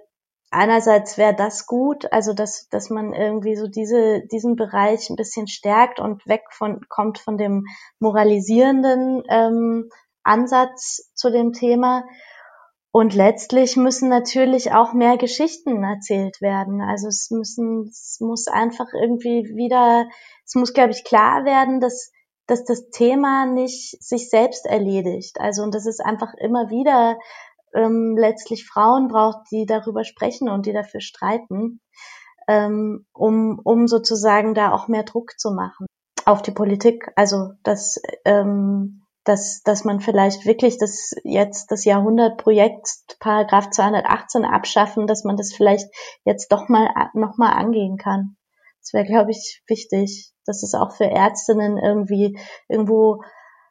einerseits 0.51 1.17
wäre 1.17 1.35
das 1.35 1.67
gut, 1.67 2.11
also 2.11 2.33
dass, 2.33 2.69
dass 2.69 2.89
man 2.89 3.13
irgendwie 3.13 3.57
so 3.57 3.67
diese, 3.67 4.21
diesen 4.31 4.55
Bereich 4.55 5.09
ein 5.09 5.17
bisschen 5.17 5.47
stärkt 5.47 5.99
und 5.99 6.25
weg 6.27 6.43
von, 6.51 6.81
kommt 6.87 7.19
von 7.19 7.37
dem 7.37 7.65
moralisierenden 7.99 9.23
ähm, 9.29 9.89
Ansatz 10.23 11.11
zu 11.13 11.29
dem 11.29 11.51
Thema. 11.51 12.05
Und 12.95 13.13
letztlich 13.13 13.75
müssen 13.75 14.07
natürlich 14.07 14.71
auch 14.71 14.93
mehr 14.93 15.17
Geschichten 15.17 15.83
erzählt 15.83 16.39
werden. 16.39 16.79
Also 16.79 17.09
es 17.09 17.29
müssen, 17.29 17.89
es 17.89 18.19
muss 18.21 18.47
einfach 18.47 18.87
irgendwie 18.93 19.53
wieder, 19.53 20.07
es 20.45 20.55
muss, 20.55 20.71
glaube 20.71 20.91
ich, 20.91 21.03
klar 21.03 21.43
werden, 21.43 21.81
dass, 21.81 22.13
dass 22.47 22.63
das 22.63 22.89
Thema 22.91 23.47
nicht 23.47 24.01
sich 24.01 24.29
selbst 24.29 24.65
erledigt. 24.65 25.41
Also 25.41 25.63
und 25.63 25.75
dass 25.75 25.85
es 25.85 25.99
einfach 25.99 26.35
immer 26.35 26.69
wieder 26.69 27.19
ähm, 27.73 28.15
letztlich 28.17 28.65
Frauen 28.65 29.09
braucht, 29.09 29.39
die 29.51 29.65
darüber 29.65 30.05
sprechen 30.05 30.47
und 30.47 30.65
die 30.65 30.71
dafür 30.71 31.01
streiten, 31.01 31.81
ähm, 32.47 33.05
um, 33.11 33.59
um 33.61 33.89
sozusagen 33.89 34.53
da 34.53 34.71
auch 34.71 34.87
mehr 34.87 35.03
Druck 35.03 35.37
zu 35.37 35.51
machen 35.51 35.85
auf 36.23 36.41
die 36.41 36.51
Politik. 36.51 37.11
Also 37.17 37.51
dass 37.61 38.01
ähm, 38.23 39.04
dass, 39.25 39.61
dass 39.63 39.83
man 39.83 39.99
vielleicht 39.99 40.45
wirklich 40.45 40.77
das 40.77 41.11
jetzt 41.23 41.71
das 41.71 41.83
Jahrhundertprojekt 41.83 43.17
Paragraph 43.19 43.71
218 43.71 44.45
abschaffen, 44.45 45.07
dass 45.07 45.23
man 45.23 45.35
das 45.35 45.53
vielleicht 45.53 45.89
jetzt 46.23 46.51
doch 46.51 46.69
mal 46.69 46.89
noch 47.13 47.37
mal 47.37 47.51
angehen 47.51 47.97
kann. 47.97 48.37
Das 48.81 48.93
wäre, 48.93 49.05
glaube 49.05 49.31
ich, 49.31 49.63
wichtig, 49.67 50.31
dass 50.45 50.61
es 50.61 50.75
auch 50.75 50.91
für 50.91 51.09
Ärztinnen 51.09 51.77
irgendwie 51.79 52.39
irgendwo 52.69 53.23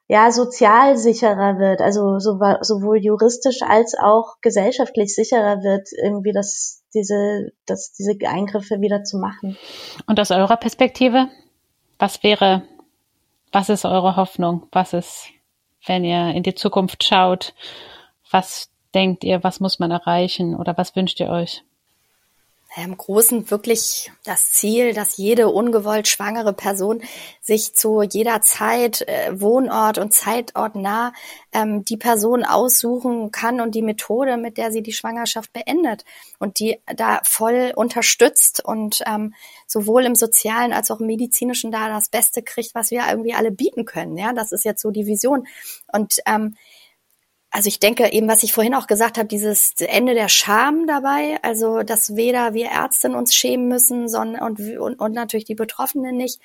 ja 0.09 0.33
sozial 0.33 0.97
sicherer 0.99 1.59
wird, 1.59 1.81
also 1.81 2.19
sowohl 2.19 2.99
juristisch 2.99 3.63
als 3.63 3.97
auch 3.97 4.35
gesellschaftlich 4.43 5.15
sicherer 5.15 5.63
wird, 5.63 5.89
irgendwie 6.03 6.33
das 6.33 6.83
diese 6.95 7.53
dass 7.65 7.93
diese 7.93 8.17
Eingriffe 8.27 8.81
wieder 8.81 9.05
zu 9.05 9.19
machen. 9.19 9.57
Und 10.07 10.19
aus 10.19 10.33
eurer 10.33 10.57
Perspektive, 10.57 11.29
was 11.99 12.25
wäre, 12.25 12.63
was 13.53 13.69
ist 13.69 13.85
eure 13.85 14.17
Hoffnung? 14.17 14.67
Was 14.73 14.93
ist 14.93 15.29
wenn 15.87 16.05
ihr 16.05 16.31
in 16.31 16.43
die 16.43 16.55
Zukunft 16.55 17.05
schaut, 17.05 17.55
was 18.31 18.71
denkt 18.95 19.25
ihr, 19.25 19.45
was 19.45 19.61
muss 19.61 19.79
man 19.79 19.91
erreichen 19.91 20.55
oder 20.55 20.77
was 20.77 20.97
wünscht 20.97 21.21
ihr 21.21 21.29
euch? 21.29 21.63
Im 22.77 22.97
Großen 22.97 23.51
wirklich 23.53 24.11
das 24.25 24.51
Ziel, 24.53 24.95
dass 24.95 25.17
jede 25.17 25.49
ungewollt 25.49 26.09
schwangere 26.09 26.53
Person 26.53 27.03
sich 27.41 27.75
zu 27.75 28.03
jeder 28.03 28.41
Zeit, 28.41 29.03
äh, 29.03 29.41
Wohnort 29.41 29.99
und 29.99 30.13
Zeitort 30.13 30.75
nah 30.75 31.13
ähm, 31.53 31.85
die 31.85 31.97
Person 31.97 32.45
aussuchen 32.45 33.31
kann 33.31 33.61
und 33.61 33.77
die 33.77 33.83
Methode, 33.83 34.37
mit 34.37 34.57
der 34.57 34.73
sie 34.73 34.83
die 34.83 34.93
Schwangerschaft 34.93 35.53
beendet 35.53 36.05
und 36.41 36.59
die 36.59 36.81
da 36.97 37.21
voll 37.23 37.73
unterstützt 37.77 38.65
und 38.65 39.03
ähm, 39.07 39.35
sowohl 39.69 40.05
im 40.05 40.17
sozialen 40.17 40.73
als 40.73 40.91
auch 40.91 40.99
im 40.99 41.07
medizinischen 41.07 41.71
da 41.71 41.89
das 41.89 42.09
Beste 42.09 42.43
kriegt, 42.43 42.75
was 42.75 42.91
wir 42.91 43.05
irgendwie 43.09 43.35
alle 43.35 43.53
bieten 43.53 43.85
können. 43.85 44.19
Ja, 44.19 44.33
das 44.33 44.51
ist 44.51 44.65
jetzt 44.65 44.83
so 44.83 44.91
die 44.91 45.07
Vision 45.07 45.47
und 45.93 46.19
ähm, 46.27 46.57
also 47.55 47.69
ich 47.69 47.79
denke 47.79 48.13
eben, 48.13 48.27
was 48.27 48.43
ich 48.43 48.53
vorhin 48.53 48.75
auch 48.75 48.89
gesagt 48.89 49.17
habe, 49.17 49.29
dieses 49.29 49.75
Ende 49.79 50.15
der 50.15 50.29
Scham 50.29 50.89
dabei, 50.89 51.39
also 51.43 51.85
dass 51.85 52.17
weder 52.17 52.53
wir 52.53 52.67
Ärztinnen 52.67 53.17
uns 53.17 53.33
schämen 53.33 53.69
müssen, 53.69 54.09
sondern 54.09 54.43
und, 54.43 54.77
und, 54.77 54.99
und 54.99 55.13
natürlich 55.13 55.45
die 55.45 55.55
Betroffenen 55.55 56.17
nicht. 56.17 56.41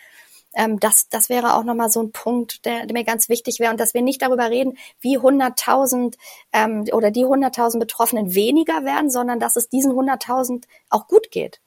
Ähm, 0.53 0.80
das, 0.80 1.10
das 1.10 1.28
wäre 1.28 1.55
auch 1.55 1.64
nochmal 1.64 1.89
so 1.89 2.03
ein 2.03 2.12
Punkt, 2.12 2.64
der, 2.64 2.86
der 2.86 2.93
mir 2.93 3.05
ganz 3.05 3.28
wichtig 3.28 3.60
wäre 3.60 3.72
und 3.72 3.80
dass 3.80 3.95
wir 3.95 4.03
nicht 4.03 4.22
darüber 4.22 4.51
reden, 4.51 4.78
wie 4.99 5.18
100.000 5.18 6.16
ähm, 6.53 6.86
oder 6.91 7.10
die 7.10 7.26
100.000 7.26 7.80
Betroffenen 7.80 8.36
weniger 8.36 8.86
werden, 8.86 9.10
sondern 9.10 9.39
dass 9.39 9.55
es 9.55 9.68
diesen 9.68 9.93
100.000 9.93 10.66
auch 10.91 11.07
gut 11.07 11.32
geht 11.32 11.60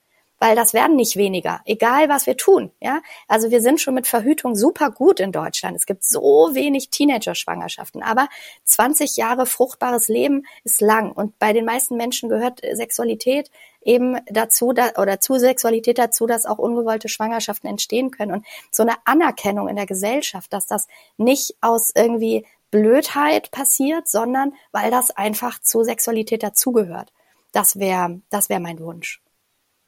weil 0.43 0.57
das 0.57 0.73
werden 0.73 0.97
nicht 0.97 1.15
weniger, 1.15 1.61
egal 1.63 2.09
was 2.09 2.27
wir 2.27 2.35
tun. 2.35 2.69
Ja, 2.81 3.01
also 3.29 3.49
wir 3.49 3.61
sind 3.61 3.79
schon 3.79 3.93
mit 3.93 4.07
Verhütung 4.07 4.57
super 4.57 4.91
gut 4.91 5.21
in 5.21 5.31
Deutschland. 5.31 5.77
Es 5.77 5.85
gibt 5.85 6.03
so 6.03 6.49
wenig 6.51 6.89
Teenager-Schwangerschaften, 6.89 8.03
aber 8.03 8.27
20 8.65 9.15
Jahre 9.15 9.45
fruchtbares 9.45 10.09
Leben 10.09 10.45
ist 10.65 10.81
lang 10.81 11.13
und 11.13 11.39
bei 11.39 11.53
den 11.53 11.63
meisten 11.63 11.95
Menschen 11.95 12.27
gehört 12.27 12.59
Sexualität 12.73 13.51
eben 13.83 14.17
dazu 14.25 14.73
da, 14.73 14.89
oder 14.97 15.21
zu 15.21 15.39
Sexualität 15.39 15.97
dazu, 15.97 16.27
dass 16.27 16.45
auch 16.45 16.57
ungewollte 16.57 17.07
Schwangerschaften 17.07 17.69
entstehen 17.69 18.11
können 18.11 18.33
und 18.33 18.45
so 18.69 18.83
eine 18.83 18.95
Anerkennung 19.05 19.69
in 19.69 19.77
der 19.77 19.85
Gesellschaft, 19.85 20.51
dass 20.51 20.67
das 20.67 20.87
nicht 21.15 21.55
aus 21.61 21.93
irgendwie 21.95 22.45
Blödheit 22.69 23.49
passiert, 23.51 24.09
sondern 24.09 24.51
weil 24.73 24.91
das 24.91 25.09
einfach 25.11 25.61
zu 25.61 25.85
Sexualität 25.85 26.43
dazugehört. 26.43 27.13
Das 27.53 27.79
wäre, 27.79 28.19
das 28.29 28.49
wäre 28.49 28.59
mein 28.59 28.81
Wunsch. 28.81 29.22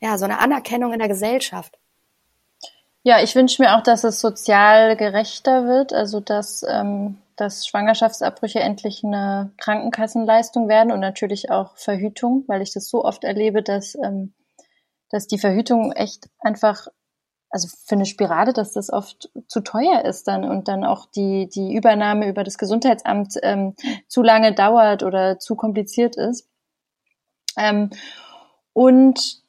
Ja, 0.06 0.20
so 0.20 0.26
eine 0.26 0.38
Anerkennung 0.38 0.93
in 0.93 0.99
der 0.99 1.08
Gesellschaft. 1.08 1.80
Ja, 3.01 3.24
ich 3.24 3.34
wünsche 3.34 3.60
mir 3.60 3.76
auch, 3.76 3.82
dass 3.82 4.03
es 4.03 4.20
sozial 4.20 4.95
gerechter 4.95 5.66
wird, 5.66 5.93
also 5.93 6.20
dass, 6.20 6.62
ähm, 6.62 7.18
dass 7.36 7.66
Schwangerschaftsabbrüche 7.66 8.60
endlich 8.60 9.03
eine 9.03 9.51
Krankenkassenleistung 9.58 10.68
werden 10.68 10.91
und 10.91 10.99
natürlich 10.99 11.49
auch 11.49 11.76
Verhütung, 11.76 12.43
weil 12.45 12.62
ich 12.62 12.72
das 12.72 12.88
so 12.88 13.03
oft 13.03 13.24
erlebe, 13.24 13.64
dass, 13.64 13.95
ähm, 13.95 14.36
dass 15.10 15.26
die 15.26 15.39
Verhütung 15.39 15.91
echt 15.91 16.30
einfach 16.38 16.88
also 17.49 17.68
für 17.88 17.95
eine 17.95 18.06
Spirale, 18.06 18.53
dass 18.53 18.74
das 18.74 18.93
oft 18.93 19.32
zu 19.47 19.62
teuer 19.62 20.06
ist 20.06 20.28
dann 20.28 20.43
und 20.43 20.68
dann 20.68 20.84
auch 20.84 21.08
die, 21.08 21.49
die 21.49 21.74
Übernahme 21.74 22.30
über 22.30 22.43
das 22.43 22.60
Gesundheitsamt 22.60 23.39
ähm, 23.41 23.74
zu 24.08 24.22
lange 24.22 24.53
dauert 24.53 25.01
oder 25.01 25.39
zu 25.39 25.56
kompliziert 25.56 26.16
ist. 26.16 26.47
Ähm, 27.58 27.89
und 28.74 29.45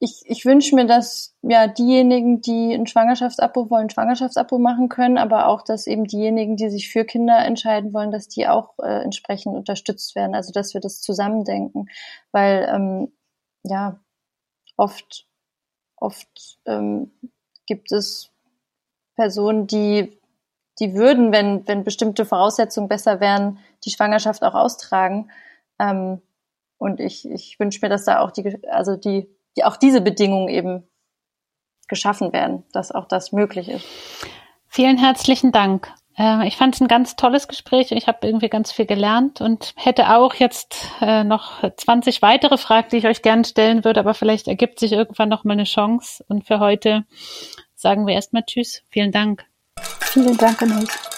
ich, 0.00 0.22
ich 0.26 0.44
wünsche 0.44 0.74
mir, 0.76 0.86
dass 0.86 1.34
ja 1.42 1.66
diejenigen, 1.66 2.40
die 2.40 2.72
einen 2.72 2.86
Schwangerschaftsabbruch 2.86 3.70
wollen, 3.70 3.90
Schwangerschaftsabbruch 3.90 4.58
machen 4.58 4.88
können, 4.88 5.18
aber 5.18 5.48
auch, 5.48 5.62
dass 5.62 5.86
eben 5.86 6.04
diejenigen, 6.04 6.56
die 6.56 6.70
sich 6.70 6.88
für 6.88 7.04
Kinder 7.04 7.44
entscheiden 7.44 7.92
wollen, 7.92 8.12
dass 8.12 8.28
die 8.28 8.46
auch 8.46 8.78
äh, 8.78 9.02
entsprechend 9.02 9.56
unterstützt 9.56 10.14
werden. 10.14 10.34
Also 10.34 10.52
dass 10.52 10.74
wir 10.74 10.80
das 10.80 11.00
zusammendenken, 11.00 11.88
weil 12.32 12.68
ähm, 12.72 13.12
ja 13.64 13.98
oft 14.76 15.28
oft 16.00 16.58
ähm, 16.66 17.10
gibt 17.66 17.92
es 17.92 18.30
Personen, 19.14 19.66
die, 19.66 20.18
die 20.78 20.94
würden, 20.94 21.32
wenn, 21.32 21.66
wenn 21.66 21.84
bestimmte 21.84 22.24
Voraussetzungen 22.24 22.88
besser 22.88 23.20
wären, 23.20 23.58
die 23.84 23.90
Schwangerschaft 23.90 24.42
auch 24.42 24.54
austragen. 24.54 25.30
Ähm, 25.78 26.22
und 26.78 27.00
ich, 27.00 27.28
ich 27.28 27.58
wünsche 27.58 27.80
mir, 27.82 27.88
dass 27.88 28.04
da 28.04 28.20
auch 28.20 28.30
die, 28.30 28.64
also 28.68 28.96
die, 28.96 29.28
auch 29.64 29.76
diese 29.76 30.00
Bedingungen 30.00 30.48
eben 30.48 30.88
geschaffen 31.88 32.32
werden, 32.32 32.64
dass 32.72 32.92
auch 32.92 33.06
das 33.06 33.32
möglich 33.32 33.68
ist. 33.68 33.86
Vielen 34.66 34.98
herzlichen 34.98 35.52
Dank. 35.52 35.90
Äh, 36.18 36.46
ich 36.46 36.56
fand 36.56 36.74
es 36.74 36.80
ein 36.80 36.88
ganz 36.88 37.16
tolles 37.16 37.48
Gespräch 37.48 37.90
und 37.90 37.96
ich 37.96 38.06
habe 38.06 38.26
irgendwie 38.26 38.48
ganz 38.48 38.72
viel 38.72 38.86
gelernt 38.86 39.40
und 39.40 39.72
hätte 39.76 40.14
auch 40.14 40.34
jetzt 40.34 40.90
äh, 41.00 41.24
noch 41.24 41.62
20 41.76 42.20
weitere 42.20 42.58
Fragen, 42.58 42.88
die 42.90 42.98
ich 42.98 43.06
euch 43.06 43.22
gerne 43.22 43.44
stellen 43.44 43.84
würde, 43.84 44.00
aber 44.00 44.14
vielleicht 44.14 44.48
ergibt 44.48 44.80
sich 44.80 44.92
irgendwann 44.92 45.28
noch 45.28 45.44
mal 45.44 45.54
eine 45.54 45.64
Chance. 45.64 46.24
Und 46.28 46.46
für 46.46 46.60
heute 46.60 47.04
sagen 47.74 48.06
wir 48.06 48.14
erstmal 48.14 48.44
Tschüss. 48.44 48.82
Vielen 48.90 49.12
Dank. 49.12 49.44
Vielen 50.00 50.36
Dank 50.36 50.60
an 50.62 50.72
euch. 50.78 51.17